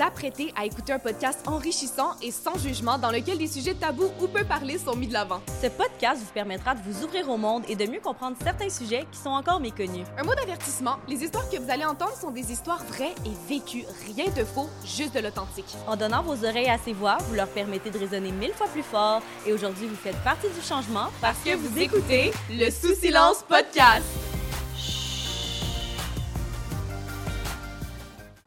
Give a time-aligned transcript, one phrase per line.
[0.00, 4.10] vous apprêtez à écouter un podcast enrichissant et sans jugement dans lequel des sujets tabous
[4.20, 5.40] ou peu parlés sont mis de l'avant.
[5.62, 9.04] Ce podcast vous permettra de vous ouvrir au monde et de mieux comprendre certains sujets
[9.10, 10.06] qui sont encore méconnus.
[10.18, 13.84] Un mot d'avertissement, les histoires que vous allez entendre sont des histoires vraies et vécues,
[14.06, 15.76] rien de faux, juste de l'authentique.
[15.86, 18.82] En donnant vos oreilles à ces voix, vous leur permettez de résonner mille fois plus
[18.82, 23.44] fort et aujourd'hui vous faites partie du changement parce que vous écoutez le Sous Silence
[23.46, 24.29] Podcast.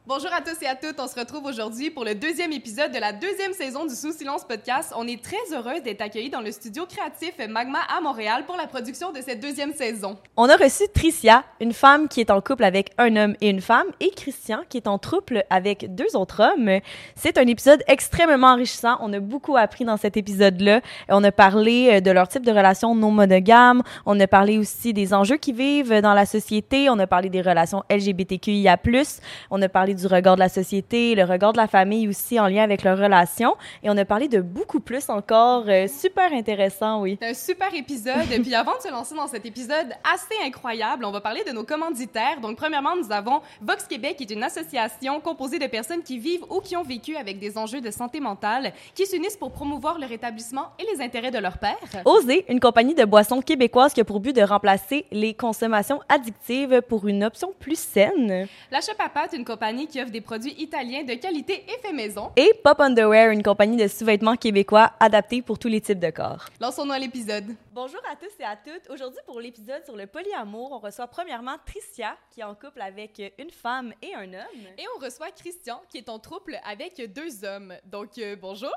[0.06, 2.98] Bonjour à tous et à toutes, on se retrouve aujourd'hui pour le deuxième épisode de
[2.98, 4.92] la deuxième saison du Sous Silence Podcast.
[4.98, 8.66] On est très heureux d'être accueillis dans le studio créatif Magma à Montréal pour la
[8.66, 10.18] production de cette deuxième saison.
[10.36, 13.62] On a reçu Tricia, une femme qui est en couple avec un homme et une
[13.62, 16.80] femme, et Christian qui est en couple avec deux autres hommes.
[17.16, 18.98] C'est un épisode extrêmement enrichissant.
[19.00, 20.82] On a beaucoup appris dans cet épisode-là.
[21.08, 23.82] On a parlé euh, de leur type de relation non monogame.
[24.04, 26.90] On a parlé aussi des enjeux qui vivent dans la société.
[26.90, 28.76] On a parlé des relations LGBTQIA+.
[29.50, 32.46] On a parlé du regard de la société, le regard de la famille aussi en
[32.46, 33.56] lien avec leurs relations.
[33.82, 35.64] Et on a parlé de beaucoup plus encore.
[35.68, 37.18] Euh, super intéressant, oui.
[37.20, 38.30] C'est un super épisode.
[38.32, 41.52] Et puis avant de se lancer dans cet épisode assez incroyable, on va parler de
[41.52, 42.40] nos commanditaires.
[42.40, 46.44] Donc premièrement, nous avons Vox Québec, qui est une association composée de personnes qui vivent
[46.50, 50.06] ou qui ont vécu avec des enjeux de santé mentale, qui s'unissent pour promouvoir le
[50.06, 51.76] rétablissement et les intérêts de leur père.
[52.04, 56.82] Oser, une compagnie de boissons québécoises qui a pour but de remplacer les consommations addictives
[56.88, 58.46] pour une option plus saine.
[58.70, 62.30] L'achat Papat, une compagnie qui offre des produits italiens de qualité et fait maison.
[62.36, 66.46] Et Pop Underwear, une compagnie de sous-vêtements québécois adaptés pour tous les types de corps.
[66.60, 67.44] Lançons-nous à l'épisode.
[67.72, 68.88] Bonjour à tous et à toutes.
[68.90, 73.20] Aujourd'hui, pour l'épisode sur le polyamour, on reçoit premièrement Tricia, qui est en couple avec
[73.38, 74.66] une femme et un homme.
[74.78, 77.74] Et on reçoit Christian, qui est en couple avec deux hommes.
[77.84, 78.70] Donc, euh, bonjour.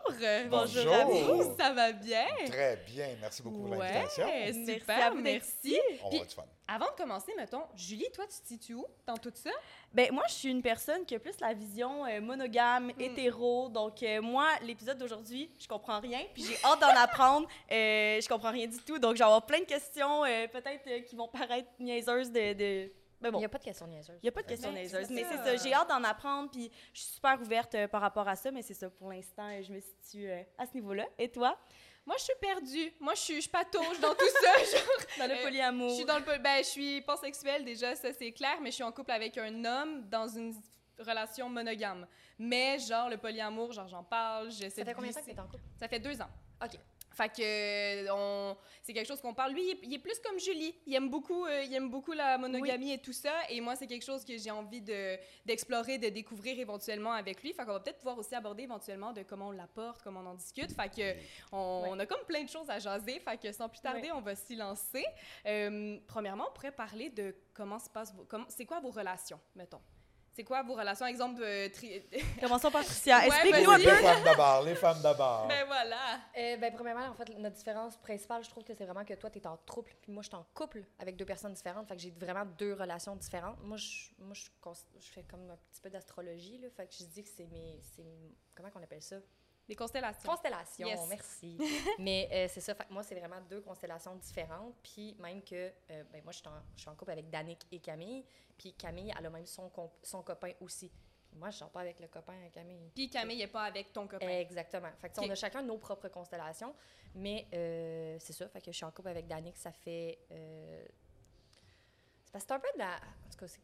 [0.50, 0.94] Bonjour.
[0.94, 1.56] à vous.
[1.60, 2.26] Ça va bien?
[2.48, 3.08] Très bien.
[3.22, 4.26] Merci beaucoup pour l'invitation.
[4.66, 5.78] Super, merci.
[6.04, 6.44] On va du fun.
[6.70, 9.52] Avant de commencer, mettons, Julie, toi, tu te situes où dans tout ça?
[9.94, 13.70] Ben moi, je suis une personne qui a plus la vision euh, monogame, hétéro.
[13.70, 17.48] Donc, euh, moi, l'épisode d'aujourd'hui, je comprends rien, puis j'ai hâte d'en apprendre.
[17.70, 18.98] Euh, je comprends rien du tout.
[18.98, 20.22] Donc, j'ai avoir plein de questions,
[20.52, 22.54] peut-être qui vont paraître niaiseuses de...
[22.54, 22.92] de...
[23.20, 23.40] Mais bon.
[23.40, 24.20] Il n'y a pas de questions niaiseuses.
[24.22, 25.56] Il n'y a pas de questions niaiseuses, mais c'est ça.
[25.58, 28.74] J'ai hâte d'en apprendre, puis je suis super ouverte par rapport à ça, mais c'est
[28.74, 28.90] ça.
[28.90, 31.06] Pour l'instant, je me situe à ce niveau-là.
[31.18, 31.58] Et toi?
[32.08, 32.94] Moi, je suis perdue.
[33.02, 34.64] Moi, je suis, je patauge dans tout ça.
[34.78, 35.90] Genre, dans le polyamour.
[35.90, 38.84] je suis dans le ben, je suis pansexuelle déjà, ça c'est clair, mais je suis
[38.84, 40.56] en couple avec un homme dans une
[40.98, 42.08] relation monogame.
[42.40, 44.82] Mais genre le polyamour, genre j'en parle, j'essaie.
[44.82, 45.64] Ça fait combien de temps que t'es en couple?
[45.78, 46.30] Ça fait deux ans.
[46.64, 46.80] Ok.
[47.18, 48.56] Fait que on...
[48.84, 49.54] c'est quelque chose qu'on parle.
[49.54, 50.76] Lui, il est, plus comme Julie.
[50.86, 53.34] Il aime beaucoup, euh, il aime beaucoup la monogamie et tout ça.
[53.50, 57.54] Et moi, c'est quelque chose que j'ai envie de, d'explorer, de découvrir éventuellement avec lui.
[57.54, 60.36] Fait qu'on va peut-être pouvoir aussi aborder éventuellement de comment on l'apporte, comment on en
[60.36, 60.72] discute.
[60.72, 61.20] Fait que
[61.52, 63.20] on, on, a comme plein de choses à jaser.
[63.20, 65.06] Fait que sans plus tarder, on va s'y lancer.
[65.48, 69.82] Euh, premièrement, on pourrait parler de comment se passe, vos, c'est quoi vos relations, mettons?
[70.38, 71.08] C'est quoi vos relations?
[71.08, 72.00] Exemple, euh, tri...
[72.40, 73.22] Commençons par Tricia.
[73.22, 73.90] Ouais, Explique-nous un Les peu.
[73.96, 75.48] femmes d'abord, les femmes d'abord.
[75.48, 76.20] Ben voilà.
[76.38, 79.32] Euh, ben, premièrement, en fait, notre différence principale, je trouve que c'est vraiment que toi,
[79.32, 81.88] tu es en couple, puis moi, je suis en couple avec deux personnes différentes.
[81.88, 83.58] Fait que j'ai vraiment deux relations différentes.
[83.64, 84.46] Moi, je, moi, je,
[85.00, 86.68] je fais comme un petit peu d'astrologie, là.
[86.70, 87.82] Fait que je dis que c'est mes.
[88.54, 89.16] Comment qu'on appelle ça?
[89.68, 90.30] Des constellations.
[90.30, 91.00] Constellations, Yes.
[91.10, 91.58] merci.
[92.00, 94.74] Mais euh, c'est ça, fait moi, c'est vraiment deux constellations différentes.
[94.82, 97.66] Puis même que, euh, ben, moi, je suis, en, je suis en couple avec Danick
[97.72, 98.24] et Camille.
[98.58, 100.90] Puis Camille, elle a même son, copain aussi.
[101.30, 102.90] Puis moi, je sors pas avec le copain à Camille.
[102.96, 104.26] Puis Camille n'est pas avec ton copain.
[104.28, 104.90] Exactement.
[105.00, 106.74] Fait que, on a chacun nos propres constellations.
[107.14, 110.18] Mais euh, c'est ça, fait que je suis en couple avec Danick, ça fait.
[110.30, 112.96] c'est parce que c'est un peu de la.
[112.96, 113.60] En tout cas, c'est-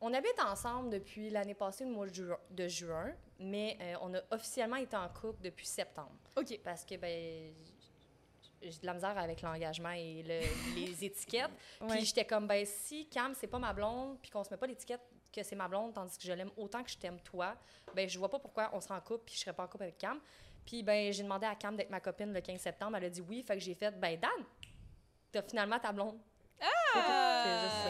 [0.00, 4.14] on habite ensemble depuis l'année passée, le mois de, ju- de juin, mais euh, on
[4.14, 6.12] a officiellement été en couple depuis septembre.
[6.36, 6.60] OK.
[6.62, 7.52] Parce que, ben,
[8.62, 11.50] j'ai de la misère avec l'engagement et le- les étiquettes.
[11.80, 11.88] Ouais.
[11.96, 14.66] Puis j'étais comme, ben, si Cam, c'est pas ma blonde, puis qu'on se met pas
[14.66, 15.00] l'étiquette
[15.32, 17.54] que c'est ma blonde, tandis que je l'aime autant que je t'aime toi,
[17.94, 19.84] ben, je vois pas pourquoi on serait en couple, puis je serais pas en couple
[19.84, 20.18] avec Cam.
[20.64, 22.96] Puis, ben, j'ai demandé à Cam d'être ma copine le 15 septembre.
[22.96, 24.30] Elle a dit oui, fait que j'ai fait, ben, Dan,
[25.32, 26.18] t'as finalement ta blonde.
[26.60, 27.44] Ah,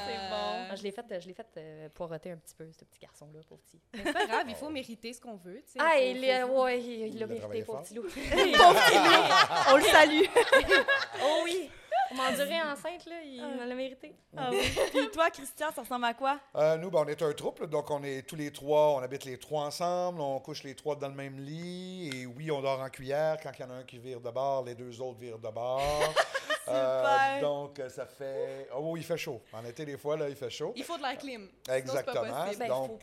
[0.06, 0.67] C'est bon.
[0.67, 3.41] Moi, Je l'ai fait, je l'ai fait euh, poireauter un petit peu, ce petit garçon-là,
[3.49, 3.81] pauvre petit.
[3.95, 5.79] Mais c'est pas grave, il faut mériter ce qu'on veut, tu sais.
[5.81, 8.04] Ah, il, faut- ouais, il, il Il a mérité, pauvre petit loup.
[9.71, 10.25] On le salue.
[11.22, 11.71] oh oui!
[12.10, 13.66] On m'endurait enceinte, là, il Ah.
[13.66, 14.15] l'a mérité.
[14.34, 14.60] Ah oui.
[14.91, 16.39] Puis toi, Christian, ça ressemble à quoi?
[16.57, 19.25] Euh, nous, ben, on est un trouble, donc on est tous les trois, on habite
[19.27, 22.81] les trois ensemble, on couche les trois dans le même lit, et oui, on dort
[22.81, 23.37] en cuillère.
[23.42, 25.51] Quand il y en a un qui vire de bord, les deux autres virent de
[25.51, 26.15] bord.
[26.68, 27.41] Super.
[27.41, 28.68] donc, euh, ça fait.
[28.76, 29.41] Oh, il fait chaud.
[29.53, 30.72] En été, des fois, là, il fait chaud.
[30.76, 31.42] Il faut de la clim.
[31.42, 32.44] Sinon, pas Exactement.
[32.44, 32.59] possible.
[32.59, 32.98] Ben, donc, faut-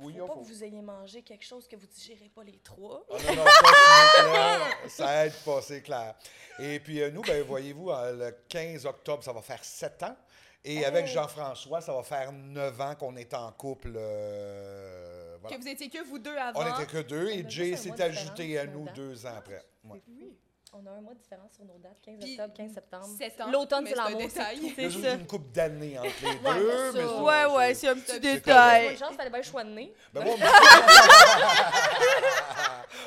[0.00, 2.44] oui, Faut on pas faut- que vous ayez mangé quelque chose que vous digérez pas
[2.44, 3.04] les trois.
[3.10, 4.60] Ah non, non, clair.
[4.88, 6.14] Ça aide pas, c'est clair.
[6.60, 10.16] Et puis, euh, nous, ben, voyez-vous, euh, le 15 octobre, ça va faire 7 ans.
[10.64, 13.92] Et avec Jean-François, ça va faire 9 ans qu'on est en couple.
[13.96, 15.56] euh, Voilà.
[15.56, 16.60] Que vous étiez que vous deux avant.
[16.60, 19.64] On n'était que deux et Jay s'est ajouté à nous deux ans après.
[19.84, 20.02] Ouais.
[20.08, 20.36] Oui.
[20.74, 23.06] On a un mois de différence sur nos dates, 15 Puis, octobre, 15 septembre.
[23.18, 23.50] 7 ans.
[23.50, 25.14] L'automne, c'est un l'amour, C'est ça.
[25.14, 26.92] une couple d'années entre les Ouais, deux.
[26.92, 28.96] mais mais ça- ça, Ouais, ouais, c'est- un petit détail.
[28.98, 29.94] chance, fallait bien choix de nez.
[30.12, 30.34] Ben moi,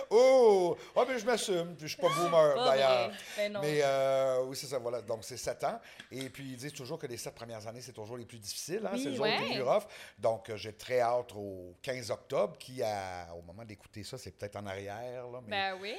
[0.10, 0.78] oh!
[0.96, 3.12] Ah, mais je m'assume, puis je suis pas boomer, Pas d'ailleurs.
[3.38, 3.60] Ben non.
[3.62, 5.02] Mais euh, oui, c'est ça, voilà.
[5.02, 5.80] Donc, c'est 7 ans.
[6.12, 8.82] Et puis, ils disent toujours que les 7 premières années, c'est toujours les plus difficiles.
[8.86, 8.92] Hein?
[8.94, 9.36] Oui, c'est les ouais.
[9.36, 9.84] autres les plus rough.
[10.18, 14.32] Donc, euh, j'ai très hâte au 15 octobre, qui, a, au moment d'écouter ça, c'est
[14.32, 15.28] peut-être en arrière.
[15.28, 15.96] Là, mais Ben oui.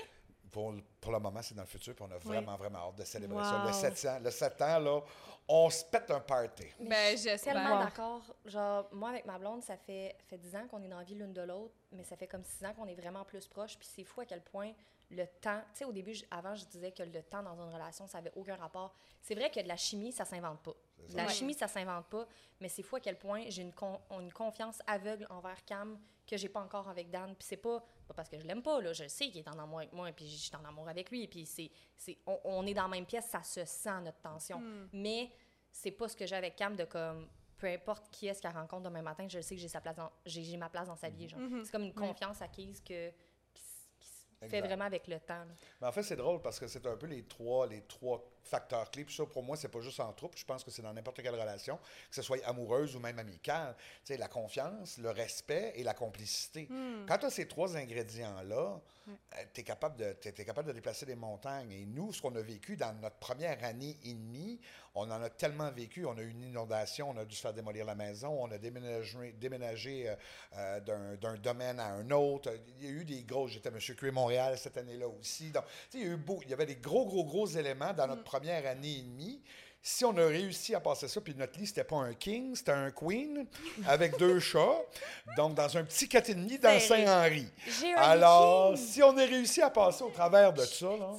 [0.52, 1.94] Pour, pour le moment, c'est dans le futur.
[1.94, 3.44] Puis on a vraiment, vraiment hâte de célébrer Wow.
[3.44, 3.58] ça.
[3.66, 5.00] Le 7 ans, le 7 ans, là,
[5.48, 6.66] on se pète un party.
[6.78, 7.84] Mais Ben, je suis tellement Wow.
[7.84, 8.22] d'accord.
[8.44, 11.14] Genre, moi, avec ma blonde, ça fait, fait 10 ans qu'on est dans la vie
[11.14, 13.76] l'une de l'autre, mais ça fait comme 6 ans qu'on est vraiment plus proches.
[13.78, 14.72] Puis c'est fou à quel point
[15.12, 15.60] le temps.
[15.72, 18.18] Tu sais, au début, je- avant, je disais que le temps dans une relation, ça
[18.18, 18.94] avait aucun rapport.
[19.20, 20.74] C'est vrai que de la chimie, ça s'invente pas.
[21.10, 22.26] De la chimie, ça s'invente pas,
[22.60, 26.36] mais c'est fou à quel point j'ai une, con- une confiance aveugle envers Cam que
[26.36, 27.34] j'ai pas encore avec Dan.
[27.34, 28.92] Puis c'est pas, pas parce que je l'aime pas, là.
[28.92, 31.26] Je sais qu'il est en amour avec moi, puis je suis en amour avec lui.
[31.28, 34.58] Puis c'est, c'est, on, on est dans la même pièce, ça se sent, notre tension.
[34.60, 34.88] Hmm.
[34.92, 35.30] Mais
[35.70, 37.28] c'est pas ce que j'ai avec Cam de comme
[37.58, 40.10] peu importe qui est-ce qu'elle rencontre demain matin, je sais que j'ai sa place dans,
[40.26, 41.28] j'ai, j'ai ma place dans sa vie.
[41.28, 41.38] Genre.
[41.38, 41.64] Mhm.
[41.64, 43.12] C'est comme une confiance acquise que,
[44.46, 44.68] se fait Exact.
[44.68, 45.44] vraiment avec le temps.
[45.80, 48.90] Mais en fait, c'est drôle parce que c'est un peu les trois, les trois facteurs
[48.90, 49.04] clés.
[49.04, 50.36] Puis ça, pour moi, c'est pas juste en troupe.
[50.36, 53.74] Je pense que c'est dans n'importe quelle relation, que ce soit amoureuse ou même amicale.
[54.04, 56.66] Tu sais, la confiance, le respect et la complicité.
[56.68, 57.06] Hmm.
[57.06, 58.80] Quand tu as ces trois ingrédients-là,
[59.52, 60.12] tu es, capable de,
[60.42, 61.72] capable de déplacer des montagnes.
[61.72, 64.60] Et nous, ce qu'on a vécu dans notre première année et demie,
[64.94, 66.04] on en a tellement vécu.
[66.04, 68.58] On a eu une inondation, on a dû se faire démolir la maison, on a
[68.58, 70.16] déménagé, déménagé euh,
[70.56, 72.52] euh, d'un, domaine à un autre.
[72.78, 73.48] Il y a eu des gros.
[73.48, 73.78] J'étais à M.
[73.78, 75.50] Curie Montréal cette année-là aussi.
[75.50, 77.46] Donc, tu sais, il y a eu beau, il y avait des gros, gros, gros
[77.46, 79.42] éléments dans notre première année et demie.
[79.82, 82.72] Si on a réussi à passer ça, puis notre lit, c'était pas un king, c'était
[82.72, 83.46] un queen,
[83.86, 84.80] avec deux chats,
[85.36, 87.04] donc dans un petit 4,5 dans Serré.
[87.04, 87.46] Saint-Henri.
[87.96, 91.12] Alors, si on a réussi à passer au travers de ça, là,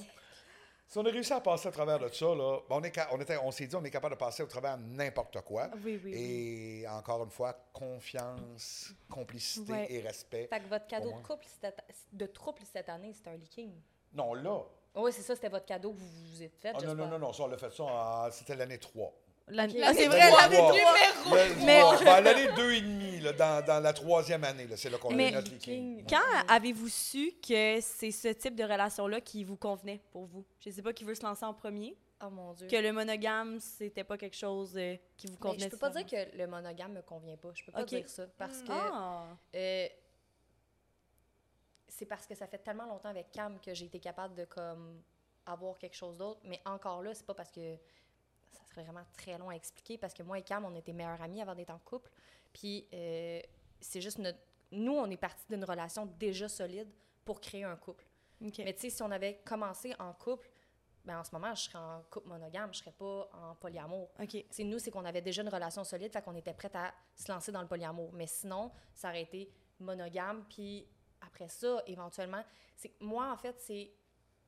[0.88, 3.38] si on a réussi à passer au travers de ça, là, on, est, on, était,
[3.38, 5.69] on s'est dit on est capable de passer au travers de n'importe quoi.
[5.83, 6.13] Oui, oui, oui.
[6.15, 9.88] Et encore une fois, confiance, complicité Ouais.
[9.92, 10.48] et respect.
[10.48, 11.45] Fait que votre cadeau de couple,
[12.13, 13.71] de trouble cette année, c'était un leaking.
[14.13, 14.62] Non, là.
[14.95, 16.71] Oui, c'est ça, c'était votre cadeau que vous vous êtes fait.
[16.75, 19.11] Ah, non, non, non, non, ça, on l'a fait ça, en- c'était l'année 3.
[19.47, 19.81] L'année-.
[19.83, 20.41] Ah, c'est L'année vrai, trois.
[20.43, 20.71] l'année Trois.
[20.71, 21.65] Numéro.
[21.65, 24.89] Mais- Bon, ben, l'année 2 et demi, là, dans, dans la troisième année, là, c'est
[24.89, 26.05] là qu'on a Mais- eu notre leaking.
[26.09, 30.45] Quand avez-vous su que c'est ce type de relation-là qui vous convenait pour vous?
[30.59, 31.97] Je sais pas qui veut se lancer en premier.
[32.25, 32.67] Oh mon Dieu.
[32.67, 35.65] Que le monogame, c'était pas quelque chose euh, qui vous Mais convenait.
[35.65, 37.49] je peux pas dire que le monogame me convient pas.
[37.53, 37.87] Je peux pas Ok.
[37.89, 38.23] dire ça.
[38.37, 39.25] Parce que Ah!
[39.55, 39.87] euh,
[41.93, 45.01] c'est parce que ça fait tellement longtemps avec Cam que j'ai été capable de comme
[45.45, 46.41] avoir quelque chose d'autre.
[46.43, 47.77] Mais encore là, c'est pas parce que
[48.51, 51.21] ça serait vraiment très long à expliquer parce que moi et Cam, on était meilleurs
[51.21, 52.09] amis avant d'être en couple.
[52.51, 53.39] Puis euh,
[53.79, 54.39] c'est juste notre.
[54.71, 56.89] Nous, on est parti d'une relation déjà solide
[57.23, 58.05] pour créer un couple.
[58.41, 60.49] Mais tu sais, si on avait commencé en couple,
[61.05, 64.09] ben en ce moment, je serais en couple monogame, je serais pas en polyamour.
[64.19, 64.45] OK.
[64.49, 67.31] C'est nous, c'est qu'on avait déjà une relation solide, fait qu'on était prête à se
[67.31, 68.11] lancer dans le polyamour.
[68.13, 69.49] Mais sinon, ça aurait été
[69.79, 70.87] monogame, puis
[71.33, 72.44] après ça, éventuellement,
[72.75, 73.91] c'est moi, en fait, c'est...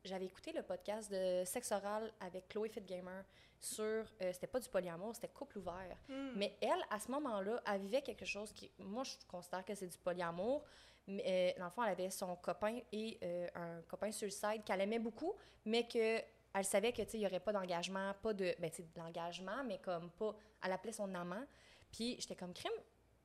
[0.03, 3.23] J'avais écouté le podcast de Sexe oral avec Chloé Fitgamer
[3.59, 3.83] sur...
[3.83, 5.97] euh, c'était pas du polyamour, c'était couple ouvert.
[6.07, 6.33] Hmm.
[6.35, 8.71] Mais elle, à ce moment-là, elle vivait quelque chose qui...
[8.77, 10.63] Moi, je considère que c'est du polyamour.
[11.07, 14.81] Mais euh, dans le fond, elle avait son copain et euh, un copain suicide qu'elle
[14.81, 15.33] aimait beaucoup,
[15.65, 16.21] mais que
[16.53, 18.55] elle savait que, il n'y aurait pas d'engagement, pas de...
[18.59, 20.35] Ben, tu sais, de l'engagement, mais comme pas...
[20.63, 21.43] Elle appelait son amant.
[21.91, 22.71] Puis j'étais comme, crime,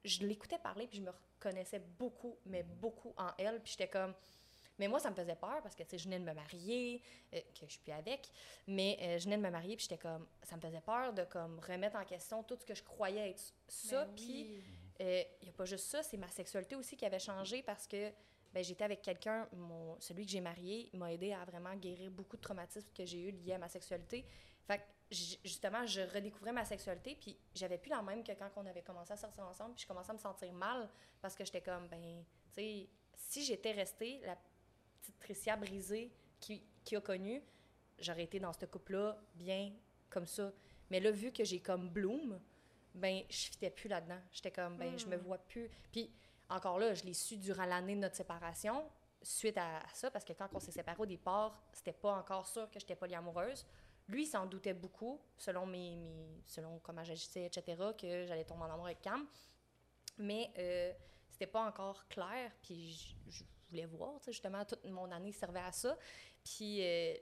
[0.04, 3.60] je l'écoutais parler, puis je me reconnaissais beaucoup, mais beaucoup en elle.
[3.62, 4.14] Puis j'étais comme...
[4.78, 7.02] Mais moi, ça me faisait peur parce que, tu sais, je venais de me marier,
[7.34, 8.30] euh, que je suis plus avec,
[8.66, 10.26] mais euh, je venais de me marier, puis j'étais comme...
[10.42, 13.42] Ça me faisait peur de, comme, remettre en question tout ce que je croyais être
[13.68, 14.42] ça, Ben puis...
[14.44, 14.64] oui.
[15.02, 18.12] Il n'y a pas juste ça, c'est ma sexualité aussi qui avait changé parce que
[18.52, 19.48] ben, j'étais avec quelqu'un,
[20.00, 23.30] celui que j'ai marié, m'a aidé à vraiment guérir beaucoup de traumatismes que j'ai eu
[23.30, 24.24] liés à ma sexualité.
[24.70, 28.66] Fait que, justement, je redécouvrais ma sexualité, puis j'avais plus la même que quand on
[28.66, 30.88] avait commencé à sortir ensemble, puis je commençais à me sentir mal
[31.20, 34.36] parce que j'étais comme, ben, tu sais, si j'étais restée la
[35.00, 37.42] petite Tricia brisée qui, qui a connu,
[37.98, 39.72] j'aurais été dans ce couple-là bien
[40.08, 40.52] comme ça.
[40.88, 42.38] Mais là, vu que j'ai comme Bloom,
[42.94, 44.20] ben je fitais plus là-dedans.
[44.30, 45.68] J'étais comme ben je me vois plus.
[45.90, 46.12] Puis
[46.48, 48.84] encore là, je l'ai su durant l'année de notre séparation
[49.20, 52.46] suite à, à ça parce que quand on s'est séparés au départ, c'était pas encore
[52.46, 53.66] sûr que j'étais polyamoureuse.
[54.10, 55.96] Lui, il s'en doutait beaucoup selon mes,
[56.46, 57.76] selon comment j'agissais etc.
[57.96, 59.26] que j'allais tomber en amour avec Cam.
[60.18, 60.92] Mais euh,
[61.30, 64.20] c'était pas encore clair puis je, voulais voir.
[64.26, 65.96] Justement, toute mon année servait à ça.
[66.44, 67.14] Puis euh,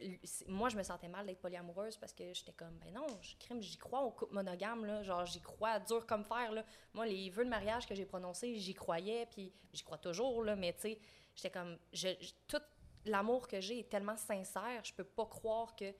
[0.46, 3.60] moi, je me sentais mal d'être polyamoureuse parce que j'étais comme, ben non, je crime,
[3.60, 5.02] j'y crois au couple monogame, là.
[5.02, 6.64] Genre, j'y crois dur comme fer, là.
[6.94, 10.56] Moi, les vœux de mariage que j'ai prononcés, j'y croyais, puis j'y crois toujours, là.
[10.56, 11.00] Mais tu sais,
[11.34, 12.62] j'étais comme, je, je- tout
[13.04, 15.92] l'amour que j'ai est tellement sincère, je peux pas croire que.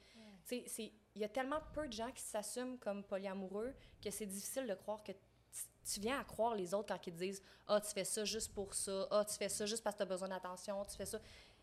[0.57, 4.75] Il y a tellement peu de gens qui s'assument comme polyamoureux que c'est difficile de
[4.75, 8.05] croire que tu- viens à croire les autres quand ils te disent Ah, tu fais
[8.05, 9.07] ça juste pour ça.
[9.11, 10.85] Ah, tu fais ça juste parce que tu as besoin d'attention.
[10.85, 11.19] Tu fais ça.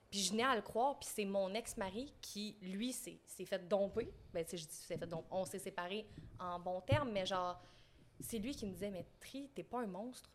[0.09, 4.11] Puis je venais à le croire, puis c'est mon ex-mari qui, lui, s'est fait domper.
[4.33, 5.27] Ben, tu je dis s'est fait domper.
[5.31, 6.07] On s'est séparés
[6.39, 7.59] en bons termes, mais genre,
[8.19, 10.29] c'est lui qui me disait Mais Tri, t'es pas un monstre.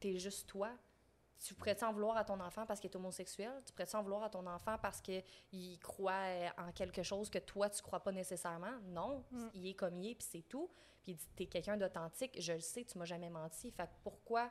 [0.00, 0.70] T'es juste toi.
[1.38, 3.52] Tu pourrais-tu en vouloir à ton enfant parce qu'il est homosexuel?
[3.66, 5.22] Tu pourrais-tu en vouloir à ton enfant parce qu'il
[5.80, 6.22] croit
[6.58, 8.78] en quelque chose que toi, tu crois pas nécessairement?
[8.86, 9.22] Non.
[9.54, 10.70] Il est comme il est, puis c'est tout.
[11.02, 13.70] Puis il dit, t'es quelqu'un d'authentique, je le sais, tu m'as jamais menti.
[13.70, 14.50] Fait que pourquoi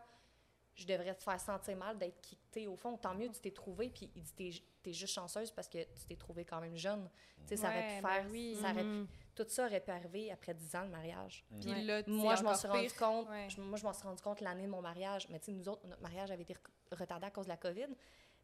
[0.75, 2.97] je devrais te faire sentir mal d'être quitté au fond?
[2.97, 4.51] Tant mieux, tu t'es trouvé, puis il dit, t'es,
[4.83, 7.09] t'es juste chanceuse parce que tu t'es trouvé quand même jeune.
[7.41, 8.25] Tu sais, ça aurait pu ben faire...
[8.29, 8.57] oui.
[8.61, 9.07] ça aurait pu- Mhm.
[9.35, 11.45] Tout ça aurait pu arriver après 10 ans de mariage.
[11.61, 11.81] Puis Ouais.
[11.83, 13.29] là, Moi, je m'en suis rendu compte.
[13.29, 13.47] Ouais.
[13.49, 15.27] je- moi, je m'en suis rendu compte l'année de mon mariage.
[15.29, 17.57] Mais tu sais, nous autres, notre mariage avait été re- retardé à cause de la
[17.57, 17.87] COVID.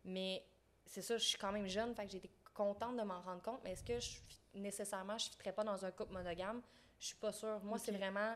[0.03, 0.43] Mais
[0.85, 3.41] c'est ça, je suis quand même jeune, fait que j'ai été contente de m'en rendre
[3.41, 3.61] compte.
[3.63, 4.17] Mais est-ce que je,
[4.53, 6.61] nécessairement, je ne fitterais pas dans un couple monogame?
[6.99, 7.59] Je suis pas sûre.
[7.63, 8.35] Moi, c'est vraiment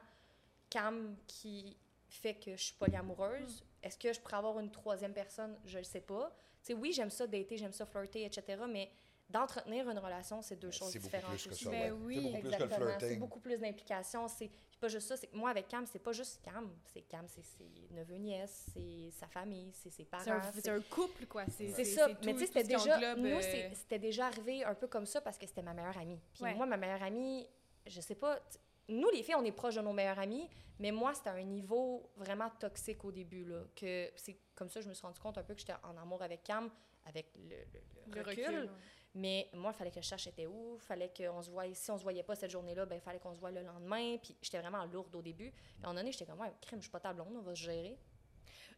[0.70, 3.64] Cam qui fait que je suis polyamoureuse.
[3.84, 5.60] Est-ce que je pourrais avoir une troisième personne?
[5.66, 6.30] Je le sais pas.
[6.64, 8.64] Tu sais, oui, j'aime ça dater, j'aime ça flirter, etc.
[8.68, 8.90] Mais
[9.30, 11.64] d'entretenir une relation, c'est deux choses C'est beaucoup différentes plus que aussi.
[11.66, 11.70] ça.
[11.72, 12.00] Ben ouais.
[12.06, 12.86] oui, C'est beaucoup plus que le Exactement.
[12.92, 13.20] C'est flirting.
[13.20, 14.28] beaucoup plus d'implication.
[14.28, 15.18] C'est pas juste ça.
[15.18, 16.70] C'est que moi, avec Cam, c'est pas juste Cam.
[16.94, 20.24] C'est Cam, c'est ses neveux, nièces, c'est sa famille, c'est ses parents.
[20.24, 21.46] C'est un, c'est- c'est un couple, quoi.
[21.50, 22.08] C'est c'est ça.
[22.10, 22.96] tout- Mais tu sais, c'était déjà.
[22.96, 25.74] englobe, Nous, euh, c'est- c'était déjà arrivé un peu comme ça parce que c'était ma
[25.74, 26.20] meilleure amie.
[26.34, 26.54] Puis Ouais.
[26.54, 27.48] moi, ma meilleure amie,
[27.88, 28.40] je sais pas.
[28.88, 31.44] Nous, les filles, on est proches de nos meilleures amies, mais moi, c'était à un
[31.44, 33.44] niveau vraiment toxique au début.
[33.46, 35.98] Là, que c'est comme ça, je me suis rendu compte un peu que j'étais en
[35.98, 36.70] amour avec Cam,
[37.06, 38.46] avec le, le- le le recul.
[38.46, 38.70] recul.
[39.18, 41.64] Mais moi, il fallait que je cherche était où, fallait qu'on se voie.
[41.74, 44.18] Si on se voyait pas cette journée-là, ben il fallait qu'on se voie le lendemain.
[44.22, 45.52] Puis j'étais vraiment lourde au début.
[45.52, 47.42] Puis à un moment donné, j'étais comme, ouais, crime, je suis pas ta blonde, on
[47.42, 47.98] va se gérer.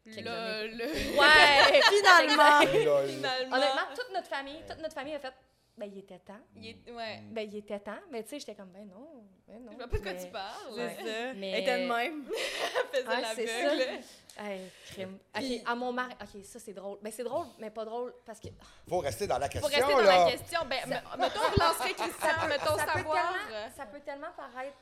[0.05, 0.67] Années.
[0.69, 0.85] le-
[1.19, 3.07] Ouais, finalement!
[3.07, 3.55] Finalement.
[3.57, 5.33] Honnêtement, toute notre famille, toute notre famille a fait,
[5.77, 6.39] ben il était temps.
[6.55, 7.21] Il est- ouais.
[7.31, 7.99] Ben il était temps.
[8.11, 9.71] Mais tu sais, j'étais comme, ben non, ben non.
[9.71, 10.73] Je vois pas de quoi Mais- tu parles.
[10.73, 10.95] Ouais.
[10.97, 11.33] C'est ça.
[11.35, 12.25] Mais- Elle était de même.
[12.93, 14.03] Elle faisait c'est l'aveugle.
[14.39, 15.19] Hey, crime.
[15.65, 16.13] À mon mari.
[16.21, 16.97] OK, ça c'est drôle.
[17.01, 18.47] Ben c'est drôle, mais pas drôle parce que.
[18.87, 20.25] faut rester dans la question, rester dans là.
[20.25, 23.33] la question, ben, me- mettons, je lancerais Christian, mettons ça peut savoir.
[23.33, 24.77] tellement- ça peut tellement paraître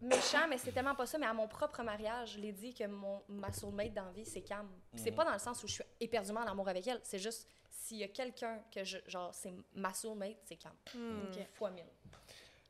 [0.00, 1.16] méchant, mais c'est tellement pas ça.
[1.18, 4.24] Mais à mon propre mariage, je l'ai dit que mon, ma soulmate dans la vie,
[4.26, 4.68] c'est Cam.
[4.92, 5.16] Puis C'est Mhm.
[5.16, 7.00] pas dans le sens où je suis éperdument en amour avec elle.
[7.04, 7.46] C'est juste,
[7.82, 8.98] s'il y a quelqu'un que je.
[9.06, 10.72] Genre, c'est ma soulmate, c'est Cam.
[10.94, 11.22] Hmm.
[11.30, 11.46] OK.
[11.54, 11.84] Fois mille.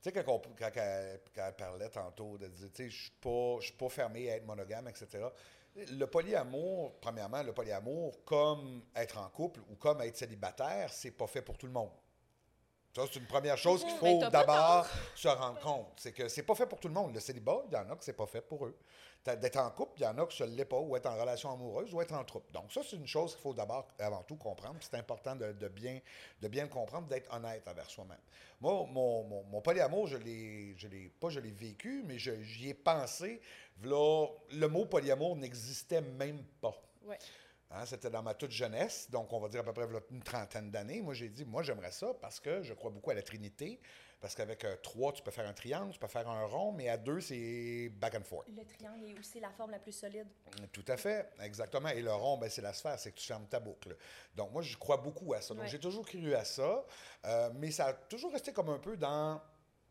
[0.03, 3.03] Tu sais, quand, on- quand elle, quand elle parlait tantôt de dire, tu sais, je
[3.03, 5.27] suis pas, je suis pas fermé à être monogame, etc.
[5.75, 11.27] Le polyamour, premièrement, le polyamour, comme être en couple ou comme être célibataire, c'est pas
[11.27, 11.91] fait pour tout le monde.
[12.95, 15.93] Ça, c'est une première chose qu'il faut d'abord se rendre compte.
[15.97, 17.15] C'est que c'est pas fait pour tout le monde.
[17.15, 18.77] Le célibat, il y en a que c'est pas fait pour eux.
[19.25, 21.53] D'être en couple, il y en a ça ne l'est pas, ou être en relation
[21.53, 22.51] amoureuse, ou être en troupe.
[22.53, 24.77] Donc, ça, c'est une chose qu'il faut d'abord, avant tout, comprendre.
[24.81, 26.01] C'est important de, de bien,
[26.41, 28.19] de bien le comprendre, d'être honnête envers soi-même.
[28.61, 32.43] Moi, mon, mon, mon polyamour, je l'ai, je l'ai, pas je l'ai vécu, mais je-
[32.43, 33.41] j'y ai pensé.
[33.79, 36.75] V'là, le mot polyamour n'existait même pas.
[37.05, 37.19] Ouais.
[37.71, 40.71] Hein, c'était dans ma toute jeunesse, donc on va dire à peu près une trentaine
[40.71, 41.01] d'années.
[41.01, 43.81] Moi, j'ai dit, moi, j'aimerais ça parce que je crois beaucoup à la Trinité.
[44.23, 46.89] Parce qu'avec euh, trois, tu peux faire un triangle, tu peux faire un rond, mais
[46.89, 48.47] à deux, c'est back and forth.
[48.57, 50.29] Le triangle est aussi la forme la plus solide.
[50.73, 51.89] Tout à fait, exactement.
[51.89, 53.97] Et le rond, ben, c'est la sphère, c'est que tu fermes ta boucle.
[54.37, 55.55] Donc, moi, je crois beaucoup à ça.
[55.55, 55.69] Donc, Ouais.
[55.69, 56.85] j'ai toujours cru à ça,
[57.25, 59.41] euh, mais ça a toujours resté comme un peu dans,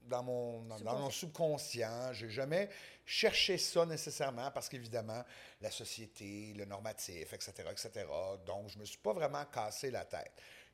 [0.03, 2.13] dans, mon, dans, dans mon subconscient.
[2.13, 2.69] J'ai jamais
[3.03, 5.23] cherché ça nécessairement parce qu'évidemment,
[5.59, 8.05] la société, le normatif, etc., etc.
[8.45, 10.31] Donc, je me suis pas vraiment cassé la tête.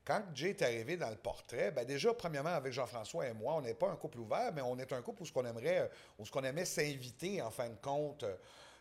[0.08, 3.62] Quand Jay est arrivé dans le portrait, ben déjà, premièrement, avec Jean-François et moi, on
[3.62, 6.26] n'est pas un couple ouvert, mais on est un couple où ce qu'on aimerait, où
[6.26, 8.34] ce qu'on aimait s'inviter, en fin de compte, euh,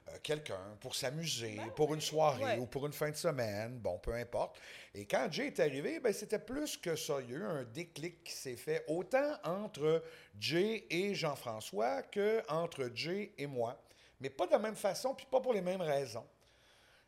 [0.08, 2.58] euh, quelqu'un pour s'amuser, pour une soirée Ouais.
[2.60, 4.60] ou pour une fin de semaine, bon, peu importe.
[4.94, 7.16] Et quand Jay est arrivé, ben, c'était plus que ça.
[7.22, 10.04] Il y a eu un déclic qui s'est fait autant entre
[10.38, 13.76] Jay et Jean-François que entre Jay et moi.
[14.20, 16.24] Mais pas de la même façon, puis pas pour les mêmes raisons.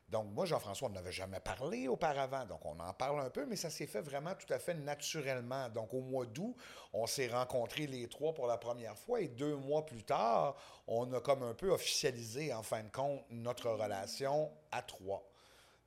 [0.08, 3.56] Donc, moi, Jean-François, on n'avait jamais parlé auparavant, donc on en parle un peu, mais
[3.56, 5.68] ça s'est fait vraiment tout à fait naturellement.
[5.68, 6.56] Donc, au mois d'août,
[6.94, 11.12] on s'est rencontrés les trois pour la première fois et deux mois plus tard, on
[11.12, 15.28] a comme un peu officialisé, en fin de compte, notre relation à trois.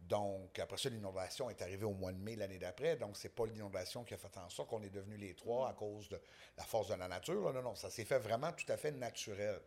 [0.01, 2.98] Donc, après ça, l'inondation est arrivée au mois de mai l'année d'après.
[2.98, 5.74] Donc, c'est pas l'inondation qui a fait en sorte qu'on est devenus les trois à
[5.74, 6.20] cause de
[6.58, 7.54] la force de la nature.
[7.54, 9.60] Non, non, ça s'est fait vraiment tout à fait naturel.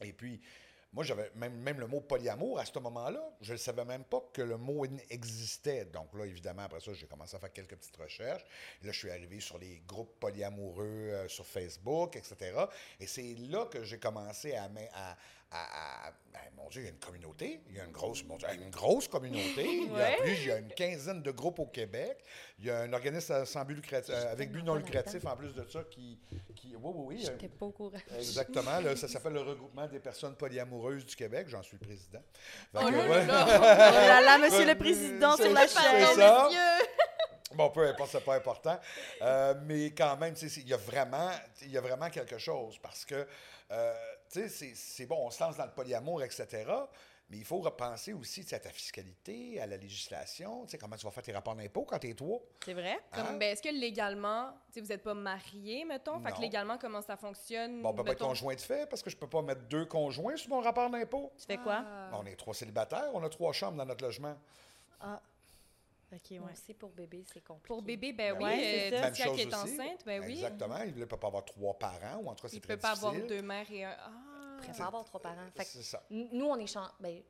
[0.00, 0.40] Et puis,
[0.92, 3.22] moi, j'avais même, même le mot polyamour à ce moment-là.
[3.40, 5.86] Je ne savais même pas que le mot existait.
[5.86, 8.44] Donc là, évidemment, après ça, j'ai commencé à faire quelques petites recherches.
[8.82, 12.66] là, je suis arrivé sur les groupes polyamoureux euh, sur Facebook, etc.
[13.00, 15.16] Et c'est là que j'ai commencé à, à,
[16.32, 17.60] ben, mon Dieu, il y a une communauté.
[17.68, 19.64] Il y a une grosse, une grosse communauté.
[19.66, 22.24] Il y a plus, il y a une quinzaine de groupes au Québec.
[22.58, 25.64] Il y a un organisme sans but lucratif, avec but non lucratif en plus de
[25.68, 26.18] ça qui.
[26.54, 27.18] qui oui, oui, oui.
[27.20, 27.98] J'étais pas au courant.
[28.16, 28.96] Exactement.
[28.96, 31.48] ça s'appelle le regroupement des personnes polyamoureuses du Québec.
[31.48, 32.22] J'en suis le président.
[32.74, 34.20] oh, là, là.
[34.20, 36.16] là, monsieur le président sur la chaîne.
[36.16, 36.48] ça.
[37.54, 38.78] Bon, peu importe, c'est pas important.
[39.20, 41.30] Euh, mais quand même, il y, a vraiment,
[41.66, 43.26] y a vraiment quelque chose parce que
[43.70, 43.94] euh,
[44.32, 46.64] c'est bon, on se lance dans le polyamour, etc.
[47.30, 51.22] Mais il faut repenser aussi à ta fiscalité, à la législation, comment tu vas faire
[51.22, 52.38] tes rapports d'impôt quand tu es toi.
[52.62, 52.98] C'est vrai?
[53.12, 53.38] Hein?
[53.38, 56.20] Ben, est-ce que légalement, vous n'êtes pas marié, mettons?
[56.20, 57.80] Fait que légalement, comment ça fonctionne?
[57.80, 59.86] Bon, on peut pas être conjoint de fait parce que je peux pas mettre deux
[59.86, 61.32] conjoints sur mon rapport d'impôt.
[61.38, 61.82] Tu fais quoi?
[61.82, 62.10] Ah.
[62.12, 64.36] on est trois célibataires, on a trois chambres dans notre logement.
[65.00, 65.18] Ah.
[66.12, 66.52] OK, ouais.
[66.54, 67.68] c'est pour bébé, c'est compliqué.
[67.68, 69.10] Pour bébé, ben, ben oui, c'est euh, ça.
[69.10, 70.34] qui est enceinte, ben oui.
[70.34, 70.78] Exactement.
[70.86, 72.98] Il ne peut pas avoir trois parents, ou en tout cas, c'est très difficile.
[73.02, 73.96] Il ne peut pas avoir deux mères et un...
[73.98, 74.32] Ah!
[74.62, 75.48] Il ne peut pas avoir trois parents.
[75.56, 76.02] C'est ça.
[76.10, 76.92] Nous, on est chanceux.
[77.00, 77.22] Ben,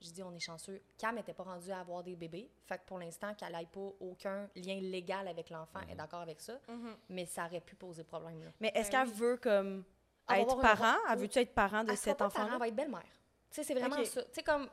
[0.00, 0.80] je dis on est chanceux.
[0.98, 2.50] Cam n'était pas rendue à avoir des bébés.
[2.66, 5.98] Fait que pour l'instant, qu'elle n'ait pas aucun lien légal avec l'enfant, elle est mhm.
[5.98, 6.58] d'accord avec ça.
[6.68, 6.96] Mhm.
[7.08, 8.42] Mais ça aurait pu poser problème.
[8.44, 8.50] Là.
[8.60, 9.84] Mais est-ce ben qu'elle veut comme
[10.30, 10.96] être parent?
[11.10, 12.48] Elle veut-tu être parent de cet enfant?
[12.52, 13.02] Elle va être belle-mère.
[13.50, 14.22] Tu sais, c'est vraiment ça.
[14.24, 14.68] Tu sais, comme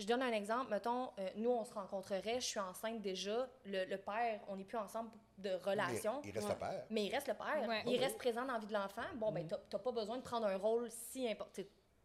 [0.00, 0.70] je donne un exemple.
[0.70, 3.48] Mettons, euh, nous, on se rencontrerait, je suis enceinte déjà.
[3.64, 6.20] Le, père, on n'est plus ensemble de relation.
[6.24, 6.84] il reste le père.
[6.90, 7.82] Mais il reste le père.
[7.86, 9.02] Il reste présent dans la vie de l'enfant.
[9.16, 9.48] Bon, ben, mm.
[9.48, 11.62] tu n'as pas besoin de prendre un rôle si important.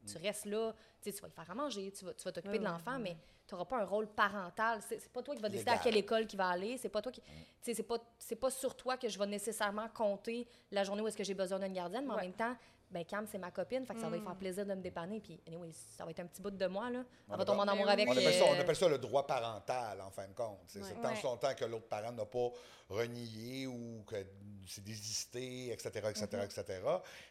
[0.07, 0.71] Tu restes là,
[1.01, 3.79] tu vas le faire à manger, tu vas t'occuper de l'enfant, mais tu n'auras pas
[3.79, 4.79] un rôle parental.
[4.87, 6.77] C'est pas toi qui vas décider à quelle école il va aller.
[6.77, 7.23] C'est pas toi qui.
[7.61, 7.97] C'est pas,
[8.39, 11.59] pas sur toi que je vais nécessairement compter la journée où est-ce que j'ai besoin
[11.59, 12.55] d'une gardienne, mais en même temps,
[12.91, 14.39] ben Cam, c'est ma copine, fait que ça va lui faire mm.
[14.39, 15.19] plaisir de me dépanner.
[15.19, 17.03] Puis, anyway, ça va être un petit bout de moi, là.
[17.27, 18.07] On, va tomber en amour avec.
[18.07, 20.59] On appelle, ça, on appelle, ça, le droit parental, en fin de compte.
[20.67, 21.01] C'est ouais.
[21.01, 22.49] tant son temps que l'autre parent n'a pas
[22.89, 24.15] renié ou que
[24.67, 26.81] c'est désisté, etc., etc., etc.,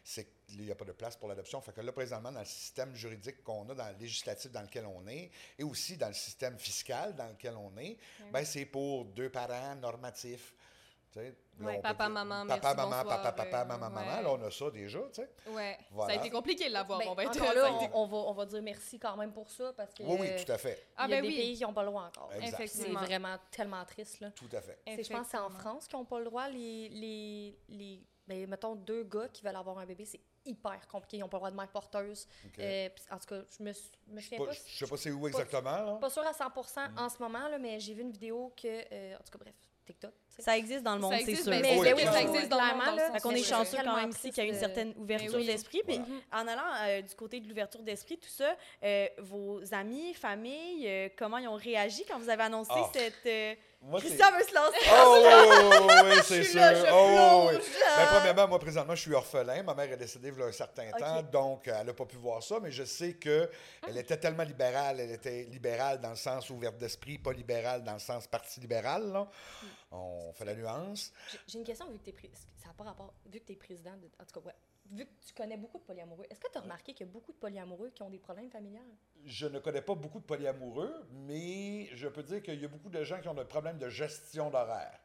[0.03, 1.61] c'est qu'il n'y a pas de place pour l'adoption.
[1.61, 4.85] Fait que là, présentement, dans le système juridique qu'on a, dans le législatif dans lequel
[4.85, 7.97] on est, et aussi dans le système fiscal dans lequel on est,
[8.31, 10.53] ben, c'est pour deux parents normatifs
[11.15, 14.21] oui, papa, maman, papa, maman, papa, papa, maman, maman.
[14.21, 15.29] Là, on a ça déjà, tu sais.
[15.47, 15.71] Oui.
[15.97, 16.99] Ça a été compliqué de l'avoir.
[16.99, 17.39] Ben, on, va être...
[17.39, 20.03] là, on, va, on va dire merci quand même pour ça parce que.
[20.03, 20.87] Oui, oui, tout à fait.
[20.97, 22.29] Ah, il y a ben des pays qui n'ont pas le droit encore.
[22.65, 24.31] C'est vraiment tellement triste, là.
[24.31, 24.79] Tout à fait.
[24.85, 26.49] Je pense que c'est en France qui n'ont pas le droit.
[26.49, 31.17] Les, les, les, ben, mettons, deux gars qui veulent avoir un bébé, c'est hyper compliqué.
[31.17, 32.27] Ils n'ont pas le droit de mère porteuse.
[32.59, 33.71] Euh, en tout cas, je me,
[34.07, 34.51] me souviens pas.
[34.51, 35.97] Je sais pas c'est où exactement.
[35.97, 36.99] Pas, sûr à 100 mm.
[36.99, 38.67] en ce moment, là, mais j'ai vu une vidéo que.
[38.67, 40.11] Euh, en tout cas, bref TikTok.
[40.39, 41.45] Ça existe dans le monde, c'est sûr.
[41.47, 42.99] Mais, ben oui, ça existe dans le monde.
[43.13, 45.81] Fait qu'on est chanceux quand même ici qu'il y a une certaine ouverture d'esprit.
[45.87, 45.99] Puis
[46.31, 51.09] en allant euh, du côté de l'ouverture d'esprit, tout ça, euh, vos amis, famille, euh,
[51.17, 52.89] comment ils ont réagi quand vous avez annoncé ah.
[52.93, 53.57] cette
[53.93, 54.77] Christian veut se lancer.
[54.91, 56.61] Oh, oui, c'est sûr.
[56.91, 57.57] oh, oui.
[58.15, 59.61] Ben, premièrement, moi, présentement, je suis orphelin.
[59.63, 62.15] Ma mère est décédée il y a un certain temps, donc elle n'a pas pu
[62.15, 63.49] voir ça, mais je sais qu'elle
[63.87, 65.01] elle était tellement libérale.
[65.01, 69.11] Elle était libérale dans le sens ouverte d'esprit, pas libérale dans le sens parti libéral.
[69.11, 69.23] Là.
[69.23, 69.67] Hmm.
[69.91, 71.11] On fait la nuance.
[71.47, 72.31] J'ai une question, vu que tu es,
[72.63, 74.55] ça pas rapport, vu que es président, de, en tout cas, ouais,
[74.91, 77.11] vu que tu connais beaucoup de polyamoureux, est-ce que tu as remarqué qu'il y a
[77.11, 78.83] beaucoup de polyamoureux qui ont des problèmes familiales?
[79.25, 82.89] Je ne connais pas beaucoup de polyamoureux, mais je peux dire qu'il y a beaucoup
[82.89, 84.99] de gens qui ont des problèmes de gestion d'horaire.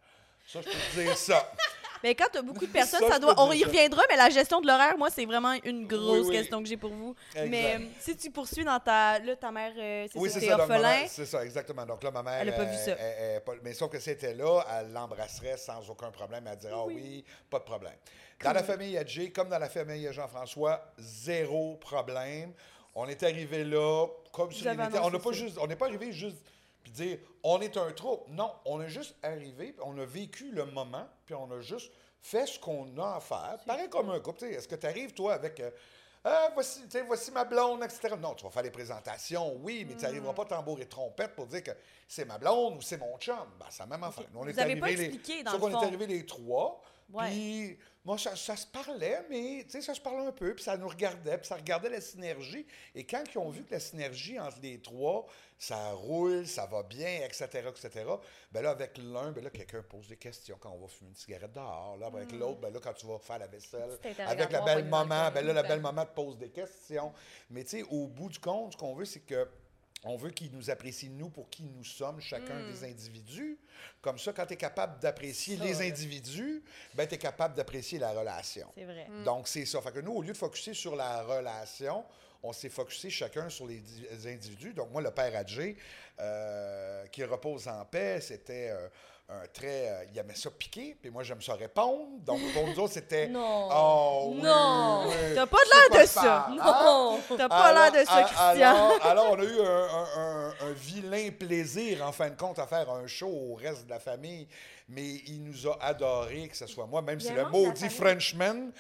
[0.51, 1.53] Ça, je peux te dire ça.
[2.03, 3.35] Mais quand tu as beaucoup de personnes, ça, doit.
[3.39, 6.69] On y reviendra, mais la gestion de l'horaire, moi, c'est vraiment une grosse question que
[6.69, 7.15] j'ai pour vous.
[7.35, 9.19] Mais euh, si tu poursuis dans ta.
[9.19, 11.07] Là, ta mère, euh, c'est orphelin.
[11.09, 11.85] C'est ça, exactement.
[11.85, 12.41] Donc là, ma mère.
[12.41, 12.97] Elle n'a pas vu ça.
[13.63, 16.49] mais sauf que c'était là, elle l'embrasserait sans aucun problème.
[16.51, 17.97] Elle dirait Ah oui, pas de problème.
[18.43, 22.55] Dans la famille Adjé, comme dans la famille Jean-François, zéro problème.
[22.95, 24.75] On est arrivé là comme si on
[25.11, 25.59] n'a pas juste.
[25.61, 26.39] On n'est pas arrivé juste
[26.93, 28.29] puis dire on est un troupe.
[28.29, 32.47] Non, on est juste arrivé, on a vécu le moment, puis on a juste fait
[32.47, 33.59] ce qu'on a à faire.
[33.67, 34.45] Pareil comme un couple.
[34.45, 35.61] Est-ce que tu arrives, toi, avec.
[35.61, 35.71] Euh,
[36.23, 38.15] ah, voici, voici ma blonde, etc.
[38.21, 40.37] Non, tu vas faire les présentations, oui, mais tu n'arriveras mm.
[40.37, 41.71] pas tambour et trompette pour dire que
[42.07, 43.37] c'est ma blonde ou c'est mon chum.
[43.59, 44.27] Ben, c'est la même affaire.
[44.35, 45.43] On est arrivé pas expliqué, les...
[45.45, 46.83] dans le on est arrivés les trois.
[47.17, 51.37] Puis, moi, ça, se parlait, mais ça se parlait un peu, puis ça nous regardait,
[51.37, 52.67] puis ça regardait la synergie.
[52.95, 55.27] Et quand ils ont vu que la synergie entre les trois,
[55.59, 58.07] ça roule, ça va bien, etc., etc.,
[58.51, 61.17] ben là, avec l'un, ben là, quelqu'un pose des questions quand on va fumer une
[61.17, 61.99] cigarette dehors.
[61.99, 62.39] Là, avec mm.
[62.39, 65.53] l'autre, ben là, quand tu vas faire la vaisselle, avec la belle maman, ben là,
[65.53, 67.13] la belle maman te pose des questions.
[67.51, 69.47] Mais tu sais, au bout du compte, ce qu'on veut, c'est que
[70.05, 72.73] on veut qu'ils nous apprécient, nous, pour qui nous sommes, chacun hmm.
[72.73, 73.59] des individus.
[74.01, 76.63] Comme ça, quand tu es capable d'apprécier les individus,
[76.95, 78.69] ben, tu es capable d'apprécier la relation.
[78.75, 79.07] C'est vrai.
[79.09, 79.25] Hmm.
[79.25, 79.81] Donc, c'est ça.
[79.83, 82.05] Fait que nous, au lieu de focuser sur la relation,
[82.43, 84.73] on s'est focusé chacun sur les, di- les individus.
[84.73, 85.77] Donc, moi, le père Adjé,
[86.19, 88.89] euh, qui repose en paix, c'était euh,
[89.31, 89.89] un très.
[89.89, 92.07] euh, il aimait ça piquer, puis moi, j'aime ça répondre.
[92.27, 93.29] Donc, pour nous autres, c'était.
[93.41, 93.69] Non.
[93.73, 95.05] Oh, oui, Non.
[95.09, 95.15] oui.
[95.35, 95.59] T'as pas
[95.91, 96.47] l'air de ça.
[96.49, 96.57] hein?
[96.57, 97.21] Non.
[97.37, 98.71] T'as pas l'air de ça, Christian.
[98.71, 102.59] Alors, alors, on a eu un, un- un- un vilain plaisir, en fin de compte,
[102.59, 104.49] à faire un show au reste de la famille.
[104.93, 107.89] Mais il nous a adoré que ce soit moi, même si le maudit.
[107.89, 108.73] Frenchman,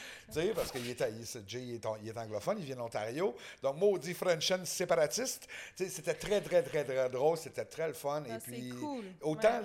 [0.54, 2.80] parce que il est, il, est- Jay il est, il est anglophone, il vient de
[2.80, 3.34] l'Ontario.
[3.62, 5.46] Donc, maudit Frenchman séparatiste.
[5.76, 7.36] C'était très, très, très, très drôle.
[7.38, 8.24] C'était très le fun.
[8.28, 9.04] Ah, Et puis, cool.
[9.22, 9.60] autant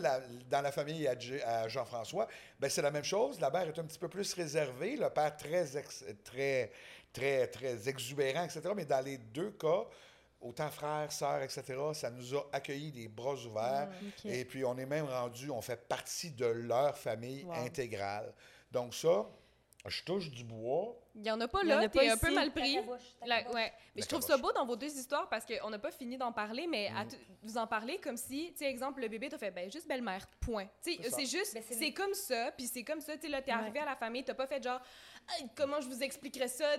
[0.50, 2.28] dans la famille à, Jean-François,
[2.60, 3.40] ben, c'est la même chose.
[3.40, 5.66] La mère est un petit peu plus réservée, le père très,
[6.24, 6.72] très,
[7.12, 8.62] très, très exubérant, etc.
[8.76, 9.86] Mais dans les deux cas,
[10.46, 13.90] autant frères, sœurs, etc., ça nous a accueillis des bras ouverts.
[14.02, 14.26] Ok.
[14.26, 17.54] Et puis, on est même rendu, on fait partie de leur famille Wow.
[17.66, 18.34] intégrale.
[18.72, 19.26] Donc, ça,
[19.88, 20.96] je touche du bois.
[21.14, 22.78] Il y en a pas Il là, t'es un peu mal pris.
[23.26, 23.72] La- ouais.
[23.96, 26.32] Mais je trouve ça beau dans vos deux histoires parce qu'on n'a pas fini d'en
[26.34, 26.98] parler, mais Mm.
[26.98, 29.72] à tout- vous en parlez comme si, tu sais, exemple, le bébé t'a fait, ben
[29.72, 30.68] juste belle-mère, point.
[30.84, 33.42] Tu sais, C'est juste, Ben, c'est- comme ça, puis c'est comme ça, tu sais, là,
[33.42, 33.58] t'es Ouais.
[33.60, 34.82] arrivé à la famille, t'as pas fait genre,
[35.28, 36.76] Hey, comment je vous expliquerais ça,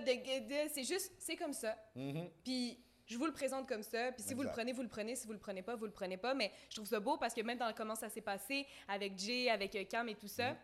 [0.73, 1.75] c'est juste, c'est comme ça.
[1.95, 2.29] Mhm.
[2.45, 4.11] Puis je vous le présente comme ça.
[4.11, 5.15] Puis si vous le prenez, vous le prenez.
[5.15, 6.33] Si vous le prenez pas, vous le prenez pas.
[6.33, 9.49] Mais je trouve ça beau parce que même dans comment ça s'est passé avec Jay,
[9.49, 10.57] avec euh, Cam et tout ça, Mm.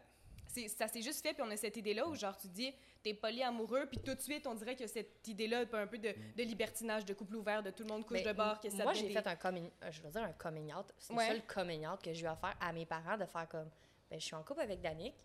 [0.47, 1.34] c'est ça s'est juste fait.
[1.34, 3.86] Puis on a cette idée-là où genre tu dis, t'es polyamoureux.
[3.88, 6.43] Puis tout de suite, on dirait que cette idée-là, un peu, un peu de, de
[6.43, 8.93] libertinage, de couple ouvert, de tout le monde couche Mais de bord, que ça Moi,
[8.93, 10.86] j'ai des- fait un coming, euh, je veux dire un coming out.
[10.97, 11.27] C'est Ouais.
[11.29, 13.69] le seul coming out que j'ai eu à faire à mes parents de faire comme,
[14.12, 15.15] ben, je suis en couple avec Danick,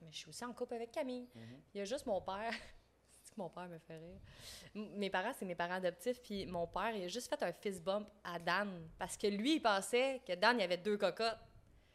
[0.00, 1.28] mais je suis aussi en couple avec Camille.
[1.74, 2.52] Il y a juste mon père.
[3.40, 4.18] Mon père me fait rire.
[4.76, 7.52] M- Mes parents, c'est mes parents adoptifs, puis mon père, il a juste fait un
[7.52, 11.38] fist bump à Dan parce que lui, il pensait que Dan, il avait deux cocottes.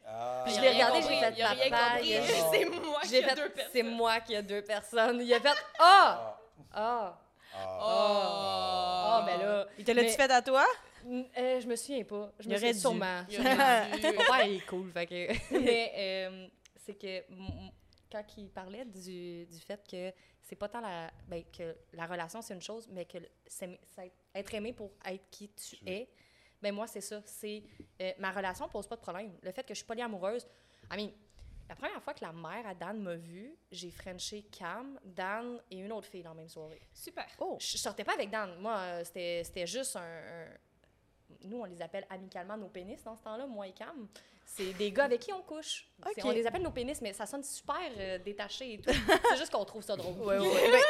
[0.04, 0.42] Ah.
[0.44, 1.98] Puis je a l'ai regardé, j'ai fait il a papa, a-.
[2.52, 3.70] C'est moi qui ai deux personnes.
[3.72, 5.20] c'est moi qui ai deux personnes.
[5.20, 5.48] Il a fait,
[5.80, 6.38] ah,
[6.72, 7.18] Ah.
[7.54, 9.18] ah, Ah.
[9.18, 9.66] ah, ben là.
[9.78, 10.64] Il te l'a-tu fait à toi?
[11.08, 12.32] Euh, je me souviens pas.
[12.40, 12.78] Je Il me aurait souviens dû.
[12.80, 13.24] sûrement.
[13.28, 14.06] Il aurait dû.
[14.18, 14.90] Mon père, il est cool.
[14.92, 15.32] Fait que...
[15.60, 16.46] Mais euh,
[16.84, 17.24] c'est que
[18.10, 21.10] quand il parlait du, du fait que c'est pas tant la.
[21.28, 23.78] Ben, que la relation, c'est une chose, mais que c'est
[24.34, 26.08] être aimé pour être qui tu Tu es.
[26.62, 27.20] ben moi, c'est ça.
[27.26, 27.62] C'est.
[28.00, 29.36] euh, ma relation pose pas de problème.
[29.42, 30.46] Le fait que je suis polyamoureuse.
[30.92, 31.10] I mean,
[31.68, 35.78] la première fois que la mère à Dan m'a vue, j'ai frenché Cam, Dan et
[35.78, 36.80] une autre fille dans la même soirée.
[36.94, 37.26] Super.
[37.40, 37.56] Oh.
[37.60, 38.56] Je sortais pas avec Dan.
[38.60, 40.56] Moi, euh, c'était c'était juste un, un-
[41.44, 44.08] Nous, on les appelle amicalement nos pénis dans ce temps-là, moi et Cam.
[44.44, 45.88] C'est des gars avec qui on couche.
[46.22, 48.90] On les appelle nos pénis, mais ça sonne super euh, détaché et tout.
[49.30, 50.14] C'est juste qu'on trouve ça drôle.
[50.20, 50.70] Ouais, ouais, ouais.
[50.70, 50.80] Ben,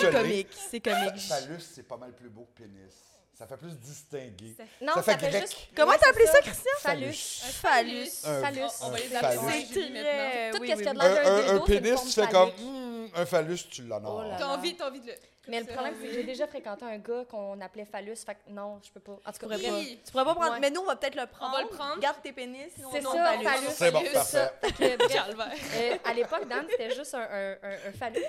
[0.00, 0.48] c'est- comique.
[0.52, 1.18] C'est comique.
[1.20, 3.11] Phallus, c'est pas mal plus beau que pénis.
[3.42, 4.54] Ça fait plus distingué.
[4.56, 5.42] Ça- Non, Ça ça, fait fait, grec.
[5.42, 5.56] juste.
[5.74, 6.70] Comment t'as c'est appelé ça, Christian?
[6.78, 7.40] Phallus.
[7.60, 8.08] Phallus.
[8.24, 8.60] Un- Phallus.
[8.82, 10.02] On va les un appeler maintenant.
[10.02, 10.50] très...
[10.52, 10.84] Tout oui, ce oui, qu'il y a oui.
[10.84, 12.50] de d'un un- c'est pénis, tu fais comme.
[12.50, 14.24] Hmm, un phallus, tu l'honores.
[14.28, 15.12] Oh T'as envie, t'as envie de le.
[15.48, 18.14] Mais le c'est problème, c'est que j'ai déjà fréquenté un gars qu'on appelait Phallus.
[18.24, 19.18] Fait que non, je peux pas.
[19.26, 19.60] En tout cas, bref.
[19.60, 19.72] pas.
[19.72, 20.00] Oui.
[20.06, 20.52] Tu pourrais pas prendre...
[20.52, 20.60] Ouais.
[20.60, 21.56] Mais nous, on va peut-être le prendre.
[21.56, 21.98] va le prendre.
[21.98, 22.70] Garde tes pénis.
[22.76, 23.44] sinon C'est on ça, phallus.
[23.44, 23.66] phallus.
[23.74, 24.50] C'est bon, parfait.
[24.62, 25.52] Fait que, bref, Calvaire.
[25.74, 28.22] Euh, à l'époque, Dan, c'était juste un, un, un, un phallus.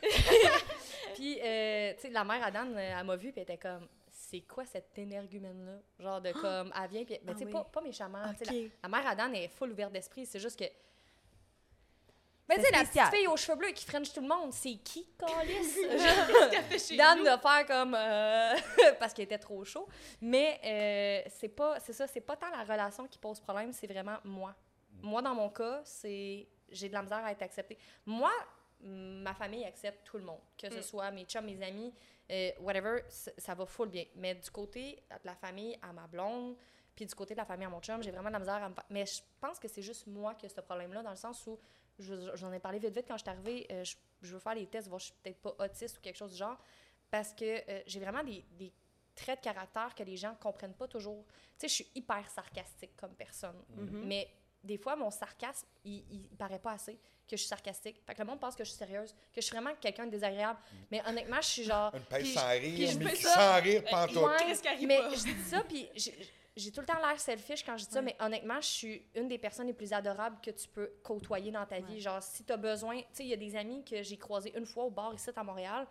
[1.16, 3.56] puis, euh, tu sais, la mère à Dan, euh, elle m'a vu, puis elle était
[3.58, 3.86] comme,
[4.28, 5.78] c'est quoi cet énergumène-là?
[6.04, 7.52] Genre de comme, elle vient, puis, mais tu sais, Ah oui.
[7.52, 8.22] pas, pas méchamment.
[8.38, 8.70] tu sais, Ok.
[8.82, 10.64] La, la mère à Dan est full ouverte d'esprit, c'est juste que.
[12.48, 14.74] Mais tu sais, la petite fille aux cheveux bleus qui french tout le monde, c'est
[14.76, 15.76] qui, Calice?
[16.96, 18.54] Dan de faire comme euh,
[19.00, 19.88] parce qu'il était trop chaud.
[20.20, 23.88] Mais euh, c'est pas c'est ça, c'est pas tant la relation qui pose problème, c'est
[23.88, 24.54] vraiment moi.
[25.02, 27.78] Moi dans mon cas, c'est j'ai de la misère à être acceptée.
[28.04, 28.30] Moi,
[28.80, 30.82] ma famille accepte tout le monde, que ce Mm.
[30.82, 31.92] soit mes chums, mes amis,
[32.30, 34.04] euh, whatever, ça va full bien.
[34.16, 36.56] Mais du côté de la famille à ma blonde,
[36.94, 38.68] puis du côté de la famille à mon chum, j'ai vraiment de la misère à
[38.68, 41.46] me Mais je pense que c'est juste moi qui ai ce problème-là, dans le sens
[41.46, 41.58] où,
[41.98, 44.54] je- j'en ai parlé vite vite quand je suis arrivée, euh, je, je veux faire
[44.54, 46.58] les tests, voir si je suis peut-être pas autiste ou quelque chose du genre,
[47.10, 48.72] parce que euh, j'ai vraiment des, des
[49.14, 51.24] traits de caractère que les gens comprennent pas toujours.
[51.26, 54.04] Tu sais, je suis hyper sarcastique comme personne, Mhm.
[54.06, 54.28] mais
[54.66, 56.94] des fois, mon sarcasme, il, il, paraît pas assez
[57.28, 58.00] que je suis sarcastique.
[58.06, 60.10] Fait que le monde pense que je suis sérieuse, que je suis vraiment quelqu'un de
[60.10, 60.58] désagréable.
[60.90, 61.92] Mais honnêtement, je suis genre...
[61.94, 64.16] Une pêche sans puis rire, je mais qui sans rire pantoute.
[64.16, 64.86] ouais.
[64.86, 68.00] Mais je dis ça, puis j'ai- tout le temps l'air selfish quand je dis ça,
[68.00, 71.66] mais honnêtement, je suis une des personnes les plus adorables que tu peux côtoyer dans
[71.66, 71.94] ta vie.
[71.94, 72.00] Ouais.
[72.00, 74.52] Genre, si tu as besoin, tu sais, il y a des amis que j'ai croisés
[74.56, 75.86] une fois au bar ici à Montréal.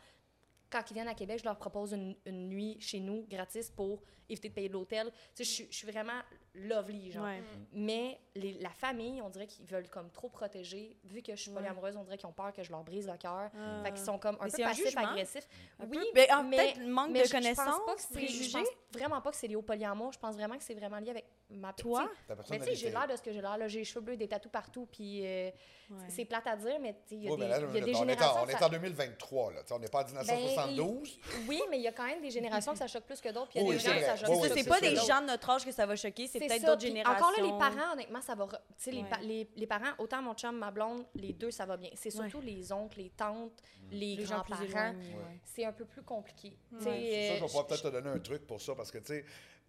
[0.76, 4.02] Quand ils viennent à Québec, je leur propose une, une nuit chez nous gratis pour
[4.28, 5.10] éviter de payer de l'hôtel.
[5.34, 6.20] Tu sais, je suis- je vraiment
[6.54, 7.24] lovely, genre.
[7.24, 7.42] Ouais.
[7.72, 10.98] Mais les- la famille, on dirait qu'ils veulent comme trop protéger.
[11.06, 13.16] Vu que je suis polyamoureuse, on dirait qu'ils ont peur que je leur brise le
[13.18, 13.52] cœur.
[13.58, 13.84] Ah.
[13.86, 15.48] Fait qu'ils sont comme un Mais peu passifs-agressifs.
[15.80, 16.06] Oui, peu.
[16.14, 18.14] Ben, ah, mais- peut-être manque mais de je- je pense connaissances, pas que c'est- Je
[18.26, 18.52] préjugés.
[18.60, 20.12] pense vraiment pas que c'est lié au polyamour.
[20.12, 22.10] Je pense vraiment que c'est vraiment lié avec ma Toi?
[22.50, 23.58] Mais tu sais, j'ai l'air de ce que j'ai l'air.
[23.58, 23.68] là.
[23.68, 25.52] J'ai les cheveux bleus, des tatous partout, puis euh,
[25.88, 25.98] Ouais.
[26.10, 27.68] c'est plate à dire, mais tu sais, il y a Oui, des, là, y a
[27.68, 28.42] des on, est en, générations...
[28.44, 29.62] on est en 2023, là.
[29.62, 31.20] Tu sais, on n'est pas en 1972.
[31.24, 33.30] Ben, oui, mais il y a quand même des générations que ça choque plus que
[33.30, 34.68] d'autres, puis il y a Oui, des gens que ça choque Oui, plus oui, c'est
[34.70, 37.24] pas des gens de notre âge que ça va choquer, c'est peut-être d'autres générations.
[37.28, 38.48] Encore là, les parents, honnêtement, ça va.
[38.48, 41.68] Tu sais, les, pa- les, les parents, autant mon chum, ma blonde, les deux, ça
[41.68, 41.92] va bien.
[41.94, 44.96] C'est surtout les oncles, les tantes, les, Les gens plus grands-parents.
[45.44, 46.58] C'est un peu plus compliqué.
[46.80, 46.96] Tu sais, Ouais.
[47.12, 48.98] C'est ça, je euh, vais pouvoir peut-être te donner un truc pour ça, parce que,
[48.98, 49.26] tu sais,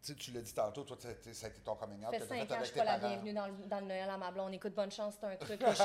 [0.06, 2.12] sais, tu l'as dit tantôt, toi, ça a été ton coming out.
[2.12, 4.08] Ça fait cinq ans que je suis pas la bienvenue dans le, dans le Noël
[4.10, 4.54] à ma blonde.
[4.54, 5.60] Écoute, bonne chance, c'est un truc.
[5.62, 5.82] Là, je,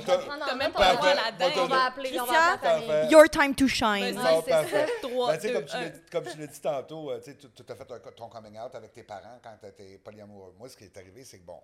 [0.00, 1.52] écoute, On T'as même pas on le droit à va- la dinde.
[1.58, 3.08] On va appeler, on va appeler.
[3.10, 4.16] Your time to shine.
[5.40, 7.98] C'est Ben, comme, tu l'as- comme tu l'as dit tantôt, euh, tu as fait un-
[8.16, 10.54] ton coming out avec tes parents quand tu étais polyamoureux.
[10.58, 11.60] Moi, ce qui est arrivé, c'est que, bon,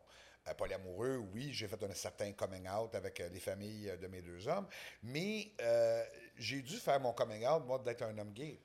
[0.49, 4.23] euh, polyamoureux, oui, j'ai fait un certain coming out avec euh, les familles de mes
[4.23, 4.67] deux hommes,
[5.03, 6.05] mais euh,
[6.37, 8.61] j'ai dû faire mon coming out, moi, d'être un homme gay.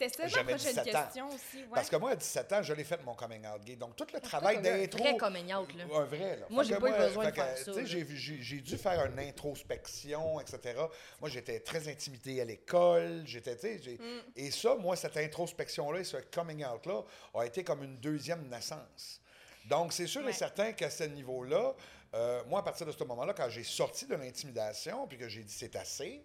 [0.00, 1.02] C'était ça ma prochaine 17 ans.
[1.02, 1.56] question aussi.
[1.56, 1.68] Ouais.
[1.74, 3.76] Parce que moi, à 17 ans, je l'ai fait mon coming out gay.
[3.76, 5.02] Donc, tout le travail eu un d'intro.
[5.02, 5.84] vrai coming out, là.
[5.92, 6.46] Un vrai, là.
[6.50, 7.84] Moi, j'ai pas eu besoin de que, faire ça.
[7.84, 10.80] J'ai, dû faire une introspection, etc.
[11.20, 13.22] Moi, j'étais très intimidé à l'école.
[13.26, 14.22] J'étais, tu sais, j'ai- Mm.
[14.36, 17.02] Et ça, moi, cette introspection-là et ce coming out-là
[17.34, 19.20] a été comme une deuxième naissance.
[19.66, 21.74] Donc, c'est sûr et certain qu'à ce niveau-là,
[22.14, 25.42] euh, moi, à partir de ce moment-là, quand j'ai sorti de l'intimidation, puis que j'ai
[25.42, 26.24] dit c'est assez,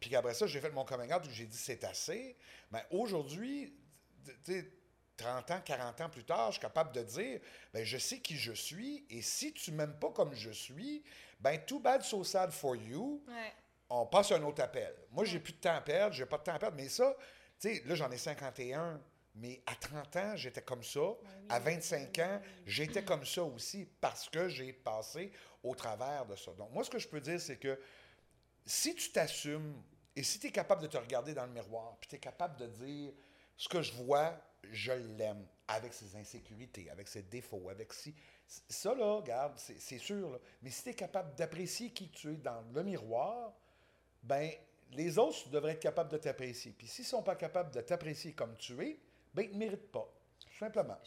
[0.00, 2.36] puis qu'après ça, j'ai fait mon coming out où j'ai dit c'est assez,
[2.70, 3.74] mais aujourd'hui,
[4.44, 4.72] tu sais,
[5.16, 7.40] 30 ans, 40 ans plus tard, je suis capable de dire,
[7.72, 11.02] ben, je sais qui je suis, et si tu m'aimes pas comme je suis,
[11.40, 13.52] ben, too bad, so sad for you, Ouais.
[13.90, 14.94] on passe à un autre appel.
[15.10, 17.16] Moi, j'ai plus de temps à perdre, j'ai pas de temps à perdre, mais ça,
[17.60, 19.00] tu sais, là, j'en ai 51,
[19.34, 21.00] mais à 30 ans, j'étais comme ça.
[21.48, 25.32] à 25 ans, j'étais comme ça aussi parce que j'ai passé
[25.64, 26.52] au travers de ça.
[26.52, 27.78] Donc, moi, ce que je peux dire, c'est que
[28.68, 29.82] si tu t'assumes
[30.14, 32.58] et si tu es capable de te regarder dans le miroir, puis tu es capable
[32.58, 33.12] de dire
[33.56, 34.38] ce que je vois,
[34.70, 38.14] je l'aime, avec ses insécurités, avec ses défauts, avec si.
[38.46, 40.38] Ça, là, regarde, c'est sûr, là.
[40.62, 43.52] mais si tu es capable d'apprécier qui tu es dans le miroir,
[44.22, 44.50] ben
[44.92, 46.72] les autres devraient être capables de t'apprécier.
[46.76, 48.98] Puis s'ils ne sont pas capables de t'apprécier comme tu es,
[49.34, 50.98] ben ils ne te méritent pas, tout simplement.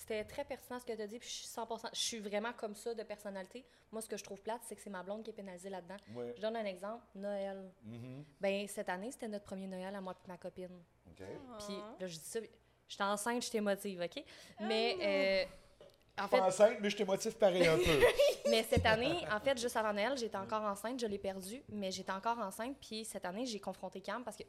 [0.00, 2.54] C'était très pertinent ce que tu as dit, puis je suis 100%, je suis vraiment
[2.54, 3.66] comme ça de personnalité.
[3.92, 5.98] Moi, ce que je trouve plate, c'est que c'est ma blonde qui est pénalisée là-dedans.
[6.14, 6.32] Ouais.
[6.38, 7.70] Je donne un exemple, Noël.
[7.84, 8.24] Mhm.
[8.40, 10.82] Ben cette année, c'était notre premier Noël à moi et ma copine.
[11.14, 12.40] Puis là, je dis ça,
[12.88, 14.24] j'étais enceinte, j'étais émotive, OK?
[14.60, 18.00] Mais euh, en fait, enceinte, mais je t'émotive pareil un peu.
[18.50, 21.90] mais cette année, en fait, juste avant Noël, j'étais encore enceinte, je l'ai perdu, mais
[21.90, 22.74] j'étais encore enceinte.
[22.80, 24.44] Puis cette année, j'ai confronté Cam parce que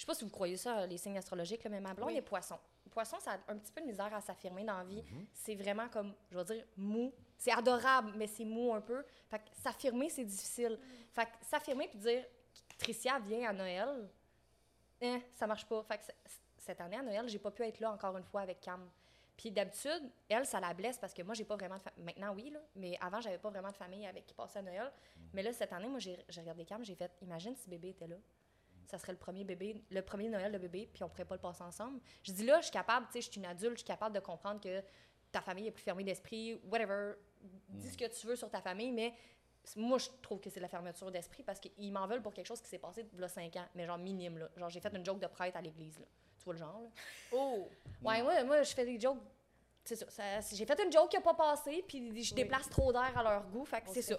[0.00, 2.16] sais pas si vous croyez ça, les signes astrologiques, là, mais ma blonde Oui.
[2.16, 2.58] est poisson.
[2.90, 5.02] Poisson, ça a un petit peu de misère à s'affirmer dans la vie.
[5.02, 5.26] Mhm.
[5.32, 7.12] C'est vraiment comme, je veux dire, mou.
[7.38, 9.04] C'est adorable, mais c'est mou un peu.
[9.28, 10.78] Fait que s'affirmer, c'est difficile.
[11.12, 12.24] Fait que s'affirmer puis dire,
[12.78, 14.08] Tricia vient à Noël,
[15.02, 15.82] hein, ça marche pas.
[15.84, 16.04] Fait que
[16.58, 18.88] cette année à Noël, j'ai pas pu être là encore une fois avec Cam.
[19.36, 22.04] Puis d'habitude, elle, ça la blesse parce que moi, j'ai pas vraiment de famille.
[22.04, 24.92] Maintenant, oui, là, mais avant, j'avais pas vraiment de famille avec qui passait à Noël.
[25.32, 28.06] Mais là, cette année, moi, j'ai j'ai regardé Cam, j'ai fait, imagine si bébé était
[28.06, 28.16] là.
[28.90, 31.40] Ça serait le premier bébé, le premier Noël de bébé, puis on pourrait pas le
[31.40, 32.00] passer ensemble.
[32.24, 34.14] Je dis là, je suis capable, tu sais, je suis une adulte, je suis capable
[34.14, 34.82] de comprendre que
[35.30, 37.12] ta famille est plus fermée d'esprit, whatever.
[37.68, 39.14] Dis ce que tu veux sur ta famille, mais
[39.76, 42.46] moi, je trouve que c'est de la fermeture d'esprit parce qu'ils m'en veulent pour quelque
[42.48, 44.48] chose qui s'est passé il y a cinq ans, mais genre minime, là.
[44.56, 46.06] Genre, j'ai fait une joke de prêtre à l'église, là.
[46.38, 46.88] Tu vois le genre, là?
[47.32, 47.68] Oh!
[48.02, 49.18] Ouais, moi, moi je fais des jokes.
[49.84, 50.10] C'est ça.
[50.10, 53.22] ça- j'ai fait une joke qui n'a pas passé, puis je déplace trop d'air à
[53.22, 54.16] leur goût, fait que c'est ça.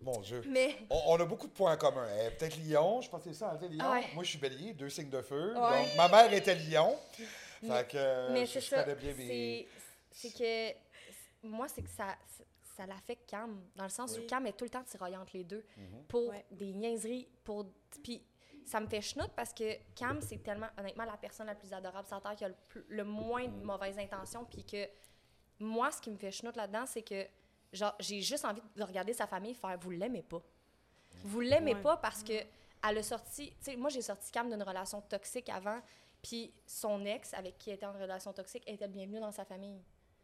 [0.00, 0.42] Mon Dieu.
[0.46, 0.76] Mais.
[0.88, 2.06] On, on a beaucoup de points en commun.
[2.20, 3.58] Est peut-être Lion, je pense que c'est ça.
[3.80, 4.04] Ah ouais.
[4.14, 5.54] Moi, je suis Bélier, deux signes de feu.
[5.54, 5.84] Ouais.
[5.84, 6.96] Donc, ma mère était Lion.
[7.62, 8.94] Mais- Fait que euh, mais je, c'est je ça.
[8.94, 9.68] bien mes...
[10.12, 10.78] C'est c'est que.
[11.46, 12.16] Moi, c'est que ça,
[12.76, 15.44] ça l'affecte Cam, dans le sens où Cam est tout le temps tiraillée entre les
[15.44, 16.04] deux Mhm.
[16.08, 16.44] pour Ouais.
[16.50, 17.66] des niaiseries, pour.
[18.02, 18.22] Puis
[18.66, 22.06] ça me fait chenoute parce que Cam, c'est tellement, honnêtement, la personne la plus adorable
[22.08, 23.60] sur la terre qui a le, plus- le moins Mhm.
[23.60, 24.44] de mauvaises intentions.
[24.46, 24.86] Puis que
[25.58, 27.26] moi, ce qui me fait chenoute là-dedans, c'est que
[27.72, 30.42] genre, j'ai juste envie de regarder sa famille faire Vous l'aimez pas.
[31.24, 31.82] Vous l'aimez Ouais.
[31.82, 32.32] pas parce que
[32.88, 33.50] elle a sorti.
[33.50, 35.80] Tu sais, moi, j'ai sorti Cam d'une relation toxique avant.
[36.22, 39.44] Puis son ex, avec qui elle était en relation toxique, était le bienvenu dans sa
[39.44, 39.80] famille.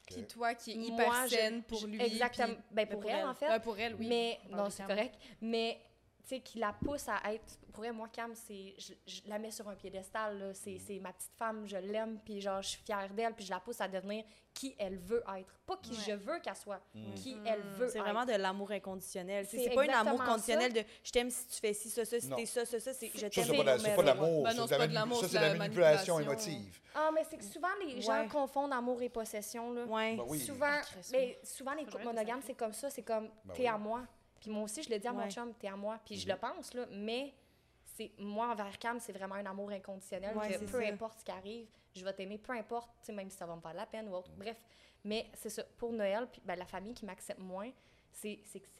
[0.07, 2.01] Puis toi qui es hyper Moi, je- pour lui.
[2.01, 2.49] Exactement.
[2.55, 3.27] puis- Ben, pour, pour elle, elle.
[3.27, 3.49] en fait.
[3.49, 4.07] Ouais, pour elle, oui.
[4.07, 5.15] Mais, non, c'est correct.
[5.41, 5.81] Mais,
[6.29, 7.59] sais, qui la pousse à être.
[7.73, 8.75] Pour elle, moi, Cam, c'est.
[8.79, 10.55] Je, je la mets sur un piédestal, là.
[10.55, 13.51] C'est, c'est ma petite femme, je l'aime, puis genre, je suis fière d'elle, puis je
[13.51, 15.53] la pousse à devenir qui elle veut être.
[15.67, 15.99] Pas qui Ouais.
[16.09, 17.15] je veux qu'elle soit, Mm.
[17.15, 18.05] qui elle veut C'est être.
[18.05, 19.45] vraiment de l'amour inconditionnel.
[19.47, 22.07] C'est C'est c'est pas un amour conditionnel de je t'aime si tu fais ci, ça,
[22.07, 22.95] ça, si t'es ça, ça, ça.
[22.95, 23.45] c'est Je Ça, t'aime.
[23.45, 24.45] c'est pas, la- c'est pas l'amour.
[24.45, 26.51] Ben ça, non, c'est pas de mani- l'amour, Ça, c'est la la manipulation manipulation.
[26.55, 26.81] émotive.
[26.95, 28.29] Ah, mais c'est que souvent, les gens Ouais.
[28.29, 29.85] confondent amour et possession, là.
[29.85, 30.17] Ouais.
[30.17, 30.39] Ben oui.
[30.41, 30.81] Souvent, Ah,
[31.13, 32.89] mais souvent les couples monogames, ça c'est comme ça.
[32.89, 34.07] C'est comme, Ben t'es à moi.
[34.47, 35.99] Puis moi aussi, je le dis à mon chum, t'es à moi.
[36.05, 36.87] Puis je le pense, là.
[36.93, 37.35] Mais
[37.83, 40.37] c'est moi envers Cam, c'est vraiment un amour inconditionnel.
[40.37, 40.89] Ouais, que peu ça.
[40.89, 43.57] importe ce qui arrive, je vais t'aimer, peu importe, tu sais, même si ça va
[43.57, 44.31] me faire de la peine ou autre.
[44.37, 44.57] Bref,
[45.03, 45.65] mais c'est ça.
[45.77, 47.73] Pour Noël, puis ben, la famille qui m'accepte moins,
[48.13, 48.39] c'est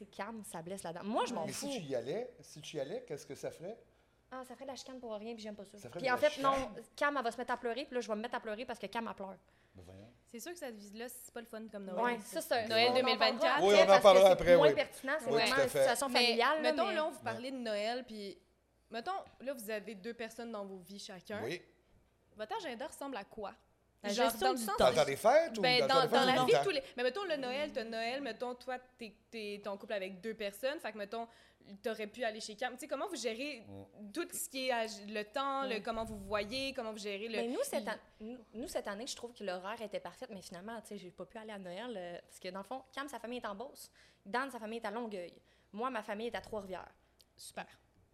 [0.09, 1.03] calme, ça blesse là-dedans.
[1.03, 1.69] Moi, je m'en Mais fous.
[1.69, 3.77] si tu y allais, si tu y allais, qu'est-ce que ça ferait?
[4.31, 5.77] Ah, ça ferait de la chicane pour rien, puis j'aime pas ça.
[5.77, 6.53] Ça Puis en la fait, non?
[6.95, 8.63] Cam, elle va se mettre à pleurer, puis là, je vais me mettre à pleurer
[8.65, 9.35] parce que Cam, elle pleure.
[9.83, 9.93] Ben.
[10.25, 12.03] C'est sûr que cette visite-là, c'est pas le fun comme Noël.
[12.03, 13.39] Ouais, ça, c'est Noël on en 2024.
[13.39, 14.75] parlera Oui, après, on en parce que parlera c'est après, moins oui.
[14.75, 16.61] pertinent, c'est Oui, vraiment une situation Mais, familiale.
[16.61, 18.37] mettons, mais- là, on vous parlait de Noël, puis...
[18.89, 19.11] Mettons,
[19.41, 21.41] là, vous avez deux personnes dans vos vies chacun.
[21.43, 21.61] Oui.
[22.37, 23.53] Votre agenda ressemble à quoi?
[24.03, 24.73] La Genre, gestion dans du temps.
[24.77, 26.83] Dans le temps des fêtes ou Ben, dans, dans, dans la vie de tous les...
[26.95, 30.79] Mais mettons, le Noël, t'as Noël, mettons, toi, t'es, t'es en couple avec deux personnes,
[30.79, 31.27] fait que, mettons,
[31.81, 32.73] t'aurais pu aller chez Cam.
[32.75, 34.11] Tu sais, comment vous gérez Mm.
[34.13, 35.81] tout ce qui est le temps, le, Mm.
[35.81, 37.37] comment vous voyez, comment vous gérez le...
[37.37, 40.79] Mais nous cette, an- nous, cette année, je trouve que l'horaire était parfaite, mais finalement,
[40.81, 43.07] tu sais, j'ai pas pu aller à Noël euh, parce que dans le fond, Cam,
[43.09, 43.89] sa famille est en Beauce.
[44.23, 45.33] Dan, sa famille est à Longueuil.
[45.73, 46.87] Moi, ma famille est à Trois-Rivières.
[47.35, 47.65] Super.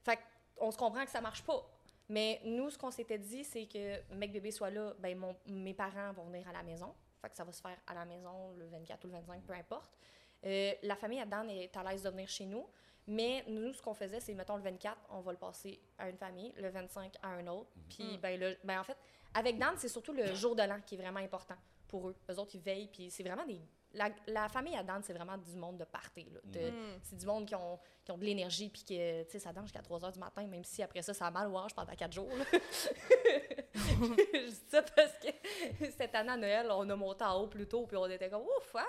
[0.03, 0.17] Fait
[0.57, 1.67] on se comprend que ça marche pas.
[2.09, 5.73] Mais nous, ce qu'on s'était dit, c'est que mec bébé soit là, ben mon, mes
[5.73, 6.93] parents vont venir à la maison.
[7.21, 9.53] Fait que ça va se faire à la maison le 24 ou le 25, peu
[9.53, 9.97] importe.
[10.45, 12.67] Euh, la famille à Dan est à l'aise de venir chez nous.
[13.07, 16.17] Mais nous, ce qu'on faisait, c'est, mettons, le 24, on va le passer à une
[16.17, 17.69] famille, le 25 à un autre.
[17.89, 18.17] Puis, Mm.
[18.21, 18.97] ben, le, ben, en fait,
[19.33, 21.55] avec Dan, c'est surtout le jour de l'an qui est vraiment important
[21.87, 22.15] pour eux.
[22.29, 23.59] Eux autres, ils veillent, puis c'est vraiment des...
[23.93, 26.25] La, la famille à c'est vraiment du monde de party.
[26.45, 26.99] De- Mm.
[27.03, 29.65] c'est du monde qui ont, qui ont de l'énergie, puis que, tu sais, ça danse
[29.65, 31.93] jusqu'à 3 h du matin, même si après ça, ça a mal au hanche pendant
[31.95, 32.29] 4 jours.
[33.73, 37.67] je dis ça parce que cette année à Noël, on a monté en haut plus
[37.67, 38.85] tôt, puis on était comme ouf, hein?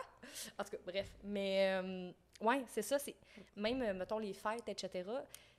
[0.59, 1.11] En tout cas, bref.
[1.23, 3.15] Mais, euh, ouais, c'est ça, c'est.
[3.57, 5.05] Même, euh, mettons, les fêtes, etc.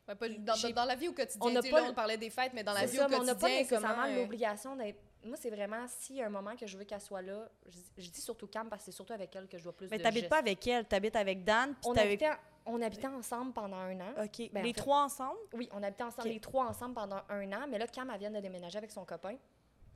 [0.08, 2.54] Ouais, pas- dans, dans- la vie au quotidien, on pas là, on parlait des fêtes,
[2.54, 5.00] mais dans la vie ça, au mais on n'a pas quotidien, nécessairement euh, l'obligation d'être.
[5.26, 7.80] Moi, c'est vraiment s'il y a un moment que je veux qu'elle soit là, je,
[7.98, 9.98] je dis surtout Cam parce que c'est surtout avec elle que je dois plus Mais
[9.98, 11.74] de t'habites pas avec elle, t'habites avec Dan.
[11.74, 12.30] puis On habitait,
[12.66, 14.14] on habitait ensemble pendant un an.
[14.24, 14.50] OK.
[14.54, 15.40] Ben, en les fait- trois ensemble?
[15.54, 17.68] Oui, on habitait ensemble, les trois ensemble pendant un an.
[17.70, 19.36] Mais là, Cam, elle vient de déménager avec son copain.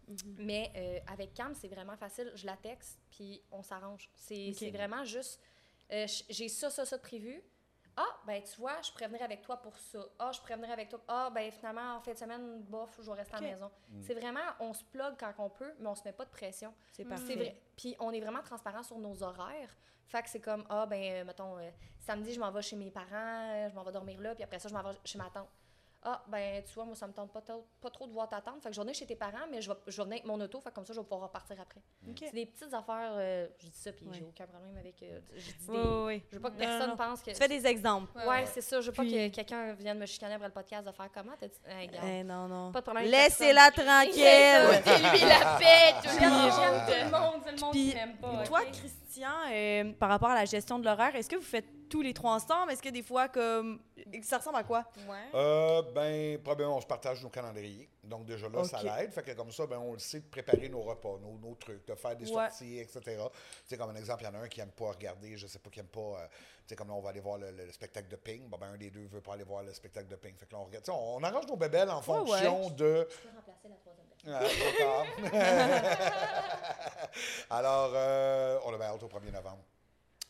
[0.08, 0.36] Mhm.
[0.40, 2.32] Mais euh, avec Cam, c'est vraiment facile.
[2.36, 4.10] Je la texte, puis on s'arrange.
[4.16, 5.40] C'est vraiment juste,
[5.92, 7.44] euh, j'ai ça, ça, ça de prévu.
[7.98, 10.00] Ah, ben tu vois, je pourrais venir avec toi pour ça.
[10.20, 11.02] Ah, je pourrais venir avec toi.
[11.08, 13.72] Ah, ben finalement, en fin de semaine, bof, je vais rester à la maison.
[14.02, 16.74] C'est vraiment, on se plug quand on peut, mais on se met pas de pression.
[16.92, 17.10] C'est Mm.
[17.10, 17.26] parfait.
[17.28, 17.62] C'est vrai.
[17.76, 19.76] Puis on est vraiment transparent sur nos horaires.
[20.08, 23.08] Fait que c'est comme, ah, ben, mettons, euh, samedi, je m'en vais chez mes parents,
[23.14, 25.50] euh, je m'en vais dormir là, puis après ça, je m'en vais chez ma tante.
[26.02, 28.40] Ah, ben, tu vois, moi, ça me tente pas, trop- pas trop de voir ta
[28.40, 28.64] tante.
[28.64, 30.26] Fait que je vais venir chez tes parents, mais je vais, je vais venir avec
[30.26, 31.82] mon auto, fait que comme ça, je vais pouvoir repartir après.
[32.18, 34.14] C'est des petites affaires, euh, je dis ça, puis Ouais.
[34.18, 35.04] j'ai aucun problème avec.
[35.04, 36.24] euh, je dis des- Oui, oui, oui.
[36.30, 36.96] Je veux pas que personne non.
[36.96, 37.32] pense que.
[37.32, 38.18] Tu fais des exemples.
[38.18, 38.46] Ouais, Ouais, ouais.
[38.46, 38.80] c'est ça.
[38.80, 41.34] Je veux Puis- pas que quelqu'un vienne me chicaner après le podcast de faire comment.
[41.38, 41.60] T'as dit.
[41.66, 42.06] Hey, regarde.
[42.08, 42.72] Eh, non, non.
[42.72, 43.04] Pas de problème.
[43.06, 44.14] avec Laissez-la tranquille.
[44.86, 46.88] C'est lui la paix, tout J'aime le j'aime monde.
[46.88, 48.44] tout le monde, c'est le monde Puis, qui m'aime pas.
[48.46, 48.62] Toi?
[48.72, 52.14] Christian, euh, par rapport à la gestion de l'horaire, est-ce que vous faites tous les
[52.14, 52.72] trois ensemble?
[52.72, 53.82] Est-ce que des fois, comme.
[54.24, 54.86] Ça ressemble à quoi?
[55.08, 55.18] Ouais.
[55.34, 57.90] Euh, ben, probablement, on se partage nos calendriers.
[58.04, 59.12] Donc, déjà là, ça l'aide.
[59.12, 61.86] Fait que comme ça, ben, on le sait de préparer nos repas, nos, nos trucs,
[61.88, 62.50] de faire des Ouais.
[62.50, 63.00] sorties, etc.
[63.06, 63.14] Tu
[63.68, 65.60] sais, comme un exemple, il y en a un qui n'aime pas regarder, je sais
[65.60, 66.00] pas, qui n'aime pas.
[66.00, 68.48] euh, tu sais, comme là, on va aller voir le, le- le spectacle de Ping.
[68.48, 70.36] Bon, ben, un des deux veut pas aller voir le spectacle de Ping.
[70.38, 70.84] Fait que là, on regarde.
[70.86, 73.08] Tu sais, on, on arrange nos bébelles en Ouais, fonction de.
[73.10, 74.06] Je peux remplacer la troisième.
[74.28, 75.04] Ah.
[77.50, 79.64] Alors, euh, on a bien hâte au 1er novembre.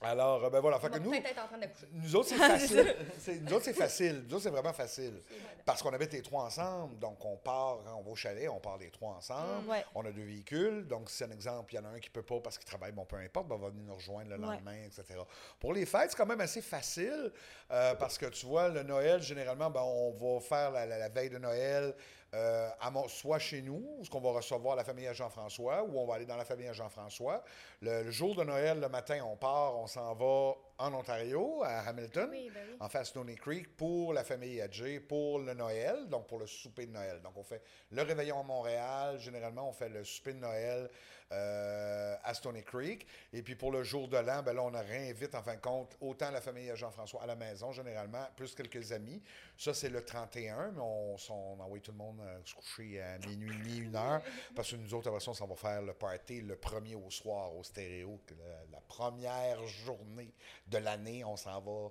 [0.01, 0.79] Alors, euh, ben voilà.
[0.79, 1.11] Fait que nous.
[1.11, 1.87] peut-être être en train d'accoucher.
[1.91, 2.95] Nous autres, c'est facile.
[3.41, 4.23] Nous autres, c'est facile.
[4.27, 5.21] Nous autres, c'est vraiment facile.
[5.65, 6.97] Parce qu'on habite les trois ensemble.
[6.99, 9.67] Donc, on part, quand on va au chalet, on part les trois ensemble.
[9.69, 9.83] Ouais.
[9.95, 10.87] On a deux véhicules.
[10.87, 12.65] Donc, si c'est un exemple, il y en a un qui peut pas parce qu'il
[12.67, 14.45] travaille, bon, peu importe, ben, on va venir nous rejoindre le Ouais.
[14.55, 15.19] lendemain, etc.
[15.59, 17.31] Pour les fêtes, c'est quand même assez facile
[17.71, 21.09] euh, parce que tu vois, le Noël, généralement, ben, on va faire la, la- la
[21.09, 21.93] veille de Noël.
[22.33, 22.69] Euh,
[23.07, 26.25] soit chez nous, où qu'on va recevoir la famille à Jean-François, ou on va aller
[26.25, 27.43] dans la famille à Jean-François.
[27.81, 32.29] Le jour de Noël, le matin, on part, on s'en va en Ontario, à Hamilton
[32.31, 32.77] Oui, ben oui.
[32.79, 36.85] en face Stony Creek pour la famille Adjé, pour le Noël, donc pour le souper
[36.85, 37.21] de Noël.
[37.21, 37.61] Donc on fait
[37.91, 40.89] le réveillon à Montréal, généralement on fait le souper de Noël
[41.31, 45.35] euh, à Stony Creek, et puis pour le jour de l'an, ben là on réinvite
[45.35, 48.91] en fin de compte autant la famille à Jean-François à la maison généralement, plus quelques
[48.93, 49.21] amis.
[49.57, 53.19] Ça c'est le 31, mais on, on envoie tout le monde euh, se coucher à
[53.27, 54.21] minuit, demi, une heure,
[54.55, 57.09] parce que nous autres, après ça, on s'en va faire le party le premier au
[57.11, 60.33] soir au stéréo, la, la première journée
[60.69, 61.89] de l'année, on s'en va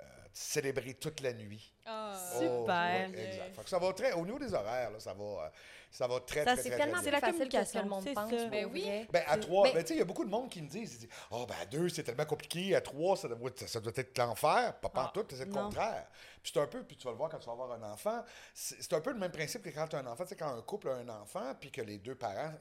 [0.00, 1.74] euh, célébrer toute la nuit.
[1.84, 2.14] Ah.
[2.38, 3.10] Super.
[3.10, 3.54] ouais, exact.
[3.56, 5.48] Fait que ça va très, au niveau des horaires, là, ça va, euh,
[5.90, 7.12] ça va très, Ça, très, c'est très, tellement c'est bien.
[7.12, 8.30] la facile que ce que communication, le monde pense.
[8.30, 8.46] ça.
[8.48, 9.06] Ben oui.
[9.12, 10.68] Ben, à trois, mais- ben, tu sais, il y a beaucoup de monde qui me
[10.68, 13.80] disent, ils disent, oh, ben, à deux, c'est tellement compliqué, à trois, ça doit, ça
[13.80, 14.78] doit être l'enfer.
[14.80, 16.06] Pas Ah, tout, c'est le contraire.
[16.42, 18.22] Puis c'est un peu, puis tu vas le voir quand tu vas avoir un enfant,
[18.54, 20.22] c'est un peu le même principe que quand tu as un enfant.
[20.24, 22.52] Tu sais, quand un couple a un enfant, puis que les deux parents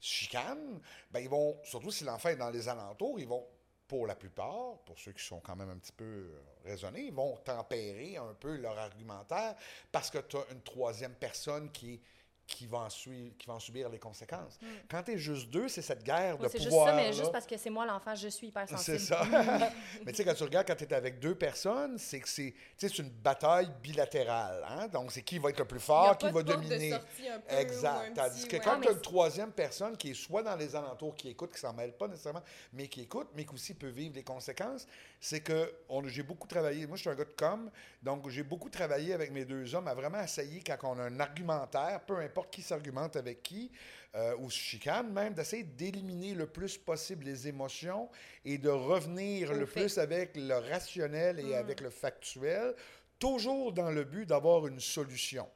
[0.00, 0.80] chicanent,
[1.10, 3.46] ben, ils vont, surtout si l'enfant est dans les alentours, ils vont,
[3.88, 7.36] pour la plupart, pour ceux qui sont quand même un petit peu euh, raisonnés, vont
[7.38, 9.56] tempérer un peu leur argumentaire
[9.90, 12.00] parce que tu as une troisième personne qui est
[12.48, 14.58] qui va en, qui va en subir les conséquences.
[14.90, 16.88] Quand tu es juste deux, c'est cette guerre de c'est juste pouvoir.
[16.88, 18.98] ça, mais juste parce que c'est moi l'enfant, je suis hyper sensible.
[18.98, 19.22] C'est ça.
[20.06, 22.98] mais tu sais, quand tu regardes, quand tu es avec deux personnes, c'est que c'est
[22.98, 24.64] une bataille bilatérale.
[24.66, 24.88] Hein?
[24.88, 26.94] Donc, c'est qui va être le plus fort, qui va de dominer.
[26.94, 28.10] un peu, Exact.
[28.10, 28.62] un Tandis petit- que ouais.
[28.64, 31.50] quand mais tu as une troisième personne qui est soit dans les alentours, qui écoute,
[31.50, 32.42] qui ne s'en mêle pas nécessairement,
[32.72, 34.86] mais qui écoute, mais qui aussi peut vivre les conséquences,
[35.20, 36.86] c'est que on- j'ai beaucoup travaillé.
[36.86, 37.70] Moi, je suis un gars de com,
[38.02, 41.20] donc j'ai beaucoup travaillé avec mes deux hommes à vraiment essayer, quand on a un
[41.20, 43.70] argumentaire, peu importe qui s'argumente avec qui,
[44.14, 48.08] euh, ou se chicane même, d'essayer d'éliminer le plus possible les émotions
[48.44, 51.54] et de revenir le plus avec le rationnel et Mm.
[51.54, 52.74] avec le factuel,
[53.18, 55.48] toujours dans le but d'avoir une solution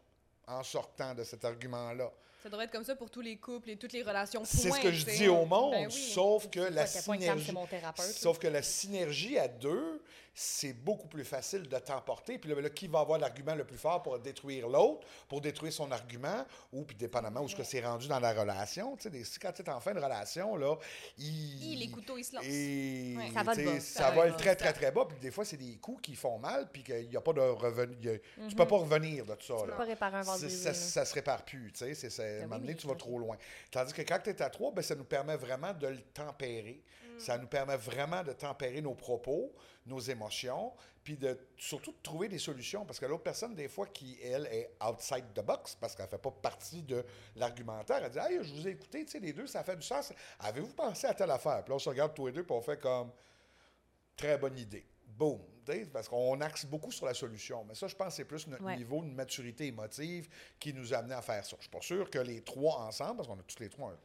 [0.49, 2.11] en sortant de cet argument-là.
[2.43, 4.43] Ça devrait être comme ça pour tous les couples et toutes les relations.
[4.45, 5.93] C'est ce que je dis au monde, Ben oui.
[5.93, 7.53] sauf que la synergie.
[8.17, 10.03] Sauf que la synergie à deux,
[10.35, 12.39] c'est beaucoup plus facile de t'emporter.
[12.39, 15.73] Puis là, là, qui va avoir l'argument le plus fort pour détruire l'autre, pour détruire
[15.73, 18.97] son argument, ou puis dépendamment où ce que c'est rendu dans la relation.
[18.97, 20.77] Tu sais, des- quand tu es en fin de relation, là,
[21.19, 21.73] il...
[21.73, 22.45] Hi, les couteaux, ils se lancent.
[22.47, 23.31] Et, Ouais.
[23.35, 23.81] Ça va tu de sais, bas.
[23.81, 25.05] Ça Ça va va être de très, très, très bas.
[25.09, 27.41] Puis des fois, c'est des coups qui font mal, puis qu'il n'y a pas de
[27.41, 27.97] revenu.
[28.01, 28.55] il a- Tu Mhm.
[28.55, 29.37] peux pas revenir de ça.
[29.39, 29.77] Tu peux là.
[29.77, 30.49] pas réparer un brisé.
[30.49, 31.95] ça, ça se répare plus, tu sais.
[31.95, 33.37] c'est- c'est- à un Ben moment donné, tu vas trop loin.
[33.71, 36.83] Tandis que quand tu es à trois, ben, ça nous permet vraiment de le tempérer.
[37.05, 37.12] Mm.
[37.23, 39.55] Ça nous permet vraiment de tempérer nos propos,
[39.87, 40.73] nos émotions,
[41.05, 42.85] puis de surtout de trouver des solutions.
[42.85, 46.11] Parce que l'autre personne, des fois, qui, elle, est outside the box, parce qu'elle ne
[46.11, 47.05] fait pas partie de
[47.37, 49.87] l'argumentaire, elle dit Hey, je vous ai écouté, tu sais, les deux, ça fait du
[49.87, 50.13] sens.
[50.41, 51.63] Avez-vous pensé à telle affaire?
[51.65, 53.11] Puis là, on se regarde tous les deux, puis on fait comme
[54.17, 54.87] Très bonne idée.
[55.67, 57.65] Sais, Parce qu'on axe beaucoup sur la solution.
[57.65, 58.77] Mais ça, je pense que c'est plus notre Ouais.
[58.77, 61.57] niveau de maturité émotive qui nous a amené à faire ça.
[61.59, 63.99] Je suis pas sûr que les trois ensemble, parce qu'on a tous les trois un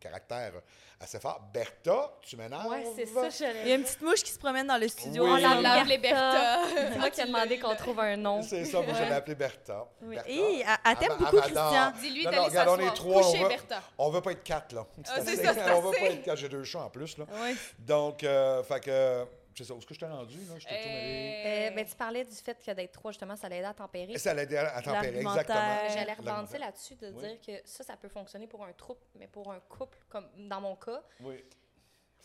[0.00, 0.52] caractère
[1.00, 1.40] assez fort.
[1.52, 2.66] Bertha, tu m'énerves?
[2.68, 4.88] Ouais, c'est ça, j'allais Il y a une petite mouche qui se promène dans le
[4.88, 5.24] studio.
[5.24, 5.44] Oui.
[5.44, 6.58] On l'a appelée Bertha.
[6.74, 8.42] C'est moi qui ai demandé qu'on trouve un nom.
[8.42, 9.86] C'est ça, moi, je l'ai appelée Bertha.
[10.02, 10.14] Oui.
[10.16, 10.30] Bertha.
[10.30, 11.36] Et elle, t'aime beaucoup.
[11.40, 11.92] Christian.
[12.00, 12.94] Dis-lui d'aller regarde, on est s'asseoir.
[12.94, 13.82] trois, Coucher, on va- Bertha.
[13.98, 14.86] On veut pas être quatre, là.
[14.98, 15.44] Ah, c'est assez.
[15.44, 16.38] ça, c'est on veut pas être quatre.
[16.38, 17.24] J'ai deux chats en plus, là.
[17.42, 17.54] Ouais.
[17.78, 19.24] Donc, euh, fait que,
[19.58, 19.74] c'est ça.
[19.74, 20.58] Où est-ce que je t'ai rendu, là?
[20.58, 20.66] Je.
[20.70, 24.16] Euh, ben, tu parlais du fait que d'être trois, justement, ça l'aidait à tempérer.
[24.18, 25.88] Ça l'a aidé à tempérer, exactement.
[25.90, 27.22] J'allais rebondir là-dessus de Oui.
[27.22, 30.60] dire que ça, ça peut fonctionner pour un troupe, mais pour un couple, comme dans
[30.60, 31.44] mon cas, Oui.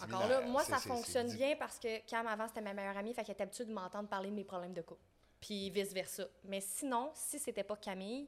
[0.02, 3.24] Encore là, moi, ça fonctionne bien parce que Cam, avant, c'était ma meilleure amie, fait
[3.24, 5.04] qu'elle était habituée de m'entendre parler de mes problèmes de couple.
[5.40, 6.26] Puis vice-versa.
[6.46, 8.28] Mais sinon, si c'était pas Camille,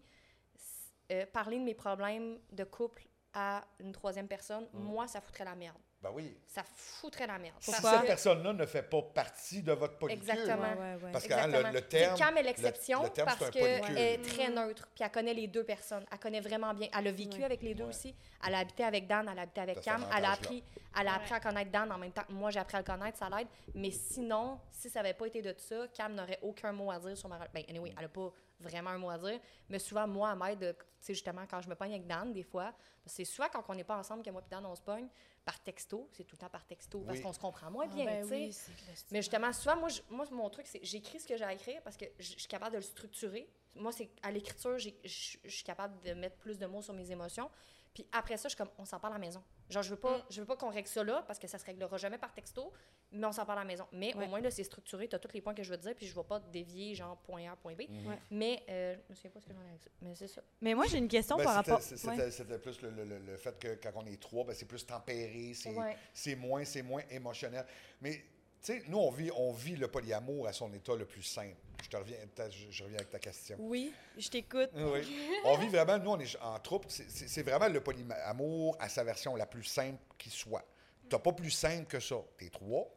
[1.11, 3.03] euh, parler de mes problèmes de couple
[3.33, 5.77] à une troisième personne, moi, ça foutrait la merde.
[6.05, 6.37] Ben oui.
[6.45, 7.55] Ça foutrait la merde.
[7.59, 10.21] Si cette personne-là ne fait pas partie de votre polycule.
[10.29, 10.61] Exactement.
[10.73, 11.11] Ouais, ouais, ouais.
[11.11, 11.71] Parce que hein, le, Exactement.
[11.73, 12.17] le Puis terme.
[12.19, 15.47] Cam est l'exception le terme, c'est parce qu'elle est très neutre, puis elle connaît les
[15.47, 16.05] deux personnes.
[16.11, 16.89] Elle connaît vraiment bien.
[16.95, 17.43] Elle a vécu Ouais.
[17.45, 17.89] avec les deux Ouais.
[17.89, 18.15] aussi.
[18.45, 20.05] Elle a habité avec Dan, elle a habité avec Cam.
[20.15, 20.63] Elle a, appris,
[20.99, 22.85] elle a appris à connaître Dan en même temps que moi, j'ai appris à le
[22.85, 23.47] connaître, ça l'aide.
[23.73, 27.17] Mais sinon, si ça n'avait pas été de ça, Cam n'aurait aucun mot à dire
[27.17, 27.39] sur ma...
[27.51, 29.39] Ben, anyway, elle n'a pas vraiment un mot à dire.
[29.69, 32.31] Mais souvent, moi, elle m'aide, de- tu sais, justement, quand je me pogne avec Dan,
[32.31, 32.73] des fois,
[33.07, 35.07] c'est souvent quand on n'est pas ensemble que moi et Dan, on se pogne,
[35.45, 36.09] par texto.
[36.11, 37.23] C'est tout le temps par texto, parce Oui.
[37.23, 40.01] qu'on se comprend moins Ah, bien, ben oui, de la- Mais justement, souvent, moi, je-
[40.09, 42.71] moi mon truc, c'est j'écris ce que j'ai à écrire parce que je suis capable
[42.71, 43.47] de le structurer.
[43.75, 47.49] Moi, c'est à l'écriture, je suis capable de mettre plus de mots sur mes émotions.
[47.95, 49.41] Puis après ça, je suis comme, on s'en parle à la maison.
[49.69, 51.65] Genre, je veux pas, je veux pas qu'on règle ça là parce que ça se
[51.65, 52.71] réglera jamais par texto,
[53.11, 53.87] mais on s'en parle à la maison.
[53.93, 54.25] Mais Ouais.
[54.25, 55.95] au moins, là, c'est structuré, tu as tous les points que je veux te dire,
[55.95, 57.79] puis je vais pas dévier, genre, point A, point B.
[57.89, 58.19] Ouais.
[58.29, 59.89] Mais, euh, je me souviens pas ce que j'en ai avec ça.
[60.01, 60.41] Mais c'est ça.
[60.61, 61.81] Mais moi, j'ai une question Ben, par rapport.
[61.81, 62.57] C'était Ouais.
[62.59, 65.53] plus le, le- le- le fait que quand on est trois, ben, c'est plus tempéré,
[65.55, 67.65] c'est moins, c'est moins émotionnel.
[68.01, 68.23] Mais
[68.65, 71.55] sais, nous, on vit, on vit le polyamour à son état le plus simple.
[71.83, 72.17] Je te reviens,
[72.49, 73.57] je, je reviens avec ta question.
[73.59, 74.69] Oui, je t'écoute.
[74.75, 75.01] Oui.
[75.45, 76.85] On vit vraiment, nous, on est en troupe.
[76.89, 80.63] C'est- vraiment le polyamour à sa version la plus simple qui soit.
[81.09, 82.15] T'as pas plus simple que ça.
[82.37, 82.89] T'es trois.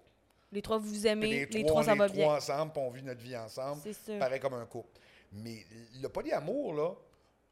[0.50, 1.26] Les trois, vous aimez.
[1.26, 2.34] Les, les trois, ça on va est trois bien.
[2.36, 3.82] ensemble, puis on vit notre vie ensemble.
[4.06, 4.18] C'est.
[4.18, 4.98] Pareil comme un couple.
[5.32, 5.66] Mais
[6.00, 6.94] le polyamour, là,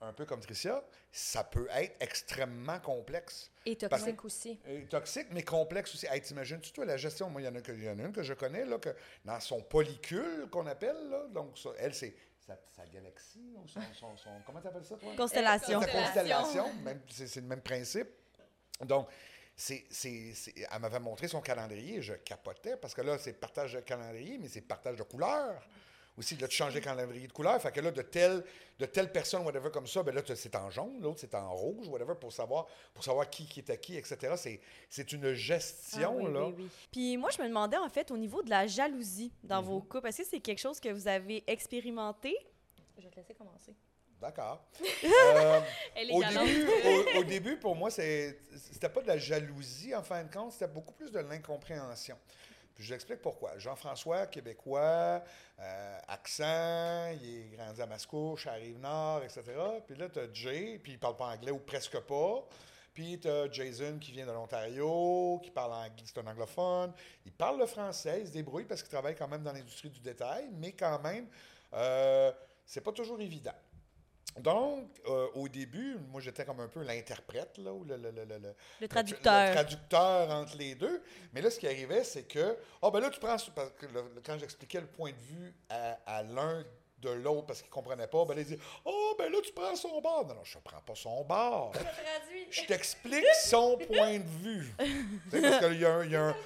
[0.01, 3.51] un peu comme Tricia, ça peut être extrêmement complexe.
[3.65, 4.59] Et toxique aussi.
[4.91, 6.07] Toxique, mais complexe aussi.
[6.07, 8.03] Hey, T'imagines-tu, toi, la gestion, moi, il y, en a que- il y en a
[8.03, 8.91] une que je connais, là, que
[9.25, 12.15] dans son polycule, qu'on appelle, là, donc ça, elle, c'est
[12.47, 15.13] sa, sa galaxie, ou son, son- son- comment t'appelles ça, toi?
[15.17, 15.81] Constellation.
[15.81, 16.67] Sa Constellation.
[17.09, 18.09] c'est le même principe.
[18.83, 19.09] Donc,
[19.57, 19.87] c'est,
[20.71, 24.49] elle m'avait montré son calendrier, je capotais, parce que là, c'est partage de calendrier, mais
[24.49, 25.67] c'est partage de couleurs.
[26.19, 27.61] Aussi, là, tu changes le calendrier de couleur.
[27.61, 28.43] Fait que là, de telle,
[28.79, 31.87] de telle personne, whatever, comme ça, ben là, c'est en jaune, l'autre, c'est en rouge,
[31.89, 34.33] whatever, pour savoir, pour savoir qui, qui est à qui, etc.
[34.37, 36.47] C'est, c'est une gestion, Ah oui, là.
[36.47, 36.69] oui, oui.
[36.91, 39.89] Puis moi, je me demandais, en fait, au niveau de la jalousie dans vos Mhm.
[39.89, 42.35] couples, est-ce que c'est quelque chose que vous avez expérimenté?
[42.99, 43.75] Je vais te laisser commencer.
[44.19, 44.65] D'accord.
[45.05, 45.61] Euh,
[45.95, 48.39] Elle est au, début, au, au début, pour moi, c'est-
[48.73, 52.17] c'était pas de la jalousie, en fin de compte, c'était beaucoup plus de l'incompréhension.
[52.77, 53.57] Puis je l'explique pourquoi.
[53.59, 55.25] Jean-François, québécois,
[55.59, 59.43] euh, accent, il est grandi à Mascouche, à Rive-Nord, etc.
[59.87, 62.47] Puis là, tu as Jay, puis il parle pas anglais ou presque pas.
[62.93, 66.93] Puis tu as Jason qui vient de l'Ontario, qui parle anglais, c'est un anglophone.
[67.25, 70.01] Il parle le français, il se débrouille parce qu'il travaille quand même dans l'industrie du
[70.01, 71.27] détail, mais quand même,
[71.73, 72.31] euh,
[72.67, 73.55] c'est pas toujours évident.
[74.39, 78.25] Donc, euh, au début, moi, j'étais comme un peu l'interprète, là, ou le, le, le,
[78.25, 79.47] le- Le traducteur.
[79.49, 81.03] le traducteur entre les deux.
[81.33, 83.87] Mais là, ce qui arrivait, c'est que, ah, ben là, tu prends, parce que
[84.25, 86.65] quand j'expliquais le point de vue à, à l'un
[86.99, 89.53] de l'autre parce qu'il ne comprenait pas, ben là, il dit, oh, ben là, tu
[89.53, 90.27] prends son bord.
[90.27, 91.73] Non, non, je ne prends pas son bord.
[92.51, 94.75] Je t'explique son point de vue.
[95.31, 96.05] Tu sais, parce qu'il y a un.
[96.05, 96.37] il y a un-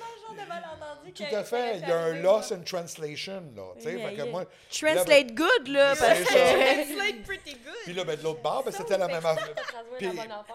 [1.15, 3.63] tout à fait, il y a un loss in translation, là.
[3.77, 6.81] Tu sais, Yeah, moi, Translate good, là, parce que...
[6.83, 7.75] It's like pretty good.
[7.85, 9.55] puis là, ben, de l'autre bord, ben, c'était la même affaire.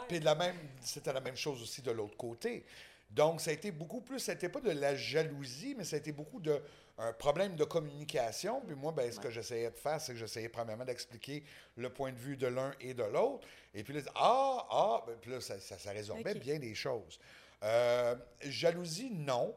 [0.07, 2.65] Puis, la même, c'était la même chose aussi de l'autre côté.
[3.09, 5.99] Donc, ça a été beaucoup plus, ça n'était pas de la jalousie, mais ça a
[5.99, 6.61] été beaucoup de
[6.97, 8.61] un problème de communication.
[8.61, 11.43] Puis moi, ben, ce que j'essayais de faire, c'est que j'essayais premièrement d'expliquer
[11.75, 13.47] le point de vue de l'un et de l'autre.
[13.73, 17.19] Et puis là, ah, ah, ben, puis là, ça, ça, ça résorbait bien des choses.
[17.63, 19.55] Euh, jalousie, non.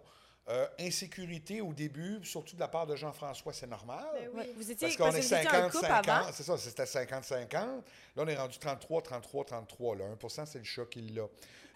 [0.49, 4.07] Euh, insécurité au début, surtout de la part de Jean-François, c'est normal.
[4.15, 4.53] Ben oui.
[4.57, 6.33] Vous étiez, Parce qu'on est vous étiez un 50, couple 50, avant.
[6.33, 7.53] c'est ça, c'était 50-50.
[7.53, 7.81] Là,
[8.17, 9.97] on est rendu 33, 33, 33.
[9.97, 10.05] Là.
[10.15, 11.27] 1% c'est le chat qui l'a.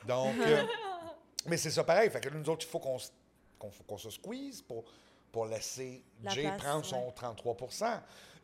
[0.08, 0.64] Donc, euh,
[1.46, 2.08] mais c'est ça pareil.
[2.08, 2.96] Fait que là, nous autres, il faut qu'on
[3.86, 4.84] qu'on se squeeze pour,
[5.32, 7.12] pour laisser La Jay place, prendre son ouais.
[7.16, 7.56] 33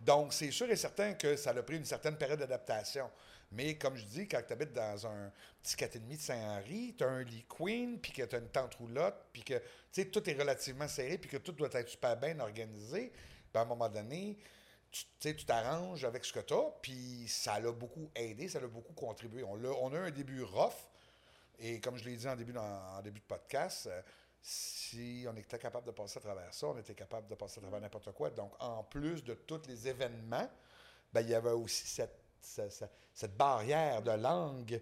[0.00, 3.10] Donc, c'est sûr et certain que ça a pris une certaine période d'adaptation.
[3.52, 5.32] Mais comme je dis, quand tu habites dans un
[5.62, 8.74] petit 4,5 de Saint-Henri, tu as un lit queen, puis que tu as une tente
[8.74, 9.60] roulotte, puis que
[10.04, 13.12] tout est relativement serré, puis que tout doit être super bien organisé,
[13.52, 14.38] ben, à un moment donné,
[14.90, 18.92] tu t'arranges avec ce que tu as, puis ça l'a beaucoup aidé, ça l'a beaucoup
[18.94, 19.42] contribué.
[19.44, 20.88] On, l'a- on a eu un début rough,
[21.58, 22.62] et comme je l'ai dit en début, en,
[22.98, 24.02] en début de podcast, euh,
[24.40, 27.62] si on était capable de passer à travers ça, on était capable de passer à
[27.62, 28.30] travers n'importe quoi.
[28.30, 30.48] Donc, en plus de tous les événements,
[31.12, 34.80] ben, il y avait aussi cette, ce- ce- cette barrière de langue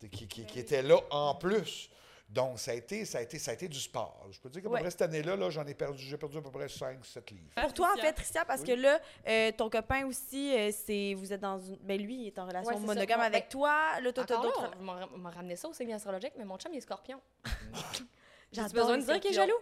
[0.00, 1.88] qui, qui- qui était là en plus.
[2.28, 4.26] Donc, ça a été, ça a été, ça a été du sport.
[4.32, 4.80] Je peux dire qu'à peu Ouais.
[4.80, 7.52] près cette année-là, là, j'en ai perdu, j'ai perdu à peu près 5-7 livres.
[7.54, 8.66] Pour toi, en fait, Tricia, parce Oui.
[8.66, 11.76] que là, euh, ton copain aussi, euh, c'est vous êtes dans une.
[11.76, 12.94] Ben lui, il est en relation Ouais, c'est ça.
[12.94, 14.00] monogame Ouais, avec ben, toi.
[14.00, 14.70] Là, toi, t'as d'autres.
[14.80, 17.20] on m'a ramené ça au signe astrologique, mais mon chum, il est scorpion.
[18.52, 19.58] J'ai besoin de dire qu'il est jaloux?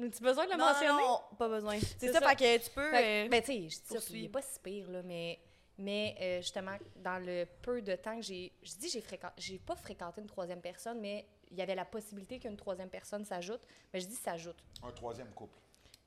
[0.00, 0.88] As-tu besoin de le Non, mentionner?
[1.02, 1.78] non, pas besoin.
[1.98, 2.28] C'est ça, ça.
[2.28, 2.80] fait que tu peux.
[2.94, 4.24] Euh, que, ben, tu sais, je dis ça, puis il poursuivre.
[4.26, 5.38] est pas si pire, là, mais,
[5.78, 8.52] mais euh, justement, dans le peu de temps que j'ai.
[8.62, 9.34] Je dis, j'ai fréquenté.
[9.38, 13.24] J'ai pas fréquenté une troisième personne, mais il y avait la possibilité qu'une troisième personne
[13.24, 13.60] s'ajoute.
[13.92, 14.56] Mais je dis s'ajoute.
[14.82, 15.58] Un troisième couple.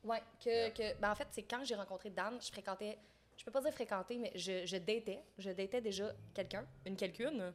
[0.05, 2.97] Oui, que, que ben en fait, c'est quand j'ai rencontré Dan, je fréquentais,
[3.37, 7.53] je peux pas dire fréquenter, mais je, je datais, je datais déjà quelqu'un, une quelqu'une,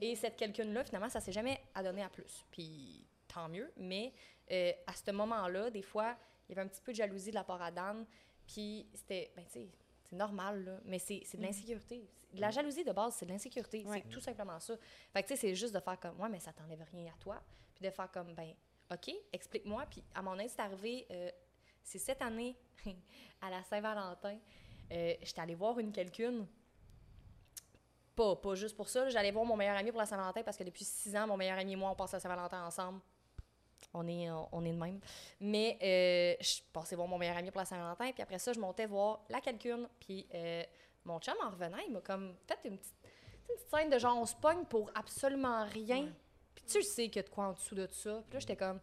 [0.00, 2.46] et cette quelqu'une-là, finalement, ça s'est jamais adonné à plus.
[2.52, 4.12] Puis tant mieux, mais
[4.50, 6.16] euh, à ce moment-là, des fois,
[6.48, 8.04] il y avait un petit peu de jalousie de la part à Dan,
[8.46, 9.68] puis c'était, ben tu sais,
[10.02, 12.08] c'est normal, là, mais c'est de l'insécurité.
[12.32, 14.02] De La jalousie de base, c'est de l'insécurité, Ouais.
[14.02, 14.74] c'est tout simplement ça.
[15.12, 17.16] Fait que tu sais, c'est juste de faire comme, ouais, mais ça t'enlève rien à
[17.18, 17.40] toi,
[17.74, 18.52] puis de faire comme, ben,
[18.92, 21.06] OK, explique-moi, puis à mon aise, c'est arrivé...
[21.10, 21.30] euh,
[21.82, 22.56] c'est cette année,
[23.40, 24.38] à la Saint-Valentin,
[24.92, 26.46] euh, j'étais allée voir une quelqu'une.
[28.16, 29.08] Pas, pas juste pour ça.
[29.08, 31.58] J'allais voir mon meilleur ami pour la Saint-Valentin parce que depuis six ans, mon meilleur
[31.58, 33.00] ami et moi, on passe la Saint-Valentin ensemble.
[33.92, 35.00] On est, on, on est de même.
[35.40, 38.12] Mais euh, je passais voir mon meilleur ami pour la Saint-Valentin.
[38.12, 39.88] Puis après ça, je montais voir la quelqu'une.
[39.98, 40.62] Puis euh,
[41.04, 42.94] mon chum, en revenant, il m'a comme fait une petite,
[43.48, 46.08] une petite scène de genre, on se pogne pour absolument rien.
[46.54, 48.22] Puis tu sais qu'il y a de quoi en dessous de ça.
[48.28, 48.80] Puis là, j'étais comme,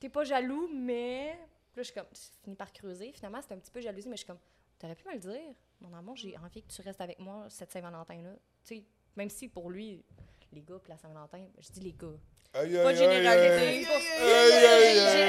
[0.00, 1.38] t'es pas jaloux, mais.
[1.72, 3.12] Puis là, je suis comme, j'ai fini par creuser.
[3.12, 4.38] Finalement, c'était un petit peu jalousie, mais je suis comme,
[4.78, 5.54] t'aurais pu me le dire.
[5.80, 8.32] Mon amour, j'ai envie que tu restes avec moi cette Saint-Valentin-là.
[8.64, 8.84] Tu sais,
[9.16, 10.04] même si pour lui,
[10.52, 12.16] les gars, puis la Saint-Valentin, je dis les gars.
[12.54, 13.86] Aïe, Pas de généralité.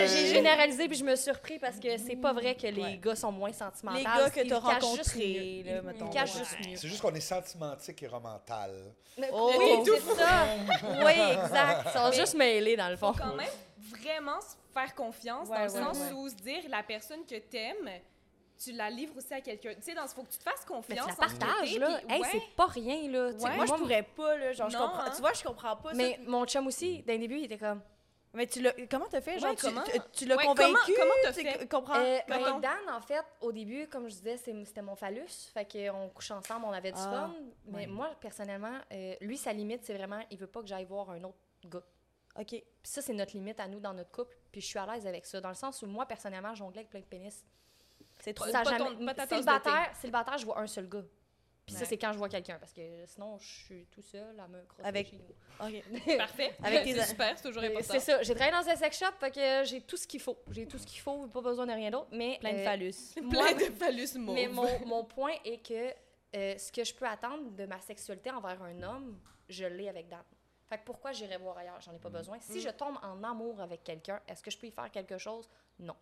[0.07, 2.97] J'ai- généralisé puis je me suis surpris parce que c'est pas vrai que les Ouais.
[3.01, 3.97] gars sont moins sentimentaux.
[3.97, 6.05] Les gars que cachent juste rencontrés, là, Ils- mettons.
[6.05, 6.39] Ils cachent Ouais.
[6.39, 6.75] juste mieux.
[6.77, 8.71] C'est juste qu'on est sentimentique et romental.
[9.31, 9.51] Oh.
[9.57, 9.93] oui, tout.
[10.07, 10.45] c'est ça.
[11.03, 11.81] Oui, exact.
[11.85, 13.13] Ils sont Mais- juste mêlés, dans le fond.
[13.13, 13.47] faut quand même
[14.01, 16.13] vraiment se faire confiance Ouais, dans le sens ouais.
[16.13, 17.89] où se dire la personne que t'aimes,
[18.57, 19.73] tu la livres aussi à quelqu'un.
[19.75, 21.05] Tu sais, dans faut que tu te fasses Mais confiance.
[21.05, 21.99] tu la partages, là.
[22.05, 22.27] puis Hey, ouais.
[22.31, 23.31] c'est pas rien, là.
[23.31, 23.55] Ouais.
[23.55, 24.53] Moi, je pourrais pas, là.
[24.53, 24.99] Genre, je comprends.
[25.01, 25.11] hein.
[25.15, 25.95] Tu vois, je comprends pas ça.
[25.97, 27.81] Mais mon chum aussi, d'un début, il était comme.
[28.33, 28.73] Mais tu l'as.
[28.91, 29.39] Comment t'as fait?
[29.39, 29.81] Genre, Ouais, tu, comment?
[30.11, 30.73] tu- l'as Ouais, convaincu?
[30.73, 31.67] comment- comment t'as tu fait?
[31.69, 31.95] comprends?
[31.95, 32.59] Euh, ben.
[32.59, 35.49] Dan, en fait, au début, comme je disais, c'était mon phallus.
[35.53, 37.35] Fait qu'on couche ensemble, on avait du Ah, fun.
[37.67, 37.87] Mais ouais.
[37.87, 41.23] moi, personnellement, euh, lui, sa limite, c'est vraiment, il veut pas que j'aille voir un
[41.23, 41.83] autre gars.
[42.37, 42.47] OK.
[42.49, 44.35] Puis ça, c'est notre limite à nous dans notre couple.
[44.51, 45.39] Puis je suis à l'aise avec ça.
[45.39, 47.41] Dans le sens où moi, personnellement, jonglais avec plein de pénis.
[48.19, 48.45] C'est trop.
[48.49, 48.95] Ça a pas jamais...
[48.97, 51.03] ton- pas célibataire, célibataire, je vois un seul gars.
[51.65, 51.79] Puis Ouais.
[51.81, 54.61] ça, c'est quand je vois quelqu'un, parce que sinon, je suis tout seul à me
[54.65, 55.65] crosser Avec- chez nous.
[56.07, 56.17] OK.
[56.17, 56.53] Parfait.
[56.63, 57.87] Avec tes- C'est super, c'est toujours Euh, important.
[57.93, 58.21] C'est ça.
[58.21, 60.37] J'ai travaillé dans un sex shop, fait que j'ai tout ce qu'il faut.
[60.51, 62.07] J'ai tout ce qu'il faut, pas besoin de rien d'autre.
[62.11, 62.95] Mais Plein de euh, phallus.
[63.29, 64.35] Plein de phallus mauves.
[64.35, 65.91] Mais mon, mon point est que
[66.35, 70.07] euh, ce que je peux attendre de ma sexualité envers un homme, je l'ai avec
[70.07, 70.21] Dan.
[70.67, 71.79] Fait que pourquoi j'irais voir ailleurs?
[71.81, 72.37] J'en ai pas besoin.
[72.41, 75.47] Si je tombe en amour avec quelqu'un, est-ce que je peux y faire quelque chose?
[75.79, 75.95] Non.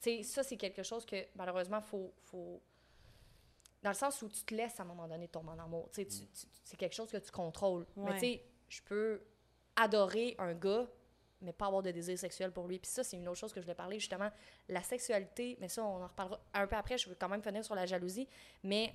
[0.00, 2.60] Tu sais, ça, c'est quelque chose que, malheureusement, faut, faut...
[3.82, 5.88] Dans le sens où tu te laisses, à un moment donné, tomber en amour.
[5.92, 6.24] Tu tu-
[6.64, 7.86] c'est quelque chose que tu contrôles.
[7.96, 8.10] Ouais.
[8.10, 9.22] Mais tu sais, je peux
[9.76, 10.86] adorer un gars,
[11.40, 12.78] mais pas avoir de désir sexuel pour lui.
[12.78, 14.30] Puis ça, c'est une autre chose que je voulais parler, justement.
[14.68, 16.98] La sexualité, mais ça, on en reparlera un peu après.
[16.98, 18.28] Je veux quand même finir sur la jalousie.
[18.64, 18.92] Mais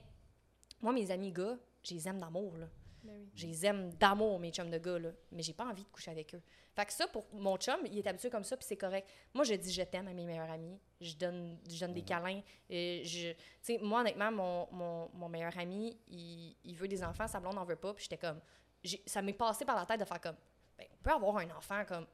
[0.81, 2.67] moi, mes amis gars, je les aime d'amour, là.
[3.03, 3.29] Ben oui.
[3.33, 5.09] Je les aime d'amour, mes chums de gars, là.
[5.31, 6.41] Mais j'ai pas envie de coucher avec eux.
[6.75, 9.09] Fait que ça, pour mon chum, il est habitué comme ça, puis c'est correct.
[9.33, 10.79] Moi, je dis je t'aime à mes meilleurs amis.
[10.99, 12.41] Je donne, je donne des câlins.
[12.69, 17.03] Et je, tu sais, moi, honnêtement, mon, mon, mon meilleur ami, il, il veut des
[17.03, 17.93] enfants, sa blonde n'en veut pas.
[17.93, 18.39] Puis j'étais comme...
[19.05, 20.37] Ça m'est passé par la tête de faire comme...
[20.77, 22.07] Ben, on peut avoir un enfant comme...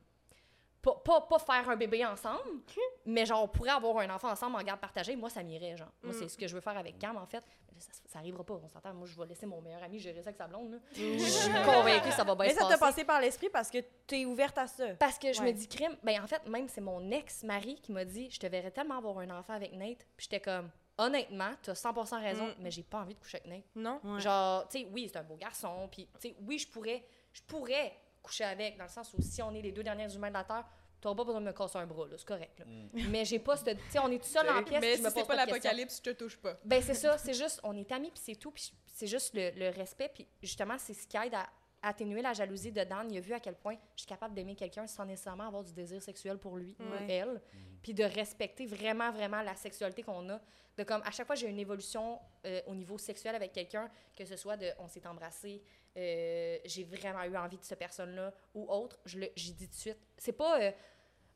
[0.87, 2.61] Pas, pas, pas faire un bébé ensemble,
[3.05, 5.15] mais genre, on pourrait avoir un enfant ensemble en garde partagée.
[5.17, 5.91] Moi, ça m'irait, genre.
[6.01, 7.43] Moi, c'est ce que je veux faire avec Cam, en fait.
[7.73, 8.93] Mais ça, ça arrivera pas, on s'entend.
[8.93, 10.77] Moi, je vais laisser mon meilleur ami gérer ça avec sa blonde, là.
[10.93, 12.79] Je suis convaincue que ça va bien Mais se ça t'a passer.
[12.79, 14.87] passé par l'esprit parce que t'es ouverte à ça.
[14.97, 15.47] Parce que je Ouais.
[15.47, 18.47] me dis, crime, ben en fait, même c'est mon ex-mari qui m'a dit, je te
[18.47, 20.07] verrais tellement avoir un enfant avec Nate.
[20.15, 22.53] Puis j'étais comme, honnêtement, tu as 100% raison, Mm.
[22.59, 23.65] mais j'ai pas envie de coucher avec Nate.
[23.75, 23.99] Non?
[24.03, 24.21] Ouais.
[24.21, 27.41] Genre, tu sais, oui, c'est un beau garçon, puis tu sais, oui, je pourrais, je
[27.43, 27.93] pourrais
[28.27, 30.43] coucher avec, dans le sens où si on est les deux derniers humains de la
[30.43, 30.65] Terre,
[31.01, 32.59] t'auras pas besoin de me casser un bras, là, c'est correct.
[32.59, 32.65] là.
[33.09, 33.63] Mais j'ai pas ce.
[33.65, 35.45] Tu sais, on est tout seul en pièce, Mais me si c'est pose pas pas
[35.45, 36.57] l'apocalypse, je te touche pas.
[36.65, 39.51] Ben, c'est ça, c'est juste, on est amis, puis c'est tout, puis c'est juste le,
[39.51, 41.47] le respect, puis justement, c'est ce qui aide à
[41.83, 43.07] atténuer la jalousie de Dan.
[43.11, 45.71] Il a vu à quel point je suis capable d'aimer quelqu'un sans nécessairement avoir du
[45.71, 47.05] désir sexuel pour lui ou Ouais.
[47.13, 47.39] elle,
[47.83, 50.41] puis de respecter vraiment, vraiment la sexualité qu'on a.
[50.75, 54.25] De comme, à chaque fois, j'ai une évolution euh, au niveau sexuel avec quelqu'un, que
[54.25, 55.61] ce soit de on s'est embrassé,
[55.97, 59.73] euh, j'ai vraiment eu envie de cette personne-là, ou autre, je le- j'y dis tout
[59.75, 59.99] de suite.
[60.17, 60.61] C'est pas.
[60.61, 60.71] euh,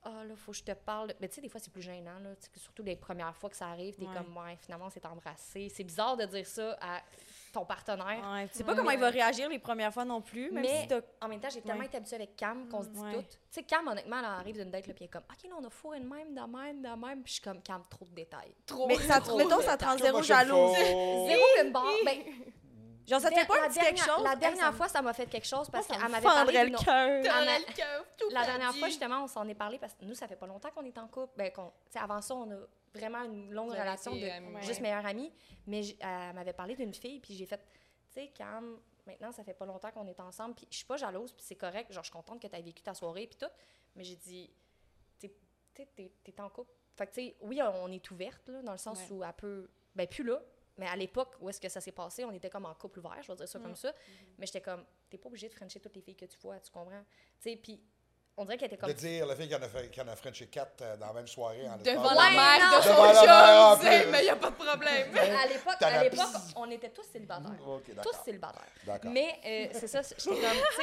[0.03, 1.13] ah là, faut que je te parle.
[1.19, 2.35] Mais tu sais, des fois, c'est plus gênant, là.
[2.35, 4.13] Tu sais, que surtout les premières fois que ça arrive, t'es Ouais.
[4.15, 5.69] comme, ouais, finalement, on s'est embrassé.
[5.69, 7.01] C'est bizarre de dire ça à
[7.53, 8.19] ton partenaire.
[8.33, 8.77] Ouais, tu sais pas Ouais.
[8.79, 11.49] comment il va réagir les premières fois non plus, même Mais si en même temps,
[11.51, 11.85] j'ai tellement Ouais.
[11.85, 13.13] été habituée avec Cam qu'on se dit Ouais.
[13.13, 13.21] tout.
[13.21, 15.55] Tu sais, Cam, honnêtement, elle arrive d'une date, là, puis elle est comme, OK, là,
[15.61, 17.21] on a fourré de même, de même, de même.
[17.21, 18.55] Puis je suis comme, Cam, trop de détails.
[18.65, 18.87] Trop.
[18.87, 20.07] Mais ça, trop mettons, de ça te rend détails.
[20.11, 20.75] zéro jalouse.
[21.27, 21.85] Zéro une barre.
[22.05, 22.17] Ben,
[23.07, 24.23] Genre, ça fait pas la un petit quelque dernière- chose?
[24.23, 27.23] La dernière fois, ça m'a fait quelque chose parce ça qu'elle m'avait parlé le cœur.
[27.23, 29.79] T'en on a- as le cœur tout La dernière fois, justement, on s'en est parlé
[29.79, 31.33] parce que nous, ça fait pas longtemps qu'on est en couple.
[31.37, 32.57] Ben, qu'on- tu sais, avant ça, on a
[32.93, 34.55] vraiment une longue relation de amis.
[34.63, 35.31] juste meilleure amie.
[35.67, 37.57] Mais elle m'avait parlé d'une fille, puis j'ai fait,
[38.13, 38.77] tu sais, Cam,
[39.07, 41.55] maintenant, ça fait pas longtemps qu'on est ensemble, puis je suis pas jalouse, puis c'est
[41.55, 41.91] correct.
[41.91, 43.51] Genre, je suis contente que tu aies vécu ta soirée, puis tout.
[43.95, 44.49] Mais j'ai dit,
[45.19, 45.33] t'es
[45.73, 46.71] t'es- t'es- t'es en couple.
[46.95, 49.07] Fait que, tu sais, oui, on est ouverte, là, dans le sens Ouais.
[49.11, 49.69] où elle peut.
[49.95, 50.39] Ben, plus là.
[50.77, 53.17] Mais à l'époque où est-ce que ça s'est passé, on était comme en couple ouvert,
[53.21, 53.93] je vais dire ça comme ça.
[54.37, 56.71] Mais j'étais comme, t'es pas obligé de frencher toutes les filles que tu vois, tu
[56.71, 57.03] comprends?
[57.41, 57.81] Tu sais, puis
[58.37, 58.89] on dirait qu'elle était comme.
[58.89, 61.07] De dire la fille qui en a, fait, qui en a Frenché 4 euh, dans
[61.07, 62.95] la même soirée en Devant la de- mère de son
[63.25, 64.11] chum, tu sais, plus.
[64.11, 65.17] mais y a pas de problème.
[65.17, 65.47] à
[66.03, 67.67] l'époque, on était tous célibataires.
[67.67, 68.65] Ok, Tous célibataires.
[68.85, 69.11] D'accord.
[69.11, 70.81] Mais euh, c'est ça, j'étais comme, tu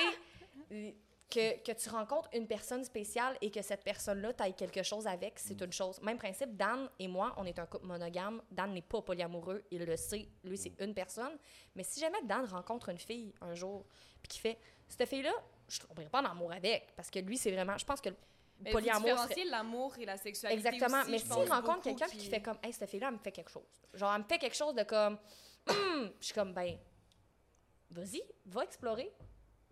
[0.70, 0.94] sais,
[1.30, 5.38] que, que tu rencontres une personne spéciale et que cette personne-là, tu quelque chose avec,
[5.38, 6.00] c'est une chose.
[6.00, 8.40] Même principe, Dan et moi, on est un couple monogame.
[8.50, 10.28] Dan n'est pas polyamoureux, il le sait.
[10.42, 11.36] Lui, c'est une personne.
[11.74, 13.84] Mais si jamais Dan rencontre une fille un jour,
[14.22, 14.58] puis qui fait,
[14.88, 15.32] cette fille-là,
[15.68, 18.08] je ne tomberai pas en amour avec, parce que lui, c'est vraiment, je pense que
[18.60, 21.02] Mais polyamour serait- différencier l'amour et la sexualité Exactement.
[21.02, 23.50] aussi, mais s'il rencontre quelqu'un qui fait comme, hey, cette fille-là, elle me fait quelque
[23.50, 23.68] chose.
[23.92, 25.18] Genre, elle me fait quelque chose de comme,
[25.68, 26.78] je suis comme, ben,
[27.90, 29.12] vas-y, va explorer,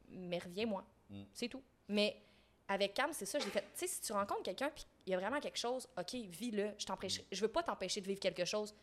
[0.09, 0.85] mais reviens-moi.
[1.11, 1.23] Mm.
[1.33, 1.63] C'est tout.
[1.89, 2.23] Mais
[2.69, 5.15] avec Cam, c'est ça, j'ai fait, tu sais, si tu rencontres quelqu'un puis il y
[5.15, 6.73] a vraiment quelque chose, OK, vis-le.
[6.79, 8.75] Je t'empêche, je veux pas t'empêcher de vivre quelque chose,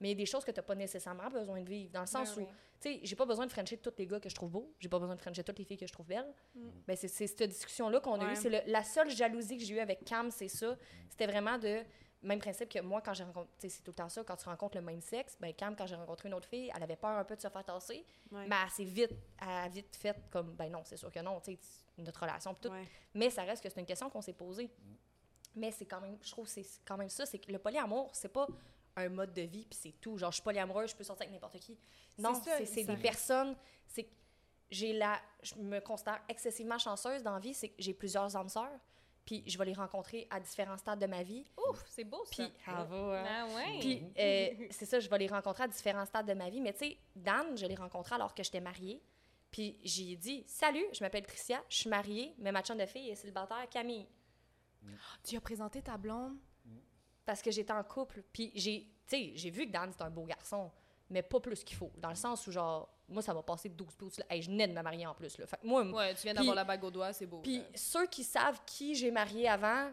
[0.00, 1.90] mais il y a des choses que tu n'as pas nécessairement besoin de vivre.
[1.92, 2.52] Dans le sens Ben où, oui.
[2.80, 4.88] tu sais, j'ai pas besoin de frencher tous les gars que je trouve beaux, j'ai
[4.88, 6.32] pas besoin de frencher toutes les filles que je trouve belles.
[6.54, 6.68] Mm.
[6.86, 8.36] Ben, c'est cette discussion-là qu'on a eue.
[8.36, 10.76] C'est la seule jalousie que j'ai eue avec Cam, c'est ça.
[11.10, 11.82] C'était vraiment de.
[12.22, 13.50] Même principe que moi, quand j'ai rencontré.
[13.58, 14.24] C'est tout le temps ça.
[14.24, 16.82] Quand tu rencontres le même sexe, ben Cam, quand j'ai rencontré une autre fille, elle
[16.82, 18.04] avait peur un peu de se faire tasser.
[18.32, 18.46] Ouais.
[18.48, 21.40] Mais elle s'est vite, elle a vite fait comme, ben non, c'est sûr que non,
[21.40, 21.58] tu sais,
[21.98, 22.68] notre relation, tout.
[22.68, 22.84] Ouais.
[23.14, 24.70] Mais ça reste que c'est une question qu'on s'est posée.
[25.54, 27.24] Mais c'est quand même, je trouve, c'est quand même ça.
[27.26, 28.46] C'est que le polyamour, c'est pas
[28.96, 30.16] un mode de vie, puis c'est tout.
[30.18, 31.78] Genre, je suis polyamoureuse, je peux sortir avec n'importe qui.
[32.18, 33.56] Non, C'est des personnes.
[33.86, 34.14] C'est que
[34.70, 35.20] j'ai la.
[35.42, 38.78] Je me considère excessivement chanceuse dans la vie, c'est que j'ai plusieurs âmes sœurs,
[39.26, 41.44] puis je vais les rencontrer à différents stades de ma vie.
[41.68, 42.30] Ouf, c'est beau ça.
[42.30, 43.24] Puis, ah, hein.
[43.28, 43.78] Ah ouais.
[43.80, 46.60] Puis, euh, c'est ça, je vais les rencontrer à différents stades de ma vie.
[46.60, 49.02] Mais tu sais, Dan, je l'ai rencontré alors que j'étais mariée.
[49.50, 53.10] Puis, j'ai dit Salut, je m'appelle Tricia, je suis mariée, mais ma chum de fille
[53.10, 54.06] est célibataire, Camille.
[55.24, 56.38] tu as présenté ta blonde?
[57.24, 58.22] Parce que j'étais en couple.
[58.32, 60.70] Puis, j'ai, tu sais, j'ai vu que Dan, c'est un beau garçon.
[61.10, 61.90] mais pas plus qu'il faut.
[61.96, 64.18] Dans le sens où, genre, moi, ça m'a passé 12 pouces.
[64.18, 64.24] Là.
[64.30, 65.38] Hey, je venais de me marier en plus.
[65.38, 65.46] Là.
[65.46, 67.38] Fait que moi, Ouais, tu viens Puis- d'avoir la bague au doigt, c'est beau.
[67.40, 69.90] puis ceux qui savent qui j'ai marié avant,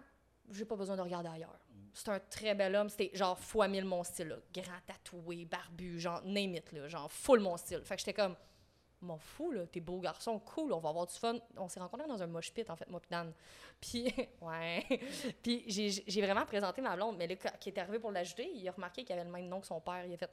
[0.51, 1.57] j'ai pas besoin de regarder ailleurs.
[1.93, 2.89] C'est un très bel homme.
[2.89, 4.29] C'était genre fois mille mon style.
[4.29, 4.37] Là.
[4.53, 7.81] Grand tatoué, barbu, genre name it, là, genre full mon style.
[7.83, 8.35] Fait que j'étais comme,
[9.01, 11.35] m'en fous, là, t'es beau garçon, cool, on va avoir du fun.
[11.57, 13.31] On s'est rencontrés dans un mosh pit, en fait, moi pis Dan.
[13.81, 14.11] Puis,
[14.41, 14.85] ouais.
[15.43, 18.71] Puis j'ai vraiment présenté ma blonde, mais là, qui est arrivé pour l'ajouter, il a
[18.71, 20.05] remarqué qu'il avait le même nom que son père.
[20.07, 20.31] Il a fait,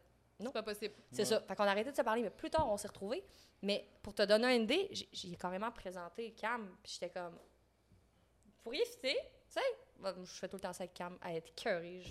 [0.48, 0.94] C'est pas possible.
[1.12, 1.40] c'est ça.
[1.40, 3.24] Fait qu'on a arrêté de se parler, mais plus tard, on s'est retrouvés.
[3.62, 8.84] Mais pour te donner une idée, j'ai- même présenté Cam, puis j'étais comme, vous pourriez
[8.84, 9.60] fitter, tu sais?
[9.98, 12.02] Bah, Je fais tout le temps ça avec Cam, à être curry.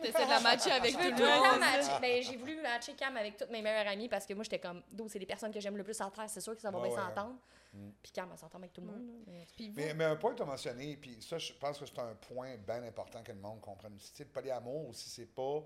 [0.00, 2.00] T'essaies de la matcher avec tout le monde.
[2.00, 4.82] Ben, j'ai voulu matcher Cam avec toutes mes meilleures amies parce que moi, j'étais comme,
[4.92, 6.78] d'où c'est les personnes que j'aime le plus à terre, c'est sûr que ça va
[6.78, 7.02] Ouais, bien ouais.
[7.04, 7.36] s'entendre.
[7.72, 7.90] Mm.
[8.02, 9.02] Puis Cam, elle s'entend avec tout le monde.
[9.26, 11.78] mais- Puis vous, Mais, mais un point que tu as mentionné, puis ça, je pense
[11.78, 14.10] que c'est un point bien important que le monde comprenne aussi.
[14.12, 15.62] Tu sais, le polyamour aussi, c'est pas.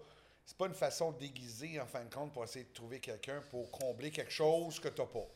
[0.46, 3.68] C'est pas une façon déguisée, en fin de compte, pour essayer de trouver quelqu'un pour
[3.70, 5.26] combler quelque chose que tu n'as pas.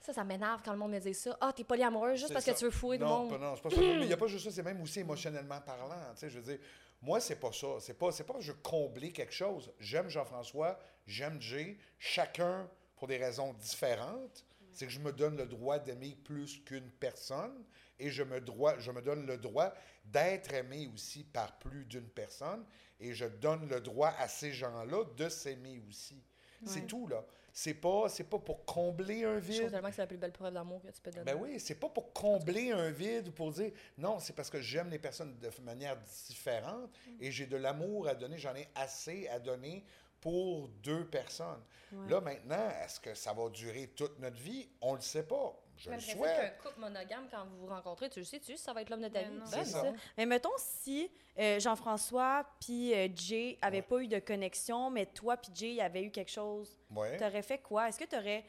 [0.00, 1.36] Ça, ça m'énerve quand le monde me dit ça.
[1.40, 2.54] Ah, t'es polyamoureuse juste parce ça.
[2.54, 3.30] que tu veux fouiller du non, monde.
[3.30, 3.76] pas- Non, c'est pas ça.
[3.80, 5.90] Mais il n'y a pas juste ça, c'est même aussi émotionnellement parlant.
[6.14, 6.58] Tu sais, je veux dire,
[7.02, 7.66] moi, c'est pas ça.
[7.80, 9.70] C'est pas, c'est pas que je veux combler quelque chose.
[9.78, 14.44] J'aime Jean-François, j'aime Jay, chacun pour des raisons différentes.
[14.72, 17.62] C'est que je me donne le droit d'aimer plus qu'une personne
[17.98, 19.72] et je me, droit, je me donne le droit
[20.04, 22.64] d'être aimé aussi par plus d'une personne
[23.00, 26.22] et je donne le droit à ces gens-là de s'aimer aussi.
[26.64, 27.24] C'est tout, là.
[27.52, 29.70] C'est pas, c'est pas pour combler un Je trouve vide.
[29.70, 31.24] tellement que c'est la plus belle preuve d'amour que tu peux donner.
[31.24, 34.60] Ben oui, c'est pas pour combler un vide ou pour dire non, c'est parce que
[34.60, 35.96] j'aime les personnes de manière
[36.28, 36.90] différente
[37.20, 39.84] et j'ai de l'amour à donner, j'en ai assez à donner
[40.20, 41.62] pour deux personnes.
[42.08, 44.68] Là maintenant, est-ce que ça va durer toute notre vie?
[44.80, 45.58] On le sait pas.
[45.78, 46.58] Je le l'impression qu'un souhaite.
[46.62, 49.02] couple monogame, quand vous vous rencontrez, tu le sais, tu sais, ça va être l'homme
[49.02, 49.50] de ta Ben vie.
[49.52, 49.84] Ben, ça.
[50.16, 53.82] Mais mettons si euh, Jean-François puis euh, Jay avaient Ouais.
[53.82, 57.16] pas eu de connexion, mais toi puis Jay avaient eu quelque chose, Ouais.
[57.18, 57.88] t'aurais fait quoi?
[57.88, 58.44] Est-ce que t'aurais...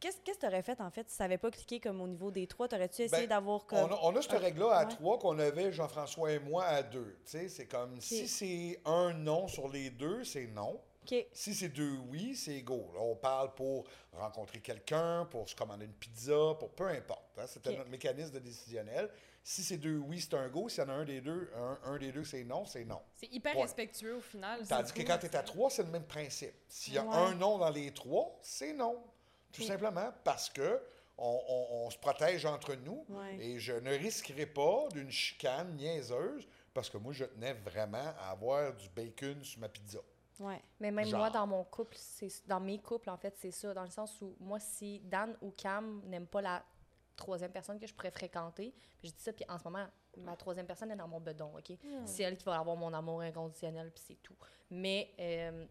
[0.00, 2.30] Qu'est-ce qu'est-ce que t'aurais fait, en fait, si ça avait pas cliqué comme au niveau
[2.30, 2.68] des trois?
[2.68, 3.92] T'aurais-tu essayé Ben, d'avoir On comme...
[3.92, 4.90] a, on a cette règle-là à Ouais.
[4.90, 7.16] trois qu'on avait Jean-François et moi à deux.
[7.24, 10.78] Tu sais, c'est comme si c'est un non sur les deux, c'est non.
[11.32, 12.90] Si c'est deux oui, c'est go.
[12.94, 17.38] Là, on parle pour rencontrer quelqu'un, pour se commander une pizza, pour peu importe.
[17.38, 17.46] hein.
[17.46, 17.78] C'était Ok.
[17.78, 19.10] notre mécanisme de décisionnel.
[19.42, 20.68] Si c'est deux oui, c'est un go.
[20.68, 23.00] S'il y en a un des deux, un, un des deux, c'est non, c'est non.
[23.14, 24.66] c'est hyper respectueux au final.
[24.66, 26.54] Tandis que quand tu es à trois, c'est le même principe.
[26.68, 27.14] S'il y a Ouais.
[27.14, 29.02] un non dans les trois, c'est non.
[29.52, 30.80] Tout simplement parce que
[31.16, 33.38] on, on- on se protège entre nous Ouais.
[33.40, 38.30] et je ne risquerai pas d'une chicane niaiseuse parce que moi, je tenais vraiment à
[38.30, 39.98] avoir du bacon sur ma pizza.
[40.40, 40.62] Ouais.
[40.80, 41.18] Mais même Genre.
[41.18, 43.74] moi, dans mon couple, c'est dans mes couples, en fait, c'est ça.
[43.74, 46.64] Dans le sens où, moi, si Dan ou Cam n'aiment pas la
[47.16, 49.86] troisième personne que je pourrais fréquenter, puis je dis ça, puis en ce moment,
[50.18, 51.76] ma troisième personne est dans mon bedon, OK?
[52.06, 54.36] C'est elle qui va avoir mon amour inconditionnel, puis c'est tout.
[54.70, 55.66] Mais euh,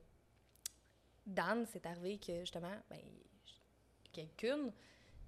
[1.25, 2.99] Dan, c'est arrivé que, justement, ben,
[4.11, 4.73] quelqu'une,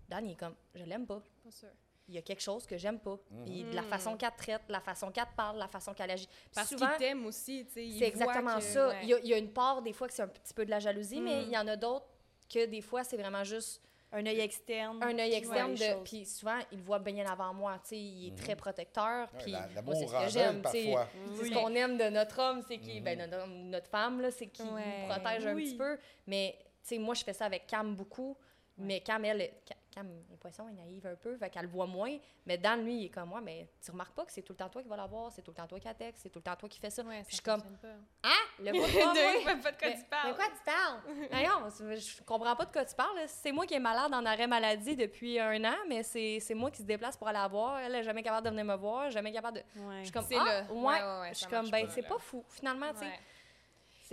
[0.07, 1.21] Dan, il est comme, je l'aime pas.
[1.43, 1.69] Pas sûr.
[2.09, 3.17] Il y a quelque chose que j'aime pas.
[3.45, 6.25] Puis de la façon qu'elle traite, la façon qu'elle te parle, la façon qu'elle agit.
[6.27, 7.99] Puis Parce souvent- qu'il t'aime aussi, tu sais.
[7.99, 8.87] c'est exactement que- ça.
[8.89, 8.99] ouais.
[9.03, 10.65] Il, y a, il y a une part, des fois, que c'est un petit peu
[10.65, 11.43] de la jalousie, mais Mm.
[11.45, 12.07] il y en a d'autres
[12.51, 13.81] que, des fois, c'est vraiment juste
[14.11, 14.97] Un œil externe.
[15.03, 15.75] un œil externe.
[15.75, 16.03] de.
[16.03, 17.73] Puis souvent, il voit bien avant moi.
[17.83, 19.31] tu sais, il est très protecteur.
[19.33, 20.61] Ouais, Puis la- moi, L'amour c'est ce que j'aime.
[20.63, 20.83] tu sais.
[20.91, 21.07] parfois.
[21.35, 21.49] C'est Oui.
[21.49, 23.03] ce qu'on aime de notre homme, c'est qu'il.
[23.03, 24.81] Ben, notre, homme- notre femme, là, c'est qu'il Ouais.
[25.07, 25.65] nous protège un Oui.
[25.65, 25.95] petit peu.
[26.25, 28.35] Mais, tu sais, moi, je fais ça avec Cam beaucoup.
[28.79, 29.51] Mais Cam, elle,
[29.91, 32.15] Cam, les poissons, il naïve un peu, fait qu'elle le voit moins.
[32.45, 34.57] Mais Dan, lui, il est comme moi, mais tu remarques pas que c'est tout le
[34.57, 36.29] temps toi qui va la voir, c'est tout le temps toi qui a texte, c'est
[36.29, 37.01] tout le temps toi qui fais ça.
[37.03, 37.87] Ouais, Puis ça je suis comme, pas.
[38.23, 38.29] ah,
[38.59, 39.13] le vois pas, moi?
[39.13, 40.29] De quoi pas de quoi Mais- tu parles.
[40.29, 41.27] De quoi tu parles?
[41.31, 43.19] Voyons, c'est- je comprends pas de quoi tu parles.
[43.27, 46.69] C'est moi qui est malade en arrêt maladie depuis un an, mais c'est c'est moi
[46.69, 47.79] qui se déplace pour aller la voir.
[47.79, 49.81] Elle est jamais capable de venir me voir, jamais capable de.
[49.81, 49.99] Ouais.
[49.99, 50.75] Je suis comme, C'est ah, ouais.
[50.77, 52.43] Ouais, ouais, ouais, je suis comme, ben, pas, c'est pas fou.
[52.49, 53.19] Finalement, tu sais.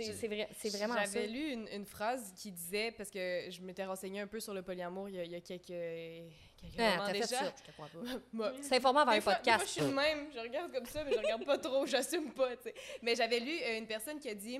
[0.03, 1.05] C'est vrai, vraiment ça.
[1.05, 4.53] J'avais lu une, une phrase qui disait, parce que je m'étais renseignée un peu sur
[4.53, 7.25] le polyamour il y a, il y a quelques, quelques Ah, moments fait déjà.
[7.27, 7.99] ça, je te crois pas.
[8.33, 9.65] Moi, C'est informant avant un podcast.
[9.65, 12.55] je suis de même, je regarde comme ça, mais je regarde pas trop, j'assume pas,
[12.57, 12.75] tu sais.
[13.01, 14.59] Mais j'avais lu euh, une personne qui a dit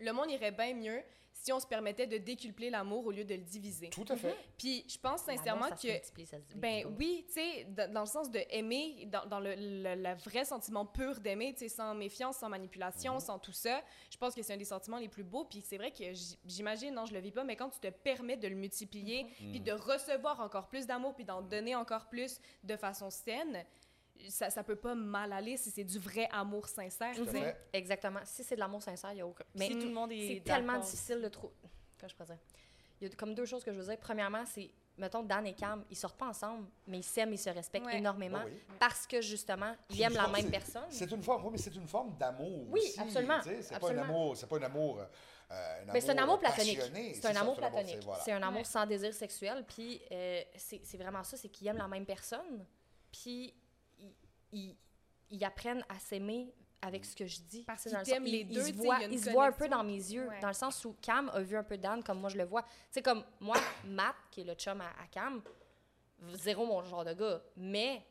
[0.00, 3.34] le monde irait bien mieux si on se permettait de décupler l'amour au lieu de
[3.34, 3.90] le diviser.
[3.90, 4.34] Tout à fait.
[4.58, 7.64] Puis je pense sincèrement ça se que multiplie, ça se divise ben oui, tu sais,
[7.70, 11.52] dans, dans le sens de aimer, dans, dans le, le- le vrai sentiment pur d'aimer,
[11.52, 13.20] tu sais, sans méfiance, sans manipulation, Mhm.
[13.20, 15.44] sans tout ça, je pense que c'est un des sentiments les plus beaux.
[15.44, 16.04] Puis c'est vrai que
[16.44, 19.50] j'imagine, non, je le vis pas, mais quand tu te permets de le multiplier, Mhm.
[19.52, 23.64] puis de recevoir encore plus d'amour, puis d'en donner encore plus de façon saine,
[24.28, 27.32] ça, ça peut pas mal aller si c'est du vrai amour sincère, tu Tout à
[27.32, 27.40] sais.
[27.40, 27.56] fait.
[27.72, 28.20] Exactement.
[28.24, 29.44] Si c'est de l'amour sincère, il n'y a aucun.
[29.54, 31.52] Mais si tout le monde est c'est tellement difficile de trouver.
[31.98, 32.38] Comment je pourrais dire?
[33.00, 33.98] Il y a comme deux choses que je veux dire.
[33.98, 37.50] Premièrement, c'est, mettons, Dan et Cam, ils sortent pas ensemble, mais ils s'aiment, ils se
[37.50, 37.98] respectent Ouais.
[37.98, 38.60] énormément Oh oui.
[38.80, 40.82] parce que, justement, ils aiment la forme- même personne.
[40.90, 43.00] C'est une forme, oui, mais c'est une forme d'amour Oui, aussi.
[43.00, 44.02] absolument, C'est pas un absolument.
[44.02, 45.04] amour, c'est pas un amour euh,
[45.52, 46.80] euh, un Mais c'est un amour platonique.
[47.14, 47.96] C'est un amour platonique.
[48.00, 48.22] c'est- voilà.
[48.24, 48.64] C'est un amour Ouais.
[48.64, 49.64] sans désir sexuel.
[49.66, 52.66] Puis euh, c'est c'est vraiment ça, c'est qu'ils aiment la même personne.
[53.12, 53.54] Puis
[54.52, 54.76] ils,
[55.44, 57.64] apprennent à s'aimer avec ce que je dis.
[57.64, 60.28] Parce qu'ils t'aiment les deux, Ils se voient, il se un peu dans mes yeux,
[60.28, 60.40] Ouais.
[60.40, 62.64] dans le sens où Cam a vu un peu Dan comme moi je le vois.
[62.90, 65.42] Sais, comme moi, Matt, qui est le chum à, à Cam,
[66.34, 67.42] zéro mon genre de gars.
[67.56, 68.04] Mais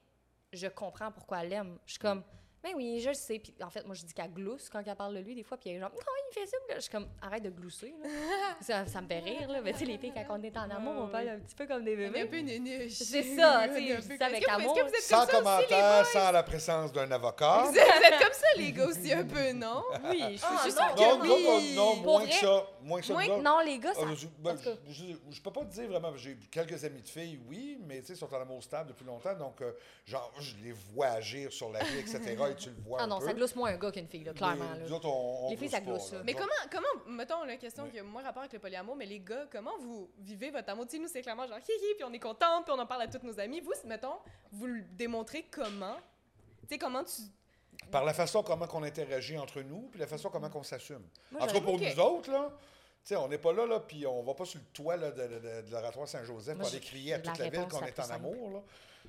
[0.53, 1.77] je comprends pourquoi elle l'aime.
[1.85, 2.23] Je suis comme,
[2.63, 3.39] ben oui, je le sais.
[3.39, 5.57] Puis en fait, moi, je dis qu'elle glousse quand elle parle de lui, des fois.
[5.57, 5.99] Puis elle est genre, non,
[6.29, 6.57] il fait ça?
[6.75, 7.93] Je suis comme, arrête de glousser.
[8.01, 8.09] là.
[8.61, 9.47] ça, ça me fait rire.
[9.49, 9.61] Là.
[9.61, 11.65] Mais tu sais, les filles, quand on est en amour, on parle un petit peu
[11.67, 12.25] comme des est un bébés.
[12.27, 12.93] peu nénuche.
[12.93, 14.75] C'est ça, tu sais, avec amour.
[14.75, 17.63] Que vous êtes Sans comme ça aussi, les commentaire, sans la présence d'un avocat.
[17.69, 19.83] Vous êtes, vous êtes comme ça, les gars, aussi, un peu, non?
[20.09, 21.73] Oui, je suis Ah, juste non, que non, oui.
[21.75, 22.67] non, non, moins que ça.
[22.81, 23.13] Moins que ça.
[23.13, 23.41] Moins que.
[23.41, 24.01] Non, les gars, ça.
[24.01, 27.07] Euh, je, ben, je, je- je peux pas te dire vraiment, j'ai quelques amis de
[27.07, 29.71] filles, oui, mais tu sais, ils sont en amour stable depuis longtemps, donc euh,
[30.05, 33.07] genre, je les vois agir sur la vie, etc., et tu le vois Ah un
[33.07, 33.25] non, peu.
[33.25, 34.65] ça glousse moins un gars qu'une fille, là, clairement.
[34.73, 34.85] Mais là.
[34.85, 36.21] nous autres, on- on Les filles, ça glousse pas, là.
[36.25, 37.91] Mais comment, comment, mettons la question Oui.
[37.91, 40.85] qui a moins rapport avec le polyamour, mais les gars, comment vous vivez votre amour?
[40.87, 43.03] Tu sais, nous, c'est clairement genre hihi, puis on est content, puis on en parle
[43.03, 43.61] à tous nos amis.
[43.61, 44.17] Vous, mettons,
[44.51, 45.95] vous le démontrez comment?
[46.63, 47.21] Tu sais, comment tu.
[47.91, 51.03] Par la façon comment on interagit entre nous, puis la façon comment on s'assume.
[51.39, 54.05] En tout cas, pour nous autres, là, tu sais, on n'est pas là, là, puis
[54.05, 57.17] on va pas sur le toit là, de, de- l'oratoire Saint-Joseph pour aller crier à
[57.17, 58.13] la toute la ville qu'on est en simple.
[58.25, 58.59] amour, là.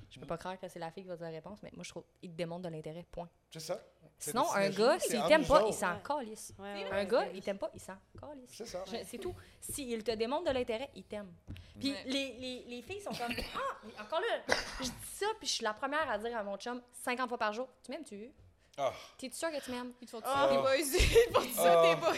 [0.09, 1.83] Je peux pas croire que c'est la fille qui va dire la réponse, mais moi,
[1.83, 3.29] je trouve qu'il te démontre de l'intérêt, point.
[3.51, 3.79] C'est ça.
[4.17, 6.53] Sinon, un gars, s'il t'aime pas, il s'en calisse.
[6.59, 8.49] Un gars, il t'aime pas, il s'en calisse.
[8.51, 8.83] C'est ça.
[9.05, 9.33] C'est tout.
[9.61, 11.31] S'il te démontre de l'intérêt, il t'aime.
[11.79, 15.53] Puis les, les, les filles sont comme Ah, encore là, je dis ça, puis je
[15.53, 18.33] suis la première à dire à mon chum 50 fois par jour Tu m'aimes-tu?
[18.77, 19.93] Ah, T'es-tu sûr que tu m'aimes?
[20.01, 20.47] Ils te font Ah.
[20.49, 20.75] ça, tes boys.
[20.77, 21.83] Ils te font ça, Ah.
[21.83, 22.17] tes boys.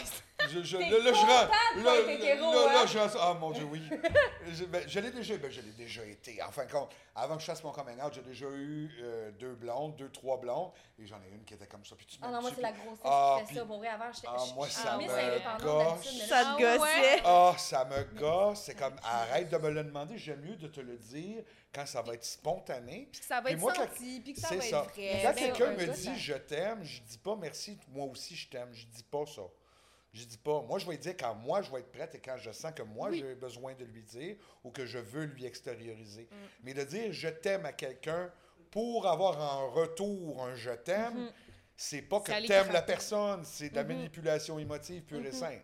[0.50, 1.48] Je, je, là, là, je content rends-
[1.84, 2.86] là, hein?
[2.86, 3.82] je rends- Ah, mon Dieu, oui.
[4.52, 6.42] je ben, je l'ai déjà, ben, je l'ai déjà été.
[6.42, 9.30] En fin de compte, avant que je fasse mon coming out, j'ai déjà eu euh,
[9.32, 11.94] deux blondes, deux, trois blondes, et j'en ai une qui était comme ça.
[11.96, 13.64] Puis tu Ah non, moi, c'est la grossesse Ah, qui fait ça.
[13.66, 14.28] Pour vrai, avant, j'étais.
[14.30, 15.96] Ah, je- moi, je ça suis me là-
[16.28, 17.22] Ça te Ah gossait.
[17.24, 18.60] Ah, ça me gosse.
[18.62, 20.18] C'est comme, arrête de me le demander.
[20.18, 21.42] J'aime mieux de te le dire
[21.74, 23.08] quand ça va être spontané.
[23.10, 24.78] Puis que ça va être moi, senti, puis que ça C'est va ça.
[24.88, 25.20] être vrai.
[25.22, 28.48] Quand Ben, quelqu'un un me dit je t'aime, je dis pas merci, moi aussi je
[28.48, 28.68] t'aime.
[28.72, 29.42] Je dis pas ça.
[30.12, 30.60] Je dis pas.
[30.62, 32.82] Moi, je vais dire quand moi, je vais être prête et quand je sens que
[32.82, 36.28] moi, j'ai besoin de lui dire ou que je veux lui extérioriser.
[36.30, 36.36] Mm.
[36.64, 38.30] Mais de dire je t'aime à quelqu'un
[38.70, 41.32] pour avoir en retour un je t'aime, Mm-hmm.
[41.76, 43.88] c'est pas que t'aimes la personne, c'est de la Mm-hmm.
[43.88, 45.62] manipulation émotive pure et simple.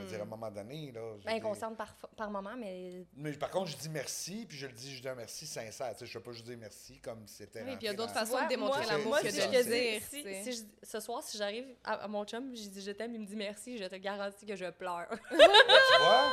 [0.00, 1.00] Je veux dire, à un moment donné, là.
[1.24, 3.04] Ben, inconsciente par, par moment, mais.
[3.16, 5.92] mais par contre, je dis merci, puis je le dis, je dis un merci sincère.
[5.92, 7.62] Tu sais, je ne pas juste dire merci comme si c'était.
[7.62, 10.60] Oui, puis il y a d'autres façons de démontrer l'amour que de dire.
[10.82, 13.36] ce soir, si j'arrive à, à mon chum, je dis je t'aime, il me dit
[13.36, 15.08] merci, je te garantis que je pleure.
[15.30, 16.30] Ben, tu vois?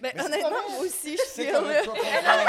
[0.00, 2.46] Ben, Mais honnêtement, moi aussi, je suis tu vas comprendre.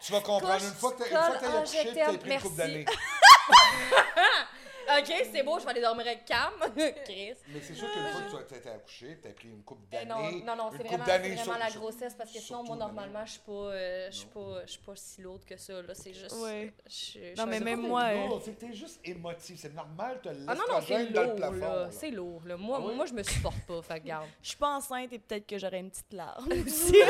[0.00, 0.64] Tu vas comprendre.
[0.64, 2.84] Une fois que tu as accouché, je tu as pris une couple d'années.
[4.98, 6.52] ok, c'est beau, je vais aller dormir avec Cam.
[7.04, 7.34] Chris.
[7.48, 9.82] Mais c'est sûr qu'une fois que tu as été accouché, tu as pris une couple
[9.92, 10.42] Eh non, d'années.
[10.44, 13.40] non, non, une c'est vraiment, sur- la grossesse parce que sinon, moi, normalement, je suis
[13.40, 15.80] pas, euh, je suis pas, je suis pas si lourde que ça.
[15.82, 16.36] Là, c'est juste.
[16.42, 16.72] Ouais.
[16.88, 19.58] je Non, mais même moi, euh, lourd, C'est que t'es juste émotif.
[19.60, 21.88] C'est normal, tu as Ah non, non, c'est l'estrogène dans le lourd, plafond.
[21.90, 22.56] C'est lourd, là.
[22.56, 22.94] Moi, Ah oui?
[22.94, 24.26] moi, je me supporte pas, fait que garde.
[24.42, 26.96] je suis pas enceinte et peut-être que j'aurais une petite larme aussi.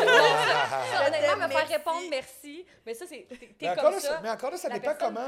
[1.06, 1.72] Honnêtement, me faire Merci.
[1.74, 3.26] répondre merci, mais ça, c'est.
[3.28, 4.08] T'es t'es Mais encore, comme là, ça.
[4.08, 5.20] ça, mais encore là, ça la dépend comment.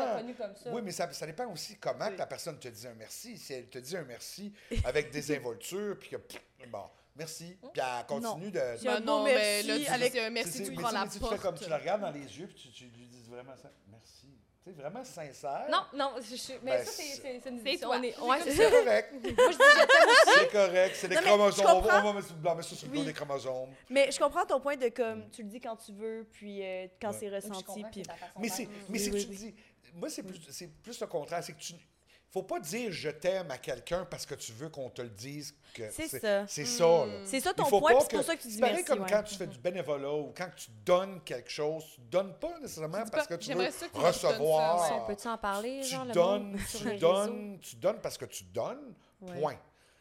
[0.73, 3.37] Oui, mais ça, ça dépend aussi comment que la personne te dit un merci.
[3.39, 4.53] Si elle te dit un merci
[4.85, 6.85] avec des involtures, puis que, pff, bon,
[7.17, 8.59] merci, puis elle continue de.
[8.59, 11.07] Un Ben beau non, mais là, merci tu avec- dis un merci, tu prends la
[11.07, 13.57] tu fais comme tu la regardes dans les yeux, puis tu, tu lui dis vraiment
[13.57, 13.71] ça.
[13.91, 14.27] Merci.
[14.63, 15.67] Tu sais, vraiment sincère.
[15.71, 18.19] Non, non, je, je- mais Ben, ça, c'est une C'est ouais, correct.
[18.21, 20.33] Moi, je dis.
[20.35, 20.97] C'est correct.
[20.97, 21.65] C'est des chromosomes.
[21.67, 21.99] On va, comprends.
[22.01, 23.07] on va mettre ça sur le dos Oui.
[23.07, 23.71] des chromosomes.
[23.89, 26.89] Mais je comprends ton point de comme tu le dis quand tu veux, puis euh,
[27.01, 27.17] quand Ouais.
[27.19, 27.83] c'est ressenti.
[27.91, 28.03] Puis...
[28.39, 28.67] Mais de c'est,
[29.11, 29.55] que tu dis.
[29.95, 31.43] Moi, c'est plus, c'est plus le contraire.
[31.43, 31.73] C'est que tu.
[32.33, 35.53] Faut pas dire je t'aime à quelqu'un parce que tu veux qu'on te le dise.
[35.75, 36.47] que C'est ça.
[36.47, 37.13] C'est ça, là.
[37.25, 39.09] C'est ça ton point, c'est pour ça que tu dis c'est pareil comme ouais.
[39.11, 43.05] quand tu fais du bénévolat ou quand tu donnes quelque chose, tu donnes pas nécessairement
[43.11, 44.81] parce pas, que tu veux j'aimerais ça que tu me donnes ça, recevoir.
[44.93, 44.97] ouais.
[45.03, 48.45] On peut-tu en parler, tu genre, le donnes, tu donnes, tu donnes parce que tu
[48.45, 48.95] donnes.
[49.23, 49.41] Ouais.
[49.41, 49.57] Point.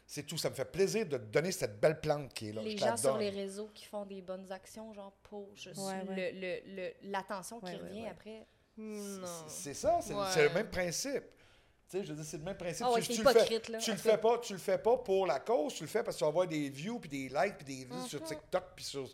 [0.06, 0.38] C'est tout.
[0.38, 2.62] Ça me fait plaisir de te donner cette belle plante qui est là.
[2.62, 6.04] Les Je gens sur les réseaux qui font des bonnes actions, genre pour juste Ouais,
[6.04, 6.62] le- ouais.
[6.66, 8.08] le- le- l'attention qui revient ouais.
[8.08, 8.46] après.
[8.76, 9.26] Non.
[9.48, 10.24] C'est ça, c'est Ouais.
[10.32, 11.24] c'est le même principe.
[11.90, 12.86] Tu sais, je veux dire, c'est le même principe.
[12.88, 13.78] Ah ouais, tu, tu le fais, hypocrite, là.
[13.78, 14.18] tu le En fais fait.
[14.18, 16.28] pas, tu le fais pas pour la cause, tu le fais parce que tu vas
[16.28, 19.08] avoir des views puis des likes puis des vues sur TikTok puis sur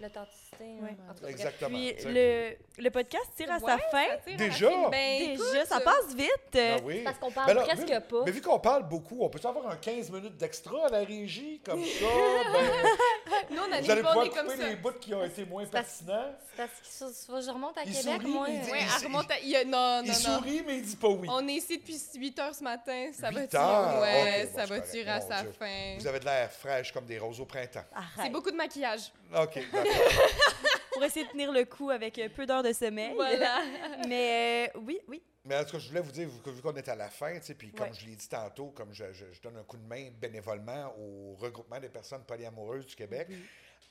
[0.00, 0.64] L'authenticité.
[0.82, 0.90] Ouais.
[0.90, 0.96] hein.
[1.06, 1.30] Cas, bref.
[1.30, 1.78] exactement.
[1.78, 4.04] Puis le, le podcast tire à sa Ouais, fin.
[4.08, 4.70] ça tire à Déjà?
[4.90, 6.58] Ben, Déjà, écoute, ça passe vite.
[6.58, 7.02] Ah oui.
[7.04, 8.22] Parce qu'on parle Ben là, presque vu- pas.
[8.24, 11.60] Mais vu qu'on parle beaucoup, on peut avoir un 15 minutes d'extra à la régie
[11.64, 12.06] comme ça?
[12.52, 14.68] ben, Nous, on Vous allez pas, on pouvoir est comme couper ça.
[14.68, 16.34] les bouts qui ont été moins parce- pertinents.
[16.56, 18.46] Parce que ça- ça- je remonte à Il Québec, sourit, moi.
[18.48, 19.38] il dit- Ouais, il- remonte à...
[19.40, 20.38] il a- Non, Il non, non.
[20.38, 21.28] sourit, mais il dit pas oui.
[21.30, 23.10] On est ici depuis 8 heures ce matin.
[23.12, 23.56] Ça 8 va-tu?
[23.56, 24.00] heures?
[24.02, 25.96] Ouais, ça va tirer à sa fin.
[25.98, 27.84] Vous avez de l'air fraîche comme des roses au printemps.
[28.16, 29.12] C'est beaucoup de maquillage.
[29.42, 29.92] OK, d'accord.
[30.92, 33.12] Pour essayer de tenir le coup avec euh, peu d'heures de sommeil.
[33.14, 33.62] Voilà.
[34.08, 35.22] Mais euh, oui, oui.
[35.44, 37.46] Mais en tout cas, je voulais vous dire, vu qu'on est à la fin, tu
[37.46, 37.92] sais, puis comme Ouais.
[37.98, 41.34] je l'ai dit tantôt, comme je, je- je donne un coup de main bénévolement au
[41.34, 43.28] regroupement des personnes polyamoureuses du Québec,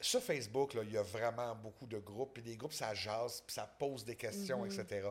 [0.08, 3.54] sur Facebook, il y a vraiment beaucoup de groupes, puis des groupes, ça jase, puis
[3.54, 5.08] ça pose des questions, etc.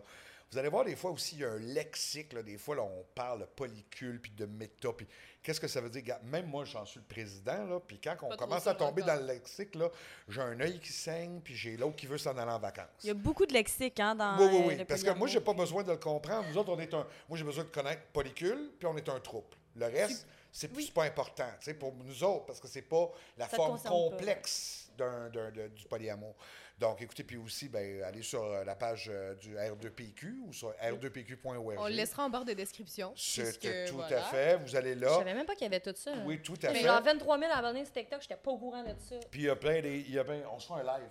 [0.50, 2.82] Vous allez voir, des fois aussi, il y a un lexique, là, des fois, là,
[2.82, 5.06] on parle de polycule, puis de méta, puis
[5.42, 6.18] qu'est-ce que ça veut dire?
[6.24, 9.14] Même moi, j'en suis le président, là, puis quand on commence à tomber encore.
[9.16, 9.88] dans le lexique, là,
[10.28, 12.86] j'ai un œil qui saigne, puis j'ai l'autre qui veut s'en aller en vacances.
[13.02, 14.76] Il y a beaucoup de lexique hein, dans Oui, oui, oui.
[14.76, 16.46] le Parce que moi, j'ai pas besoin de le comprendre.
[16.50, 17.06] Nous autres, on est un.
[17.30, 19.56] Moi, j'ai besoin de connaître polycule, puis on est un trouble.
[19.74, 20.92] Le reste, c'est Oui.
[20.94, 23.88] pas important, tu sais, pour nous autres, parce que c'est pas la Ça forme pas.
[24.96, 26.34] Du polyamour.
[26.78, 30.70] Donc, écoutez, puis aussi, ben, allez sur euh, la page euh, du R2PQ ou sur
[30.82, 31.76] r2pq.org.
[31.78, 33.12] On le laissera en barre de description.
[33.16, 34.26] C'est puisque, tout voilà.
[34.26, 34.56] à fait.
[34.56, 35.08] Vous allez Je là.
[35.18, 36.12] savais même pas qu'il y avait tout ça.
[36.24, 36.86] Oui, tout à Mais fait.
[36.86, 39.16] genre 23 000 abonnés sur TikTok, j'étais pas au courant de ça.
[39.30, 40.00] Puis il y a plein des.
[40.00, 41.10] y a plein- on se fait un live.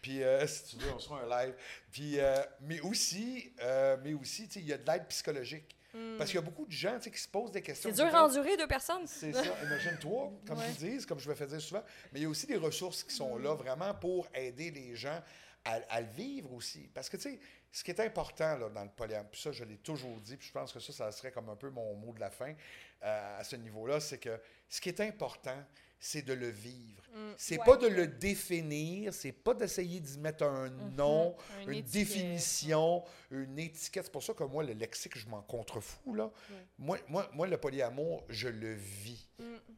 [0.00, 1.54] Puis euh, si tu veux, on se fait un live.
[1.92, 5.76] Puis, euh, mais aussi, euh, mais aussi, tu sais, il y a de l'aide psychologique.
[6.16, 7.90] Parce qu'il y a beaucoup de gens qui se posent des questions.
[7.92, 9.06] C'est dur à endurer deux personnes.
[9.06, 10.64] C'est ça, imagine-toi, comme Ouais.
[10.70, 11.82] ils disent, comme je me fais dire souvent.
[12.12, 15.20] Mais il y a aussi des ressources qui sont là vraiment pour aider les gens
[15.64, 16.88] à, à le vivre aussi.
[16.94, 17.40] Parce que, tu sais,
[17.70, 20.48] ce qui est important là, dans le polyamour, puis ça, je l'ai toujours dit, puis
[20.48, 22.54] je pense que ça, ça serait comme un peu mon mot de la fin
[23.02, 25.56] euh, à ce niveau-là, c'est que ce qui est important,
[26.04, 27.00] c'est de le vivre.
[27.36, 27.64] C'est Ouais.
[27.64, 33.04] pas de le définir, c'est pas d'essayer d'y mettre un nom, Une une, étiquette, définition,
[33.30, 34.04] une étiquette.
[34.06, 36.14] C'est pour ça que moi, le lexique, je m'en contrefous.
[36.14, 36.30] Là.
[36.78, 39.28] Moi, moi, moi, le polyamour, je le vis.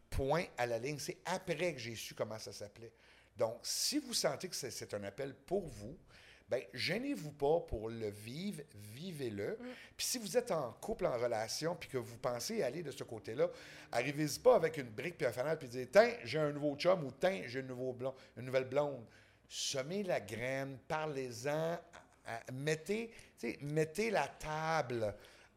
[0.09, 0.99] Point à la ligne.
[0.99, 2.93] C'est après que j'ai su comment ça s'appelait.
[3.37, 5.99] Donc, si vous sentez que c'est- c'est un appel pour vous,
[6.55, 8.63] ben, gênez-vous pas pour le vivre,
[8.95, 9.59] vivez-le.
[9.97, 13.03] Puis si vous êtes en couple, en relation, puis que vous pensez aller de ce
[13.03, 13.49] côté-là,
[13.91, 17.05] arrivez-y pas avec une brique puis un fanal puis dire Tiens, j'ai un nouveau chum
[17.05, 19.05] ou Tiens, j'ai une, nouveau blond- une nouvelle blonde.
[19.49, 21.79] Semez la graine, parlez-en,
[22.53, 23.11] mettez,
[23.61, 25.15] mettez la table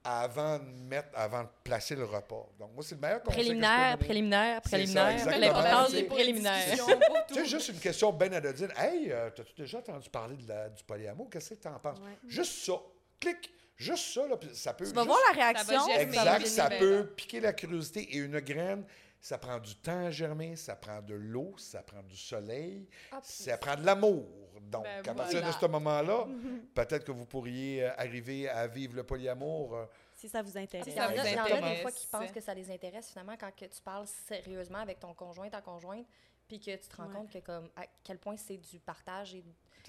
[0.10, 2.48] avant de, mettre, avant de placer le repas.
[2.58, 5.38] Donc, moi, c'est le meilleur conseil que je peux Préliminaire, préliminaire, préliminaire.
[5.40, 6.78] L'importance C'est des préliminaires.
[7.28, 8.70] Tu sais, juste une question ben anodine.
[8.78, 11.30] Hey, euh, t'as-tu déjà entendu parler de la- du polyamour?
[11.30, 11.98] Qu'est-ce que t'en penses?
[12.26, 12.74] Juste ça.
[13.20, 13.52] Clic.
[13.76, 14.86] Juste ça, là, ça peut.
[14.86, 15.88] Tu vas juste- voir la réaction.
[15.88, 16.02] germer.
[16.04, 18.02] Exact, ça peut piquer la curiosité.
[18.16, 18.86] Et une graine,
[19.20, 23.20] ça prend du temps à germer, ça prend de l'eau, ça prend du soleil, Ah,
[23.22, 24.26] ça prend de l'amour.
[24.68, 25.54] Donc, Ben à partir voilà.
[25.56, 26.28] de ce moment-là,
[26.76, 29.76] peut-être que vous pourriez euh, arriver à vivre le polyamour.
[29.76, 30.88] euh, Si ça vous intéresse.
[30.88, 31.76] Il y Ça en vous a, il y en a intéresse.
[31.78, 35.00] des fois qui pensent que ça les intéresse finalement quand que tu parles sérieusement avec
[35.00, 36.06] ton conjoint, ta conjointe,
[36.48, 37.14] puis que tu te rends Ouais.
[37.14, 39.36] compte que comme à quel point c'est du partage.
[39.36, 39.44] Et...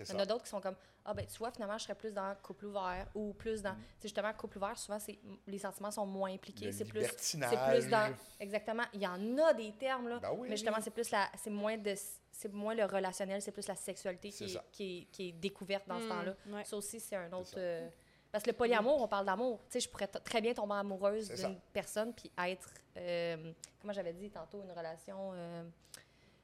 [0.05, 1.95] Il y en a d'autres qui sont comme ah ben tu vois finalement je serais
[1.95, 3.63] plus dans couple ouvert ou plus Mm.
[3.63, 6.85] dans tu sais justement couple ouvert souvent c'est les sentiments sont moins impliqués Le c'est
[6.85, 10.79] plus plus dans exactement il y en a des termes là Ben oui, mais justement
[10.83, 11.95] c'est plus la c'est moins de
[12.31, 15.89] c'est moins le relationnel c'est plus la sexualité qui est, qui, est, qui est découverte
[15.89, 16.09] dans ce Mm.
[16.09, 16.65] temps-là Ouais.
[16.65, 17.89] ça aussi c'est un autre euh,
[18.31, 20.75] parce que le polyamour on parle d'amour tu sais je pourrais t- très bien tomber
[20.75, 21.49] amoureuse C'est ça.
[21.49, 22.69] d'une personne puis être
[22.99, 25.65] euh, comment j'avais dit tantôt une relation euh,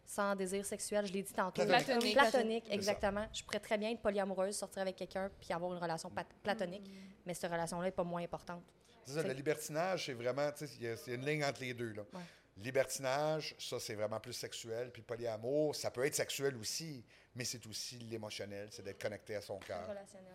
[0.05, 1.65] sans désir sexuel, je l'ai dit tantôt.
[1.65, 2.15] Platonique.
[2.15, 2.65] Platonique.
[2.71, 3.27] Exactement.
[3.33, 6.91] Je pourrais très bien être polyamoureuse, sortir avec quelqu'un puis avoir une relation pat- platonique,
[7.27, 8.63] mais cette relation-là n'est pas moins importante.
[9.07, 11.61] C'est ça, le libertinage, c'est vraiment, tu sais, il y a- c'est une ligne entre
[11.61, 11.93] les deux.
[11.93, 12.03] Là.
[12.13, 12.21] Ouais.
[12.57, 14.91] Libertinage, ça, c'est vraiment plus sexuel.
[14.93, 19.41] Puis polyamour, ça peut être sexuel aussi, mais c'est aussi l'émotionnel, c'est d'être connecté à
[19.41, 19.87] son cœur.
[19.89, 20.33] Relationnel.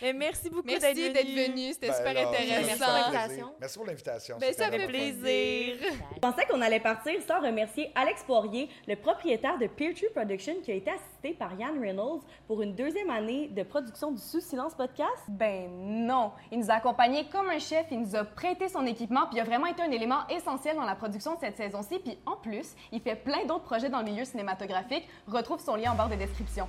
[0.00, 1.72] Mais merci beaucoup Merci d'être d'être venu.
[1.72, 3.54] c'était Ben super alors, intéressant.
[3.60, 4.36] Merci pour l'invitation.
[4.38, 5.76] Ben, c'était ça fait plaisir.
[6.14, 10.54] Je pensais qu'on allait partir sans remercier Alex Poirier, le propriétaire de Peer Tree Production,
[10.62, 14.40] qui a été assisté par Yann Reynolds pour une deuxième année de production du Sous
[14.40, 15.24] Silence podcast.
[15.28, 16.32] Ben non!
[16.52, 19.40] Il nous a accompagnés comme un chef, il nous a prêté son équipement, puis il
[19.40, 21.98] a vraiment été un élément essentiel dans la production de cette saison-ci.
[21.98, 25.08] Puis en plus, il fait plein d'autres projets dans le milieu cinématographique.
[25.26, 26.68] Retrouve son lien en barre de description.